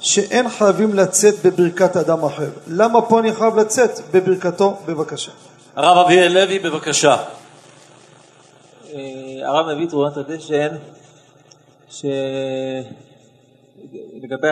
שאין 0.00 0.48
חייבים 0.48 0.94
לצאת 0.94 1.34
בברכת 1.44 1.96
אדם 1.96 2.24
אחר? 2.24 2.50
למה 2.68 3.02
פה 3.02 3.20
אני 3.20 3.32
חייב 3.32 3.56
לצאת 3.56 3.90
בברכתו? 4.12 4.76
בבקשה. 4.86 5.32
הרב 5.76 6.06
אביאל 6.06 6.32
לוי, 6.32 6.58
בבקשה. 6.58 7.16
אה, 8.94 9.00
הרב 9.44 9.72
מביא 9.72 9.88
תרומת 9.88 10.16
הדשן 10.16 10.68
שלגבי 11.88 12.08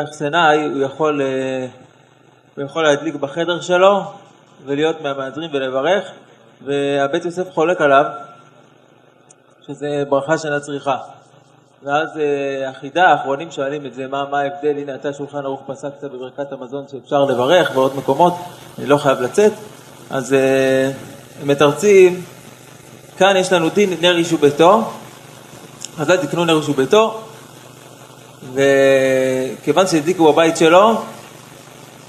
אכסנאי 0.08 0.64
הוא 0.64 0.82
יכול, 0.82 1.22
אה, 1.22 1.66
הוא 2.56 2.64
יכול 2.64 2.82
להדליק 2.84 3.14
בחדר 3.14 3.60
שלו 3.60 4.02
ולהיות 4.64 5.00
מהמהדרים 5.00 5.50
ולברך 5.52 6.04
והבית 6.64 7.24
יוסף 7.24 7.50
חולק 7.54 7.80
עליו 7.80 8.04
שזה 9.66 10.04
ברכה 10.08 10.38
שאינה 10.38 10.60
צריכה 10.60 10.96
ואז 11.84 12.08
אה, 12.18 12.68
החידה, 12.68 13.08
האחרונים 13.08 13.50
שואלים 13.50 13.86
את 13.86 13.94
זה, 13.94 14.06
מה, 14.06 14.24
מה 14.30 14.40
ההבדל, 14.40 14.78
הנה 14.78 14.94
אתה 14.94 15.12
שולחן 15.12 15.38
ערוך 15.38 15.60
פסקת 15.66 16.04
בברכת 16.04 16.52
המזון 16.52 16.84
שאפשר 16.90 17.24
לברך 17.24 17.70
בעוד 17.70 17.96
מקומות, 17.96 18.34
אני 18.78 18.86
לא 18.86 18.96
חייב 18.96 19.20
לצאת, 19.20 19.52
אז 20.10 20.36
הם 21.42 21.48
מתרצים 21.48 22.22
כאן 23.18 23.36
יש 23.36 23.52
לנו 23.52 23.68
דין 23.68 23.90
נר 24.00 24.16
איש 24.16 24.32
וביתו, 24.32 24.82
חז"ל 25.96 26.16
תקנו 26.16 26.44
נר 26.44 26.56
איש 26.56 26.68
וביתו, 26.68 27.20
וכיוון 28.52 29.86
שהדליקו 29.86 30.32
בבית 30.32 30.56
שלו, 30.56 30.92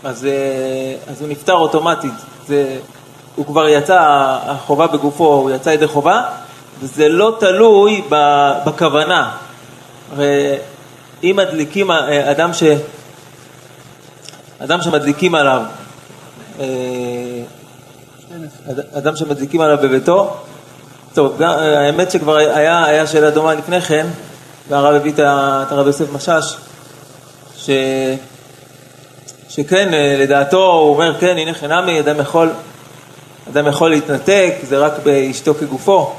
אז, 0.04 0.26
אה, 0.26 0.96
אז 1.08 1.22
הוא 1.22 1.30
נפטר 1.30 1.54
אוטומטית. 1.54 2.14
זה, 2.48 2.80
הוא 3.36 3.46
כבר 3.46 3.68
יצא, 3.68 3.98
החובה 4.46 4.88
בגופו, 4.88 5.26
הוא 5.26 5.52
יצא 5.52 5.70
ידי 5.70 5.88
חובה, 5.88 6.24
וזה 6.80 7.10
לא 7.10 7.38
תלוי 7.40 8.02
בכוונה. 8.66 9.38
הרי 10.16 10.56
אם 11.24 11.36
מדליקים 11.36 11.92
אה, 11.92 12.32
אדם, 12.32 12.54
ש, 12.54 12.64
אדם 14.60 14.82
שמדליקים 14.82 15.36
עליו, 15.36 15.62
אה, 16.60 16.66
אדם 18.94 19.16
שמדליקים 19.16 19.62
עליו 19.62 19.78
בביתו, 19.82 20.38
טוב, 21.14 21.36
גם, 21.40 21.50
האמת 21.60 22.12
שכבר 22.12 22.36
היה, 22.36 22.86
היה 22.86 23.08
שאלה 23.08 23.30
דומה 23.30 23.54
לפני 23.54 23.82
כן, 23.82 24.08
והרב 24.70 24.96
הביא 24.96 25.12
את 25.12 25.20
הרב 25.72 25.88
יוסף 25.88 26.14
משאש, 26.14 26.58
ש, 27.58 27.70
שכן, 29.50 29.90
לדעתו, 30.20 30.72
הוא 30.72 30.94
אומר, 30.94 31.20
כן, 31.20 31.38
הנה 31.38 31.54
חינמי, 31.54 32.00
אדם 32.00 32.20
יכול, 32.20 32.50
אדם 33.50 33.68
יכול 33.68 33.90
להתנתק, 33.90 34.54
זה 34.64 34.78
רק 34.78 34.94
באשתו 35.04 35.54
כגופו. 35.54 36.14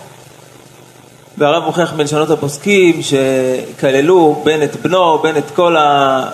והרב 1.38 1.64
מוכיח 1.64 1.92
בלשונות 1.92 2.30
הפוסקים 2.30 3.00
שכללו 3.02 4.42
בן 4.44 4.62
את 4.62 4.76
בנו, 4.76 5.18
בן 5.18 5.36
את 5.36 5.50
כל 5.54 5.76
ה... 5.76 6.24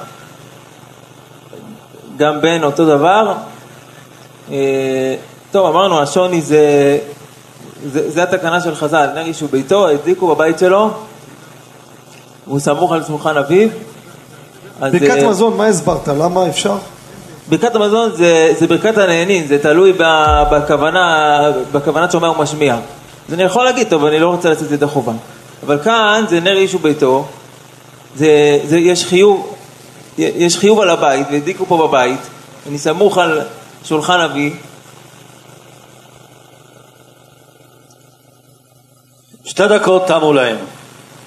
גם 2.16 2.40
בן 2.40 2.64
אותו 2.64 2.86
דבר. 2.86 3.34
אה, 4.50 5.14
טוב, 5.50 5.66
אמרנו, 5.66 6.00
השוני 6.00 6.40
זה 6.40 6.98
זה, 7.86 8.10
זה 8.10 8.22
התקנה 8.22 8.60
של 8.60 8.74
חז"ל, 8.74 9.08
נגיד 9.16 9.34
שהוא 9.34 9.50
ביתו, 9.52 9.88
הדליקו 9.88 10.34
בבית 10.34 10.58
שלו, 10.58 10.90
והוא 12.46 12.58
סמוך 12.58 12.92
על 12.92 13.04
שולחן 13.04 13.36
אביו. 13.36 13.68
ברכת 14.80 15.10
אה, 15.10 15.28
מזון, 15.28 15.56
מה 15.56 15.66
הסברת? 15.66 16.08
למה 16.08 16.48
אפשר? 16.48 16.76
ברכת 17.48 17.74
המזון 17.74 18.10
זה, 18.12 18.52
זה 18.58 18.66
ברכת 18.66 18.98
הנהנין, 18.98 19.46
זה 19.46 19.58
תלוי 19.58 19.92
בכוונה, 20.50 21.40
בכוונת 21.72 22.12
שומע 22.12 22.30
ומשמיע. 22.30 22.76
אז 23.30 23.34
אני 23.34 23.42
יכול 23.42 23.64
להגיד, 23.64 23.88
טוב, 23.88 24.04
אני 24.04 24.18
לא 24.18 24.28
רוצה 24.28 24.50
לצאת 24.50 24.70
ידי 24.70 24.86
חובה. 24.86 25.12
אבל 25.66 25.82
כאן 25.84 26.24
זה 26.28 26.40
נר 26.40 26.56
איש 26.56 26.74
וביתו, 26.74 27.26
זה, 28.16 28.60
זה, 28.64 28.78
יש, 28.78 29.04
חיוב, 29.04 29.54
יש 30.18 30.58
חיוב 30.58 30.80
על 30.80 30.90
הבית, 30.90 31.26
והדליקו 31.32 31.66
פה 31.66 31.88
בבית, 31.88 32.20
אני 32.68 32.78
סמוך 32.78 33.18
על 33.18 33.40
שולחן 33.84 34.20
אבי, 34.20 34.52
שתי 39.44 39.68
דקות 39.68 40.06
תמו 40.06 40.32
להם. 40.32 40.56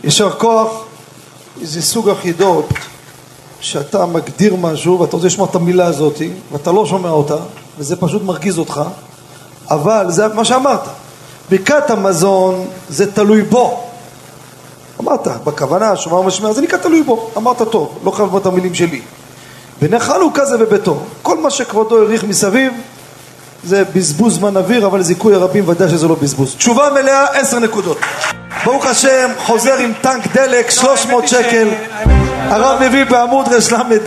יישר 0.04 0.30
כוח, 0.30 0.86
איזה 1.62 1.82
סוג 1.82 2.10
החידות 2.10 2.66
שאתה 3.60 4.06
מגדיר 4.06 4.56
משהו 4.56 5.00
ואתה 5.00 5.16
רוצה 5.16 5.28
לשמוע 5.28 5.48
את 5.50 5.56
המילה 5.56 5.86
הזאת 5.86 6.22
ואתה 6.52 6.72
לא 6.72 6.86
שומע 6.86 7.10
אותה 7.10 7.38
וזה 7.78 7.96
פשוט 7.96 8.22
מרגיז 8.24 8.60
אותך 8.60 8.82
אבל 9.70 10.06
זה 10.10 10.28
מה 10.28 10.46
שאמרת 10.46 10.82
ברכת 11.54 11.90
המזון 11.90 12.68
זה 12.90 13.12
תלוי 13.12 13.42
בו 13.42 13.84
אמרת 15.02 15.28
בכוונה 15.44 15.96
שומע 15.96 16.16
ומשמע 16.16 16.54
זה 16.54 16.62
נקרא 16.62 16.78
תלוי 16.78 17.04
בו 17.04 17.30
אמרת 17.38 17.62
טוב 17.62 18.00
לא 18.04 18.12
חייב 18.12 18.28
לומר 18.28 18.42
את 18.42 18.46
המילים 18.46 18.74
שלי 18.74 19.02
בני 19.82 20.00
חנוכה 20.00 20.46
זה 20.46 20.58
בביתו 20.58 21.00
כל 21.22 21.38
מה 21.38 21.50
שכבודו 21.50 21.98
העריך 21.98 22.24
מסביב 22.24 22.74
זה 23.64 23.84
בזבוז 23.96 24.36
זמן 24.36 24.58
אוויר, 24.58 24.86
אבל 24.86 25.04
זיכוי 25.04 25.36
הרבים 25.36 25.70
ודאי 25.70 25.90
שזה 25.90 26.08
לא 26.08 26.16
בזבוז. 26.16 26.56
תשובה 26.56 26.90
מלאה, 26.94 27.26
עשר 27.26 27.60
נקודות. 27.60 27.98
ברוך 28.66 28.86
השם, 28.86 29.32
חוזר 29.38 29.78
עם 29.78 29.94
טנק 30.02 30.34
דלק, 30.34 30.72
300 30.72 31.28
שקל. 31.28 31.68
הרב 32.38 32.80
מביא 32.84 33.04
בעמוד 33.04 33.48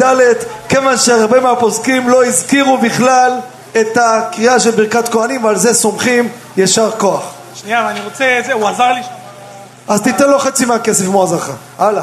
רל"ד, 0.03 0.37
כיוון 0.69 0.97
שהרבה 0.97 1.41
מהפוסקים 1.41 2.09
לא 2.09 2.25
הזכירו 2.25 2.79
בכלל 2.79 3.33
את 3.81 3.97
הקריאה 3.97 4.61
של 4.61 4.71
ברכת 4.71 5.09
כהנים, 5.09 5.45
ועל 5.45 5.57
זה 5.57 5.75
סומכים 5.75 6.29
יישר 6.57 6.91
כוח. 6.99 7.36
שנייה, 7.67 7.91
אני 7.91 8.01
רוצה 8.01 8.39
את 8.39 8.45
זה, 8.45 8.53
הוא 8.53 8.69
עזר 8.69 8.93
לי 8.93 9.03
שם. 9.03 9.09
אז 9.89 10.03
תיתן 10.03 10.31
לו 10.31 10.39
חצי 10.39 10.65
מהכסף 10.65 11.07
אם 11.07 11.13
הוא 11.13 11.23
עזר 11.23 11.37
לך. 11.37 11.53
הלאה. 11.79 12.03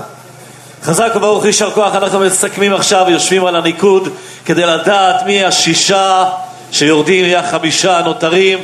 חזק 0.83 1.11
וברוך 1.15 1.45
יישר 1.45 1.71
כוח, 1.71 1.95
אנחנו 1.95 2.19
מסכמים 2.19 2.73
עכשיו, 2.73 3.05
יושבים 3.09 3.45
על 3.45 3.55
הניקוד 3.55 4.09
כדי 4.45 4.65
לדעת 4.65 5.25
מי 5.25 5.43
השישה 5.43 6.25
שיורדים 6.71 7.25
יהיה 7.25 7.39
החמישה 7.39 7.97
הנותרים. 7.97 8.59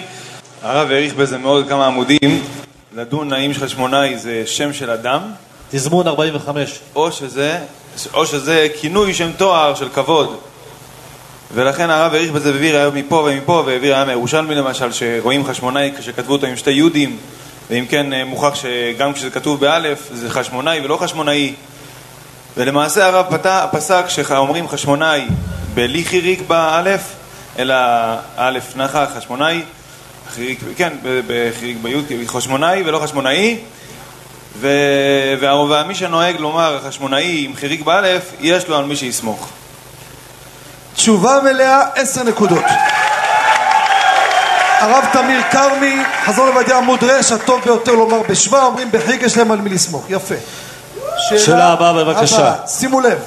הרב 0.63 0.91
העריך 0.91 1.13
בזה 1.13 1.37
מאוד 1.37 1.65
כמה 1.69 1.87
עמודים, 1.87 2.43
לדון 2.95 3.33
האם 3.33 3.53
חשמונאי 3.53 4.17
זה 4.17 4.43
שם 4.45 4.73
של 4.73 4.91
אדם. 4.91 5.21
תזמון 5.71 6.07
45. 6.07 6.79
או 6.95 7.11
שזה, 7.11 7.57
או 8.13 8.25
שזה 8.25 8.67
כינוי 8.81 9.13
שם 9.13 9.31
תואר 9.37 9.75
של 9.75 9.89
כבוד. 9.89 10.37
ולכן 11.53 11.89
הרב 11.89 12.13
העריך 12.13 12.31
בזה 12.31 12.51
והביא 12.53 12.73
ראיות 12.73 12.93
מפה 12.93 13.15
ומפה, 13.15 13.63
והביא 13.65 13.91
ראיה 13.91 14.05
מירושלמי 14.05 14.55
למשל, 14.55 14.91
שרואים 14.91 15.45
חשמונאי 15.45 15.91
כשכתבו 15.97 16.33
אותו 16.33 16.47
עם 16.47 16.55
שתי 16.55 16.71
יהודים, 16.71 17.17
ואם 17.69 17.85
כן 17.89 18.13
אה, 18.13 18.23
מוכח 18.25 18.55
שגם 18.55 19.13
כשזה 19.13 19.29
כתוב 19.29 19.59
באלף 19.59 20.09
זה 20.13 20.29
חשמונאי 20.29 20.81
ולא 20.81 20.97
חשמונאי. 20.97 21.53
ולמעשה 22.57 23.05
הרב 23.05 23.25
פסק 23.71 24.05
שאומרים 24.07 24.67
חשמונאי 24.67 25.27
בלי 25.73 26.03
חיריק 26.03 26.41
באלף, 26.47 27.01
אלא 27.59 27.75
א' 28.37 28.59
נחה 28.75 29.05
חשמונאי, 29.05 29.61
חיריק, 30.35 30.59
כן, 30.75 30.93
בחיריק 31.27 31.77
ביוד, 31.81 32.05
חשמונאי 32.27 32.83
ולא 32.85 32.99
חשמונאי, 32.99 33.57
ומי 34.59 35.95
שנוהג 35.95 36.39
לומר 36.39 36.79
חשמונאי 36.83 37.45
עם 37.45 37.55
חיריק 37.55 37.81
באלף, 37.81 38.31
יש 38.39 38.67
לו 38.67 38.77
על 38.77 38.85
מי 38.85 38.95
שיסמוך. 38.95 39.49
תשובה 40.99 41.39
מלאה, 41.43 41.81
עשר 41.95 42.23
נקודות. 42.23 42.63
הרב 44.79 45.05
תמיר 45.13 45.41
כרמי, 45.51 45.95
חזון 46.25 46.47
עובדיה 46.47 46.77
עמוד 46.77 47.03
רש, 47.03 47.31
הטוב 47.31 47.61
ביותר 47.63 47.91
לומר 47.91 48.21
בשבא, 48.29 48.65
אומרים 48.65 48.91
בחיג 48.91 49.21
יש 49.21 49.37
להם 49.37 49.51
על 49.51 49.61
מי 49.61 49.69
לסמוך. 49.69 50.05
יפה. 50.09 50.35
שאלה 51.37 51.67
הבאה 51.67 51.93
בבקשה. 51.93 52.55
שימו 52.67 53.01
לב. 53.01 53.19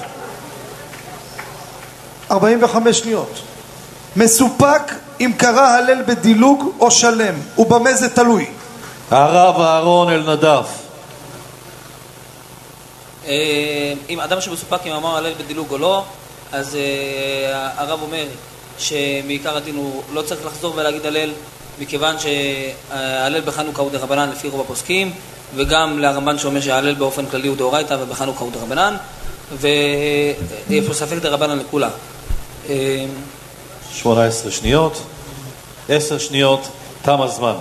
45 2.30 2.98
שניות. 2.98 3.38
מסופק 4.16 4.92
אם 5.20 5.32
קרא 5.36 5.68
הלל 5.68 6.02
בדילוג 6.02 6.72
או 6.80 6.90
שלם, 6.90 7.34
ובמה 7.58 7.94
זה 7.94 8.08
תלוי? 8.08 8.46
הרב 9.10 9.60
אהרון 9.60 10.12
אלנדב. 10.12 10.64
אה, 13.26 13.92
אם 14.08 14.20
אדם 14.20 14.40
שמסופק 14.40 14.86
אם 14.86 14.92
אמר 14.92 15.16
הלל 15.16 15.32
בדילוג 15.38 15.66
או 15.70 15.78
לא, 15.78 16.04
אז 16.52 16.74
אה, 16.76 17.70
הרב 17.76 18.02
אומר 18.02 18.24
שמעיקר 18.78 19.56
הדין 19.56 19.76
הוא 19.76 20.02
לא 20.12 20.22
צריך 20.22 20.46
לחזור 20.46 20.74
ולהגיד 20.76 21.06
הלל, 21.06 21.30
מכיוון 21.78 22.16
שההלל 22.18 23.40
בחנוכה 23.40 23.82
הוא 23.82 23.90
דרבנן 23.90 24.30
לפי 24.30 24.48
רוב 24.48 24.60
הפוסקים, 24.60 25.12
וגם 25.56 25.98
לרמב"ן 25.98 26.38
שאומר 26.38 26.60
שההלל 26.60 26.94
באופן 26.94 27.26
כללי 27.26 27.48
הוא 27.48 27.56
דאורייתא 27.56 27.96
ובחנוכה 28.00 28.44
הוא 28.44 28.52
דרבנן, 28.52 28.96
ויש 29.58 30.86
פה 30.86 30.94
ספק 30.94 31.16
דרבנן 31.16 31.58
לכולה. 31.58 31.88
אה, 32.68 33.04
18 33.92 34.50
שניות, 34.50 35.02
10 35.88 36.18
שניות, 36.18 36.68
תם 37.02 37.22
הזמן. 37.22 37.54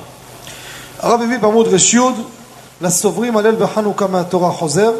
הרב 0.99 1.21
הביא 1.21 1.37
בעמוד 1.37 1.67
ר"י 1.67 1.97
לסוברים 2.81 3.37
הלל 3.37 3.55
בחנוכה 3.55 4.07
מהתורה 4.07 4.51
חוזר 4.51 4.91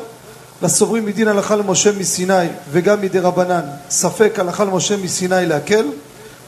לסוברים 0.62 1.06
מדין 1.06 1.28
הלכה 1.28 1.56
למשה 1.56 1.92
מסיני 1.92 2.48
וגם 2.72 3.02
מדי 3.02 3.20
רבנן 3.20 3.62
ספק 3.90 4.40
הלכה 4.40 4.64
למשה 4.64 4.98
מסיני 4.98 5.46
להקל. 5.46 5.86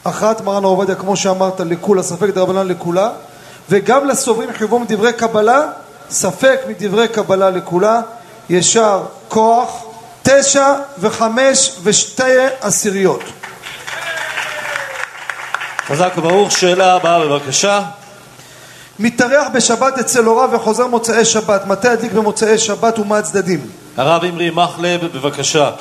הכרעת 0.06 0.42
מרן 0.42 0.56
הרב 0.56 0.66
עובדיה 0.66 0.96
כמו 0.96 1.18
שאמרת 1.18 1.60
לכולה 1.60 2.04
ספק 2.04 2.30
דרבנן 2.30 2.68
לכולה. 2.68 3.10
וגם 3.70 4.08
לסוברים 4.08 4.54
חיובו 4.54 4.80
מדברי 4.80 5.14
קבלה 5.14 5.62
ספק 6.10 6.60
מדברי 6.68 7.08
קבלה 7.08 7.50
לכולה. 7.50 8.02
ישר 8.50 9.04
כוח 9.28 9.84
תשע 10.24 10.74
וחמש 11.00 11.76
ושתי 11.84 12.38
עשיריות. 12.62 13.22
חזק 15.88 16.14
וברוך, 16.18 16.52
שאלה 16.52 16.94
הבאה 16.94 17.20
בבקשה. 17.20 17.82
מתארח 19.00 19.48
בשבת 19.54 20.00
אצל 20.00 20.26
הוריו 20.26 20.50
וחוזר 20.54 20.88
מוצאי 20.88 21.26
שבת. 21.26 21.66
מתי 21.68 21.88
הדליק 21.88 22.12
במוצאי 22.12 22.58
שבת 22.58 23.00
ומה 23.00 23.18
הצדדים? 23.18 23.83
הרב 23.98 24.24
אמרי 24.24 24.50
מחלב, 24.50 25.02
בבקשה. 25.06 25.72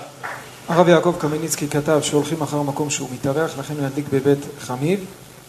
הרב 0.69 0.89
יעקב 0.89 1.15
קמניצקי 1.19 1.69
כתב 1.69 2.01
שהולכים 2.03 2.43
אחר 2.43 2.57
המקום 2.57 2.91
שהוא 2.91 3.09
מתארח, 3.15 3.59
לכן 3.59 3.75
הוא 3.79 3.87
ידליק 3.87 4.07
בבית 4.13 4.39
חמיב 4.61 5.05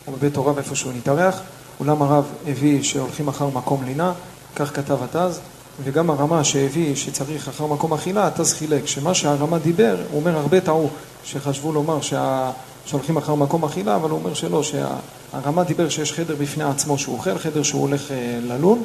או 0.07 0.11
בבית 0.11 0.35
הוריו 0.35 0.57
איפה 0.57 0.75
שהוא 0.75 0.93
נתארח. 0.93 1.39
אולם 1.79 2.01
הרב 2.01 2.25
הביא 2.47 2.83
שהולכים 2.83 3.27
אחר 3.27 3.47
מקום 3.47 3.83
לינה, 3.83 4.13
כך 4.55 4.75
כתב 4.75 4.97
התז, 5.03 5.39
וגם 5.83 6.09
הרמה 6.09 6.43
שהביא 6.43 6.95
שצריך 6.95 7.47
אחר 7.47 7.65
מקום 7.65 7.93
אכילה, 7.93 8.27
התז 8.27 8.53
חילק, 8.53 8.87
שמה 8.87 9.13
שהרמה 9.13 9.59
דיבר, 9.59 9.95
הוא 10.11 10.19
אומר 10.19 10.37
הרבה 10.37 10.61
טעו, 10.61 10.89
שחשבו 11.23 11.71
לומר 11.71 12.01
שה... 12.01 12.51
שהולכים 12.85 13.17
אחר 13.17 13.35
מקום 13.35 13.63
אכילה, 13.63 13.95
אבל 13.95 14.09
הוא 14.09 14.19
אומר 14.19 14.33
שלא, 14.33 14.63
שהרמה 14.63 15.63
דיבר 15.63 15.89
שיש 15.89 16.13
חדר 16.13 16.35
בפני 16.39 16.63
עצמו 16.63 16.97
שהוא 16.97 17.15
אוכל, 17.15 17.37
חדר 17.37 17.63
שהוא 17.63 17.81
הולך 17.81 18.11
אה, 18.11 18.39
ללון, 18.41 18.83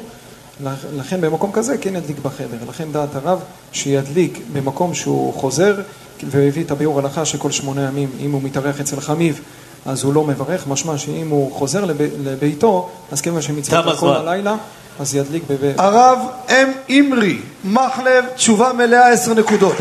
לכן 0.97 1.21
במקום 1.21 1.51
כזה 1.51 1.77
כן 1.77 1.95
ידליק 1.95 2.19
בחדר. 2.19 2.57
לכן 2.69 2.91
דעת 2.91 3.15
הרב 3.15 3.39
שידליק 3.71 4.39
במקום 4.53 4.93
שהוא 4.93 5.33
חוזר, 5.33 5.75
והביא 6.23 6.63
את 6.63 6.71
הביאור 6.71 6.99
הלכה 6.99 7.25
שכל 7.25 7.51
שמונה 7.51 7.81
ימים, 7.81 8.09
אם 8.19 8.31
הוא 8.31 8.41
מתארח 8.43 8.79
אצל 8.79 8.99
חמיב, 8.99 9.41
אז 9.85 10.03
הוא 10.03 10.13
לא 10.13 10.23
מברך, 10.23 10.67
משמע 10.67 10.97
שאם 10.97 11.29
הוא 11.29 11.51
חוזר 11.51 11.85
לב, 11.85 11.97
לביתו, 12.23 12.89
אז 13.11 13.21
כיוון 13.21 13.41
שמצוות 13.41 13.99
כל. 13.99 14.15
הלילה, 14.15 14.55
אז 14.99 15.15
ידליק 15.15 15.43
בבית... 15.49 15.79
הרב 15.79 16.19
אם 16.49 16.71
אימרי 16.89 17.39
מחלב 17.63 18.25
תשובה 18.35 18.73
מלאה 18.73 19.09
עשר 19.09 19.33
נקודות 19.33 19.75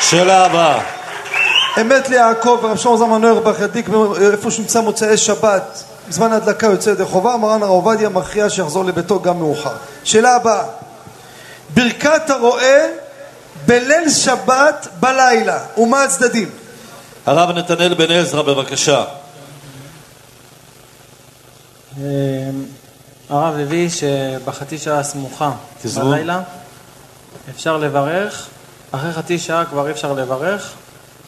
שאלה 0.00 0.46
הבאה. 0.46 0.82
אמת 1.80 2.08
ליעקב 2.08 2.58
ורב 2.62 2.76
שלמה 2.76 2.96
זלמן 2.96 3.20
נוירבך 3.20 3.60
ידליק 3.60 3.88
איפה 4.32 4.50
שנמצא 4.50 4.80
מוצאי 4.80 5.16
שבת 5.16 5.84
בזמן 6.08 6.32
ההדלקה 6.32 6.66
יוצא 6.66 6.90
ידי 6.90 7.04
חובה 7.04 7.36
מרן 7.36 7.62
הרב 7.62 7.70
עובדיה 7.70 8.08
מכריע 8.08 8.50
שיחזור 8.50 8.84
לביתו 8.84 9.20
גם 9.20 9.38
מאוחר 9.38 9.74
שאלה 10.04 10.36
הבאה 10.36 10.64
ברכת 11.74 12.30
הרועה 12.30 12.80
בליל 13.66 14.10
שבת 14.10 14.88
בלילה 15.00 15.58
ומה 15.78 16.02
הצדדים? 16.04 16.50
הרב 17.26 17.50
נתנאל 17.50 17.94
בן 17.94 18.10
עזרא, 18.10 18.42
בבקשה. 18.42 19.04
אמ, 21.98 22.02
הרב 23.30 23.58
הביא 23.58 23.88
שבחצי 23.88 24.78
שעה 24.78 24.98
הסמוכה. 24.98 25.52
בלילה 25.94 26.40
אפשר 27.50 27.76
לברך, 27.76 28.46
אחרי 28.90 29.12
חצי 29.12 29.38
שעה 29.38 29.64
כבר 29.64 29.86
אי 29.86 29.92
אפשר 29.92 30.12
לברך, 30.12 30.72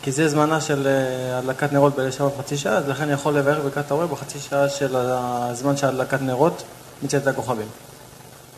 כי 0.04 0.12
זה 0.12 0.28
זמנה 0.28 0.60
של 0.60 0.86
אה, 0.86 1.38
הדלקת 1.38 1.72
נרות 1.72 1.96
בליל 1.96 2.10
שבת 2.10 2.32
חצי 2.38 2.56
שעה, 2.56 2.72
אז 2.72 2.88
לכן 2.88 3.10
יכול 3.10 3.38
לברך 3.38 3.58
ברכת 3.58 3.90
הרואה 3.90 4.06
בחצי 4.06 4.38
שעה 4.38 4.68
של 4.68 4.96
הזמן 4.96 5.76
של 5.76 5.86
הדלקת 5.86 6.22
נרות 6.22 6.62
מצאת 7.02 7.26
הכוכבים. 7.26 7.66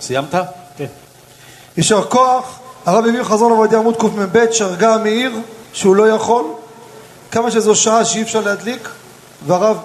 סיימת? 0.01 0.35
כן. 0.77 0.86
יישר 1.77 2.02
כוח 2.02 2.59
הרב 2.86 3.06
הביא 3.06 3.23
חזון 3.23 3.52
עובדיה 3.52 3.78
עמוד 3.78 3.97
קמ"ב 3.97 4.47
שרגה 4.51 4.94
המאיר 4.94 5.32
שהוא 5.73 5.97
לא 5.97 6.09
יכול 6.09 6.44
כמה 7.31 7.51
שזו 7.51 7.74
שעה 7.74 8.05
שאי 8.05 8.23
אפשר 8.23 8.40
להדליק 8.40 8.89
והרב 9.47 9.78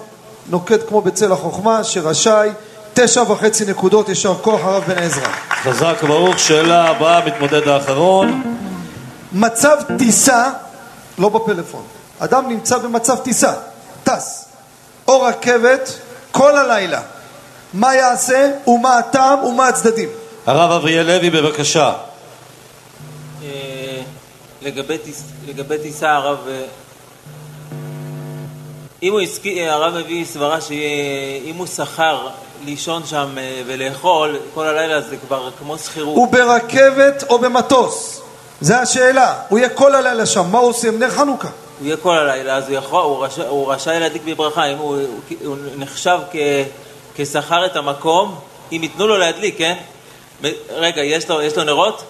נוקט 0.50 0.88
כמו 0.88 1.00
בצל 1.00 1.32
החוכמה 1.32 1.84
שרשאי 1.84 2.50
תשע 2.94 3.22
וחצי 3.22 3.64
נקודות 3.64 4.08
יישר 4.08 4.34
כוח 4.34 4.60
הרב 4.64 4.84
בן 4.86 4.98
עזרא 4.98 5.28
חזק 5.62 5.94
וברוך, 6.02 6.38
שאלה 6.38 6.84
הבאה, 6.84 7.26
מתמודד 7.26 7.68
האחרון. 7.68 8.42
מצב 9.32 9.76
טיסה 9.98 10.50
לא 11.22 11.28
בפלאפון 11.28 11.82
אדם 12.18 12.48
נמצא 12.48 12.78
במצב 12.78 13.16
טיסה 13.18 13.52
טס 14.04 14.44
או 15.08 15.20
רכבת 15.22 15.98
כל 16.32 16.56
הלילה 16.56 17.02
מה 17.74 17.94
יעשה 17.94 18.50
ומה 18.66 18.98
הטעם 18.98 19.44
ומה 19.44 19.68
הצדדים 19.68 20.08
הרב 20.46 20.70
אבריאל 20.70 21.06
לוי, 21.06 21.30
בבקשה. 21.30 21.92
אה, 23.42 23.48
לגבי 24.62 24.98
טיס- 24.98 25.22
לגבי 25.46 25.78
טיסה 25.78 26.12
הרב, 26.12 26.38
אה, 26.48 26.62
אם 29.02 29.12
הוא 29.12 29.20
הסכים, 29.20 29.58
אה, 29.58 29.72
הרב 29.74 29.94
מביא 29.94 30.24
סברה 30.24 30.60
שאם 30.60 31.54
הוא 31.56 31.66
שכר 31.66 32.28
לישון 32.64 33.06
שם 33.06 33.28
ולאכול 33.66 34.38
כל 34.54 34.66
הלילה 34.66 35.00
זה 35.00 35.16
כבר 35.16 35.50
כמו 35.58 35.78
שכירות. 35.78 36.16
הוא 36.16 36.28
ברכבת 36.32 37.24
או 37.30 37.38
במטוס? 37.38 38.20
זה 38.62 38.78
השאלה. 38.80 39.42
הוא 39.48 39.58
יהיה 39.58 39.68
כל 39.68 39.94
הלילה 39.94 40.26
שם, 40.26 40.50
מה 40.50 40.58
הוא 40.58 40.68
עושה 40.68 40.88
עם 40.88 40.98
נר 40.98 41.10
חנוכה? 41.10 41.48
הוא 41.48 41.86
יהיה 41.86 41.96
כל 41.96 42.18
הלילה, 42.18 42.56
אז 42.56 42.68
הוא, 42.68 42.76
יכול, 42.76 43.02
הוא, 43.02 43.24
רשאי, 43.24 43.46
הוא 43.46 43.72
רשאי 43.72 44.00
להדליק 44.00 44.22
בברכה, 44.24 44.64
אם 44.64 44.78
הוא, 44.78 44.96
הוא, 44.96 45.06
הוא 45.44 45.56
נחשב 45.76 46.18
כ, 46.32 46.36
כשכר 47.14 47.66
את 47.66 47.76
המקום, 47.76 48.38
אם 48.72 48.82
ייתנו 48.82 49.06
לו 49.06 49.18
להדליק, 49.18 49.58
כן? 49.58 49.76
רגע, 50.70 51.02
יש 51.02 51.28
לו, 51.28 51.42
יש 51.42 51.56
לו 51.56 51.64
נרות? 51.64 52.04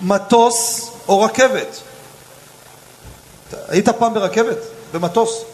מטוס 0.00 0.90
או 1.08 1.22
רכבת? 1.22 1.80
היית 3.68 3.88
פעם 3.88 4.14
ברכבת? 4.14 4.58
במטוס? 4.92 5.44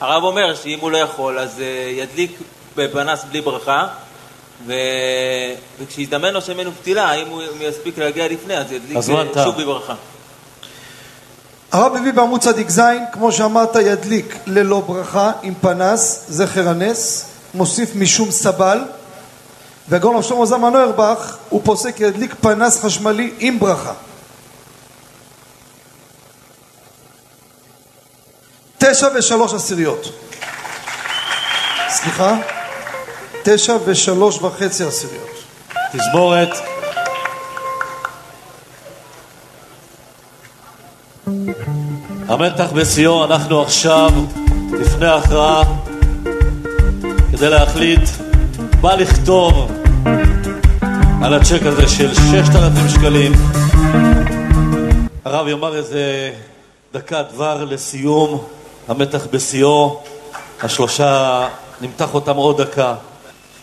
הרב 0.00 0.24
אומר 0.24 0.54
שאם 0.54 0.78
הוא 0.80 0.90
לא 0.90 0.98
יכול, 0.98 1.38
אז 1.38 1.60
אה, 1.60 1.90
ידליק 1.90 2.38
בפנס 2.76 3.24
בלי 3.24 3.40
ברכה, 3.40 3.86
ו... 4.66 4.72
וכשיזדמן 5.80 6.32
לו 6.34 6.42
שמן 6.42 6.66
ופתילה, 6.66 7.14
אם 7.14 7.26
הוא 7.26 7.42
יספיק 7.60 7.98
להגיע 7.98 8.28
לפני, 8.28 8.58
אז 8.58 8.72
ידליק. 8.72 8.98
שוב 9.44 9.62
בברכה. 9.62 9.94
הרב 11.72 11.96
מביא 11.96 12.12
בעמוד 12.12 12.40
צדיק 12.40 12.70
ז', 12.70 12.80
כמו 13.12 13.32
שאמרת, 13.32 13.76
ידליק 13.76 14.36
ללא 14.46 14.80
ברכה 14.80 15.32
עם 15.42 15.54
פנס, 15.60 16.24
זכר 16.28 16.68
הנס, 16.68 17.26
מוסיף 17.54 17.90
משום 17.94 18.30
סבל, 18.30 18.78
והגאון 19.88 20.16
רב 20.16 20.22
שלמה 20.22 20.46
זלמן 20.46 20.72
נוירבך, 20.72 21.36
הוא 21.48 21.60
פוסק 21.64 22.00
ידליק 22.00 22.34
פנס 22.40 22.80
חשמלי 22.84 23.34
עם 23.38 23.58
ברכה. 23.58 23.92
תשע 28.78 29.08
ושלוש 29.14 29.54
עשיריות. 29.54 30.12
סליחה? 31.88 32.36
תשע 33.42 33.76
ושלוש 33.84 34.38
וחצי 34.38 34.84
עשיריות. 34.84 35.28
תזמורת. 35.92 36.48
המתח 42.28 42.72
בשיאו, 42.74 43.24
אנחנו 43.24 43.62
עכשיו 43.62 44.10
לפני 44.72 45.06
ההכרעה 45.06 45.62
כדי 47.32 47.50
להחליט 47.50 48.08
מה 48.82 48.96
לכתוב 48.96 49.72
על 51.22 51.34
הצ'ק 51.34 51.62
הזה 51.62 51.88
של 51.88 52.14
6,000 52.14 52.88
שקלים. 52.88 53.32
הרב 55.24 55.48
יאמר 55.48 55.76
איזה 55.76 56.32
דקה 56.92 57.22
דבר 57.22 57.64
לסיום, 57.64 58.44
המתח 58.88 59.26
בשיאו, 59.30 60.00
השלושה, 60.62 61.48
נמתח 61.80 62.14
אותם 62.14 62.36
עוד 62.36 62.62
דקה. 62.62 62.94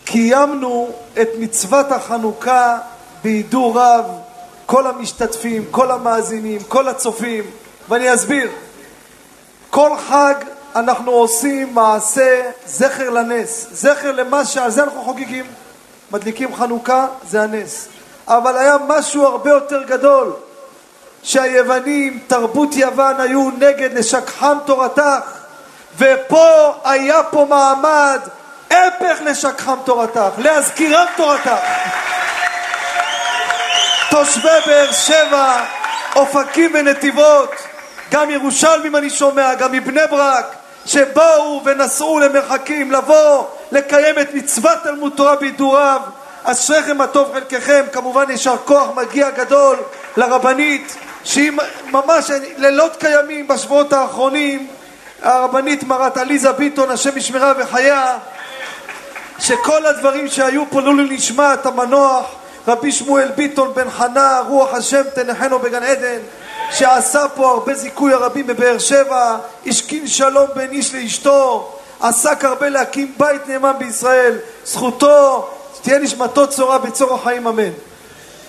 קיימנו 0.07 0.89
את 1.21 1.27
מצוות 1.39 1.91
החנוכה 1.91 2.77
בהידור 3.23 3.79
רב, 3.79 4.05
כל 4.65 4.87
המשתתפים, 4.87 5.65
כל 5.71 5.91
המאזינים, 5.91 6.63
כל 6.67 6.87
הצופים, 6.87 7.43
ואני 7.89 8.13
אסביר. 8.13 8.49
כל 9.69 9.89
חג 10.07 10.33
אנחנו 10.75 11.11
עושים 11.11 11.73
מעשה 11.73 12.41
זכר 12.65 13.09
לנס, 13.09 13.67
זכר 13.71 14.11
למה 14.11 14.45
שעל 14.45 14.71
זה 14.71 14.83
אנחנו 14.83 15.01
חוגגים. 15.01 15.45
מדליקים 16.11 16.55
חנוכה, 16.55 17.07
זה 17.29 17.41
הנס. 17.41 17.87
אבל 18.27 18.57
היה 18.57 18.77
משהו 18.87 19.25
הרבה 19.25 19.49
יותר 19.49 19.83
גדול. 19.83 20.33
שהיוונים, 21.23 22.19
תרבות 22.27 22.75
יוון, 22.75 23.19
היו 23.19 23.49
נגד 23.57 23.93
לשכחם 23.93 24.57
תורתך, 24.65 25.31
ופה 25.97 26.73
היה 26.83 27.23
פה 27.23 27.45
מעמד 27.49 28.19
הפך 28.69 29.17
לשכחם 29.21 29.77
תורתך, 29.85 30.31
להזכירם 30.37 31.05
תורתך. 31.15 31.51
תושבי 34.09 34.49
באר 34.65 34.91
שבע, 34.91 35.63
אופקים 36.15 36.71
ונתיבות, 36.73 37.51
גם 38.11 38.29
ירושלמים 38.29 38.95
אני 38.95 39.09
שומע, 39.09 39.53
גם 39.53 39.71
מבני 39.71 40.01
ברק, 40.09 40.45
שבאו 40.85 41.61
ונסעו 41.65 42.19
למרחקים, 42.19 42.91
לבוא, 42.91 43.43
לקיים 43.71 44.19
את 44.19 44.33
מצוות 44.33 44.77
תלמוד 44.83 45.13
תורה 45.15 45.35
בידוריו. 45.35 46.01
אשריכם 46.43 46.97
מה 46.97 47.07
טוב 47.07 47.33
חלקכם, 47.33 47.85
כמובן 47.93 48.25
יישר 48.29 48.55
כוח 48.65 48.89
מגיע 48.95 49.29
גדול 49.29 49.77
לרבנית, 50.17 50.95
שהיא 51.23 51.51
ממש 51.91 52.31
לילות 52.57 52.95
קיימים 52.95 53.47
בשבועות 53.47 53.93
האחרונים, 53.93 54.67
הרבנית 55.21 55.83
מרת 55.83 56.17
עליזה 56.17 56.51
ביטון, 56.51 56.91
השם 56.91 57.17
ישמרה 57.17 57.53
וחייה, 57.57 58.17
שכל 59.39 59.85
הדברים 59.85 60.27
שהיו 60.27 60.63
פה 60.69 60.81
לעילוי 60.81 61.15
נשמת 61.15 61.65
המנוח 61.65 62.25
רבי 62.67 62.91
שמואל 62.91 63.27
ביטון 63.35 63.73
בן 63.73 63.89
חנה, 63.89 64.41
רוח 64.47 64.73
השם 64.73 65.01
תנחנו 65.15 65.59
בגן 65.59 65.83
עדן, 65.83 66.19
שעשה 66.71 67.25
פה 67.35 67.49
הרבה 67.49 67.73
זיכוי 67.73 68.13
הרבים 68.13 68.47
בבאר 68.47 68.77
שבע, 68.77 69.37
השכין 69.67 70.07
שלום 70.07 70.47
בין 70.55 70.71
איש 70.71 70.95
לאשתו, 70.95 71.71
עסק 71.99 72.45
הרבה 72.45 72.69
להקים 72.69 73.13
בית 73.17 73.47
נאמן 73.47 73.73
בישראל, 73.79 74.37
זכותו, 74.65 75.49
תהיה 75.81 75.99
נשמתו 75.99 76.47
צורה 76.47 76.77
בצור 76.77 77.13
החיים 77.13 77.47
אמן. 77.47 77.71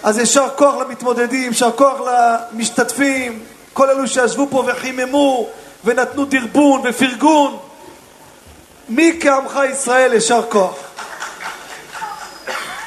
אז 0.03 0.19
יישר 0.19 0.49
כוח 0.57 0.75
למתמודדים, 0.75 1.49
יישר 1.49 1.71
כוח 1.77 1.95
למשתתפים, 2.53 3.39
כל 3.73 3.91
אלו 3.91 4.09
שישבו 4.09 4.47
פה 4.51 4.65
וחיממו 4.67 5.49
ונתנו 5.85 6.25
דרבון 6.25 6.81
ופרגון. 6.85 7.59
מי 8.89 9.19
כעמך 9.21 9.59
ישראל 9.73 10.13
יישר 10.13 10.43
כוח. 10.49 10.75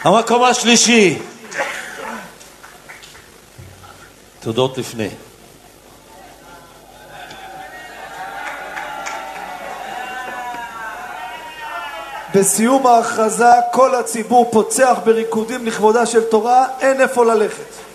המקום 0.03 0.44
השלישי. 0.44 1.19
תודות 4.40 4.78
לפני. 4.78 5.10
בסיום 12.36 12.88
ההכרזה 12.88 13.45
כל 13.72 13.95
הציבור 13.95 14.52
פוצח 14.52 14.98
בריקודים 15.06 15.65
לכבודה 15.65 16.06
של 16.06 16.23
תורה, 16.23 16.65
אין 16.80 17.02
איפה 17.02 17.26
ללכת. 17.26 17.90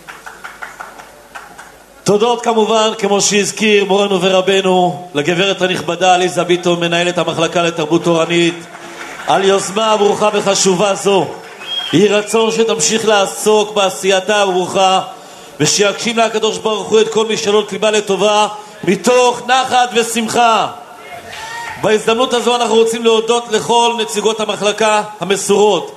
תודות 2.06 2.42
כמובן, 2.42 2.90
כמו 2.98 3.20
שהזכיר 3.20 3.84
מורנו 3.84 4.22
ורבנו, 4.22 5.06
לגברת 5.14 5.62
הנכבדה 5.62 6.14
עליזה 6.14 6.44
ביטון, 6.44 6.80
מנהלת 6.80 7.18
המחלקה 7.18 7.62
לתרבות 7.62 8.04
תורנית, 8.04 8.54
על 9.26 9.44
יוזמה 9.44 9.96
ברוכה 9.96 10.28
וחשובה 10.32 10.94
זו. 10.94 11.26
יהי 11.92 12.08
רצון 12.08 12.50
שתמשיך 12.50 13.08
לעסוק 13.08 13.74
בעשייתה 13.74 14.42
הברוכה, 14.42 15.00
ושיגשים 15.60 16.16
לה 16.16 16.24
הקדוש 16.24 16.58
ברוך 16.58 16.88
הוא 16.88 17.00
את 17.00 17.08
כל 17.08 17.26
משאלות 17.26 17.72
ליבה 17.72 17.90
לטובה, 17.90 18.48
מתוך 18.84 19.42
נחת 19.46 19.88
ושמחה. 19.94 20.66
בהזדמנות 21.82 22.34
הזו 22.34 22.56
אנחנו 22.56 22.74
רוצים 22.74 23.04
להודות 23.04 23.44
לכל 23.50 23.94
נציגות 23.98 24.40
המחלקה 24.40 25.02
המסורות, 25.20 25.92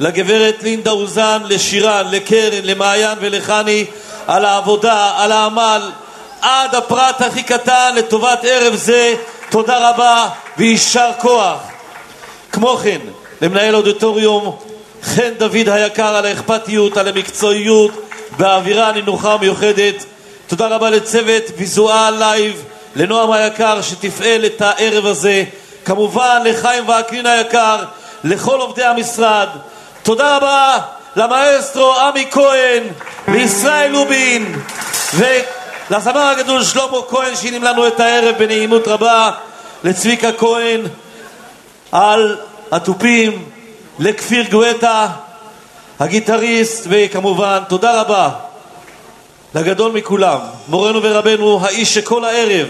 לגברת 0.00 0.62
לינדה 0.62 0.90
אוזן, 0.90 1.42
לשירן, 1.44 2.06
לקרן, 2.10 2.64
למעיין 2.64 3.18
ולחני, 3.20 3.84
על 4.26 4.44
העבודה, 4.44 5.12
על 5.16 5.32
העמל, 5.32 5.90
עד 6.40 6.74
הפרט 6.74 7.22
הכי 7.22 7.42
קטן 7.42 7.94
לטובת 7.96 8.38
ערב 8.42 8.74
זה. 8.74 9.14
תודה 9.50 9.90
רבה 9.90 10.28
ויישר 10.58 11.10
כוח. 11.20 11.58
כמו 12.52 12.76
כן, 12.76 12.98
למנהל 13.40 13.74
אודיטוריום 13.74 14.56
חן 15.02 15.34
דוד 15.38 15.68
היקר 15.68 16.16
על 16.16 16.26
האכפתיות, 16.26 16.96
על 16.96 17.08
המקצועיות 17.08 17.90
והאווירה 18.38 18.88
הנינוחה 18.88 19.32
המיוחדת. 19.32 20.04
תודה 20.46 20.66
רבה 20.66 20.90
לצוות 20.90 21.42
Visual 21.56 22.14
Live, 22.18 22.64
לנועם 22.96 23.32
היקר 23.32 23.82
שתפעל 23.82 24.46
את 24.46 24.62
הערב 24.62 25.06
הזה. 25.06 25.44
כמובן 25.84 26.42
לחיים 26.44 26.84
וקנין 26.88 27.26
היקר, 27.26 27.76
לכל 28.24 28.60
עובדי 28.60 28.84
המשרד. 28.84 29.48
תודה 30.02 30.36
רבה 30.36 30.78
למאסטרו 31.16 31.94
עמי 31.94 32.26
כהן, 32.30 32.82
לישראל 33.28 33.90
לובין 33.90 34.54
ולזמר 35.14 36.20
הגדול 36.20 36.64
שלמה 36.64 36.98
כהן 37.08 37.36
שהנעים 37.36 37.62
לנו 37.62 37.86
את 37.86 38.00
הערב 38.00 38.34
בנעימות 38.38 38.88
רבה, 38.88 39.30
לצביקה 39.84 40.32
כהן 40.32 40.80
על 41.92 42.36
התופים, 42.72 43.44
לכפיר 43.98 44.44
גואטה, 44.50 45.08
הגיטריסט, 46.00 46.86
וכמובן 46.88 47.58
תודה 47.68 48.00
רבה 48.00 48.30
לגדול 49.54 49.92
מכולם, 49.92 50.38
מורנו 50.68 51.02
ורבנו, 51.02 51.60
האיש 51.62 51.94
שכל 51.94 52.24
הערב 52.24 52.66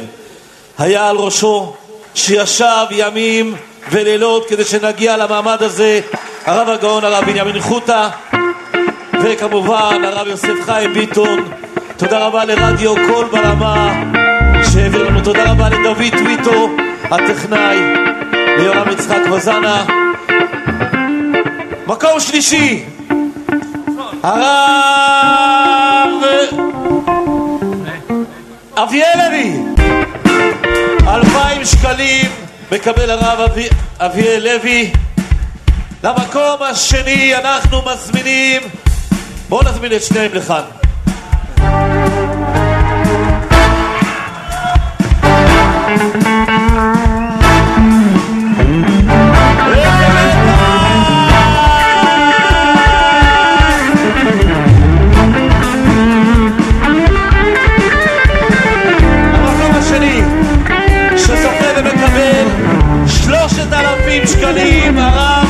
היה 0.78 1.08
על 1.08 1.16
ראשו, 1.16 1.74
שישב 2.14 2.86
ימים 2.90 3.56
ולילות 3.90 4.48
כדי 4.48 4.64
שנגיע 4.64 5.16
למעמד 5.16 5.62
הזה, 5.62 6.00
הרב 6.46 6.68
הגאון 6.68 7.04
הרב 7.04 7.24
בנימין 7.24 7.60
חוטה, 7.60 8.08
וכמובן 9.24 10.04
הרב 10.04 10.26
יוסף 10.26 10.64
חיים 10.64 10.94
ביטון. 10.94 11.44
תודה 11.96 12.26
רבה 12.26 12.44
לרדיו 12.44 12.94
קול 12.94 13.28
ברמה 13.32 13.94
שהעביר 14.72 15.08
לנו, 15.08 15.20
תודה 15.20 15.50
רבה 15.52 15.68
לדוד 15.68 16.02
טוויטו, 16.18 16.68
הטכנאי, 17.04 17.78
ליורם 18.58 18.90
יצחק 18.90 19.20
וזנה. 19.32 19.84
מקום 21.86 22.20
שלישי, 22.20 22.84
הרב 24.22 24.44
אביאל 28.76 29.18
לוי, 29.26 29.52
אלפיים 31.08 31.64
שקלים 31.64 32.26
מקבל 32.72 33.10
הרב 33.10 33.40
אבי, 33.40 33.68
אביאל 33.98 34.42
לוי. 34.52 34.92
למקום 36.02 36.62
השני 36.62 37.34
אנחנו 37.36 37.82
מזמינים, 37.92 38.62
בואו 39.48 39.62
נזמין 39.62 39.92
את 39.92 40.02
שניהם 40.02 40.34
לכאן. 40.34 40.62
שקלים 64.26 64.98
הרב 64.98 65.43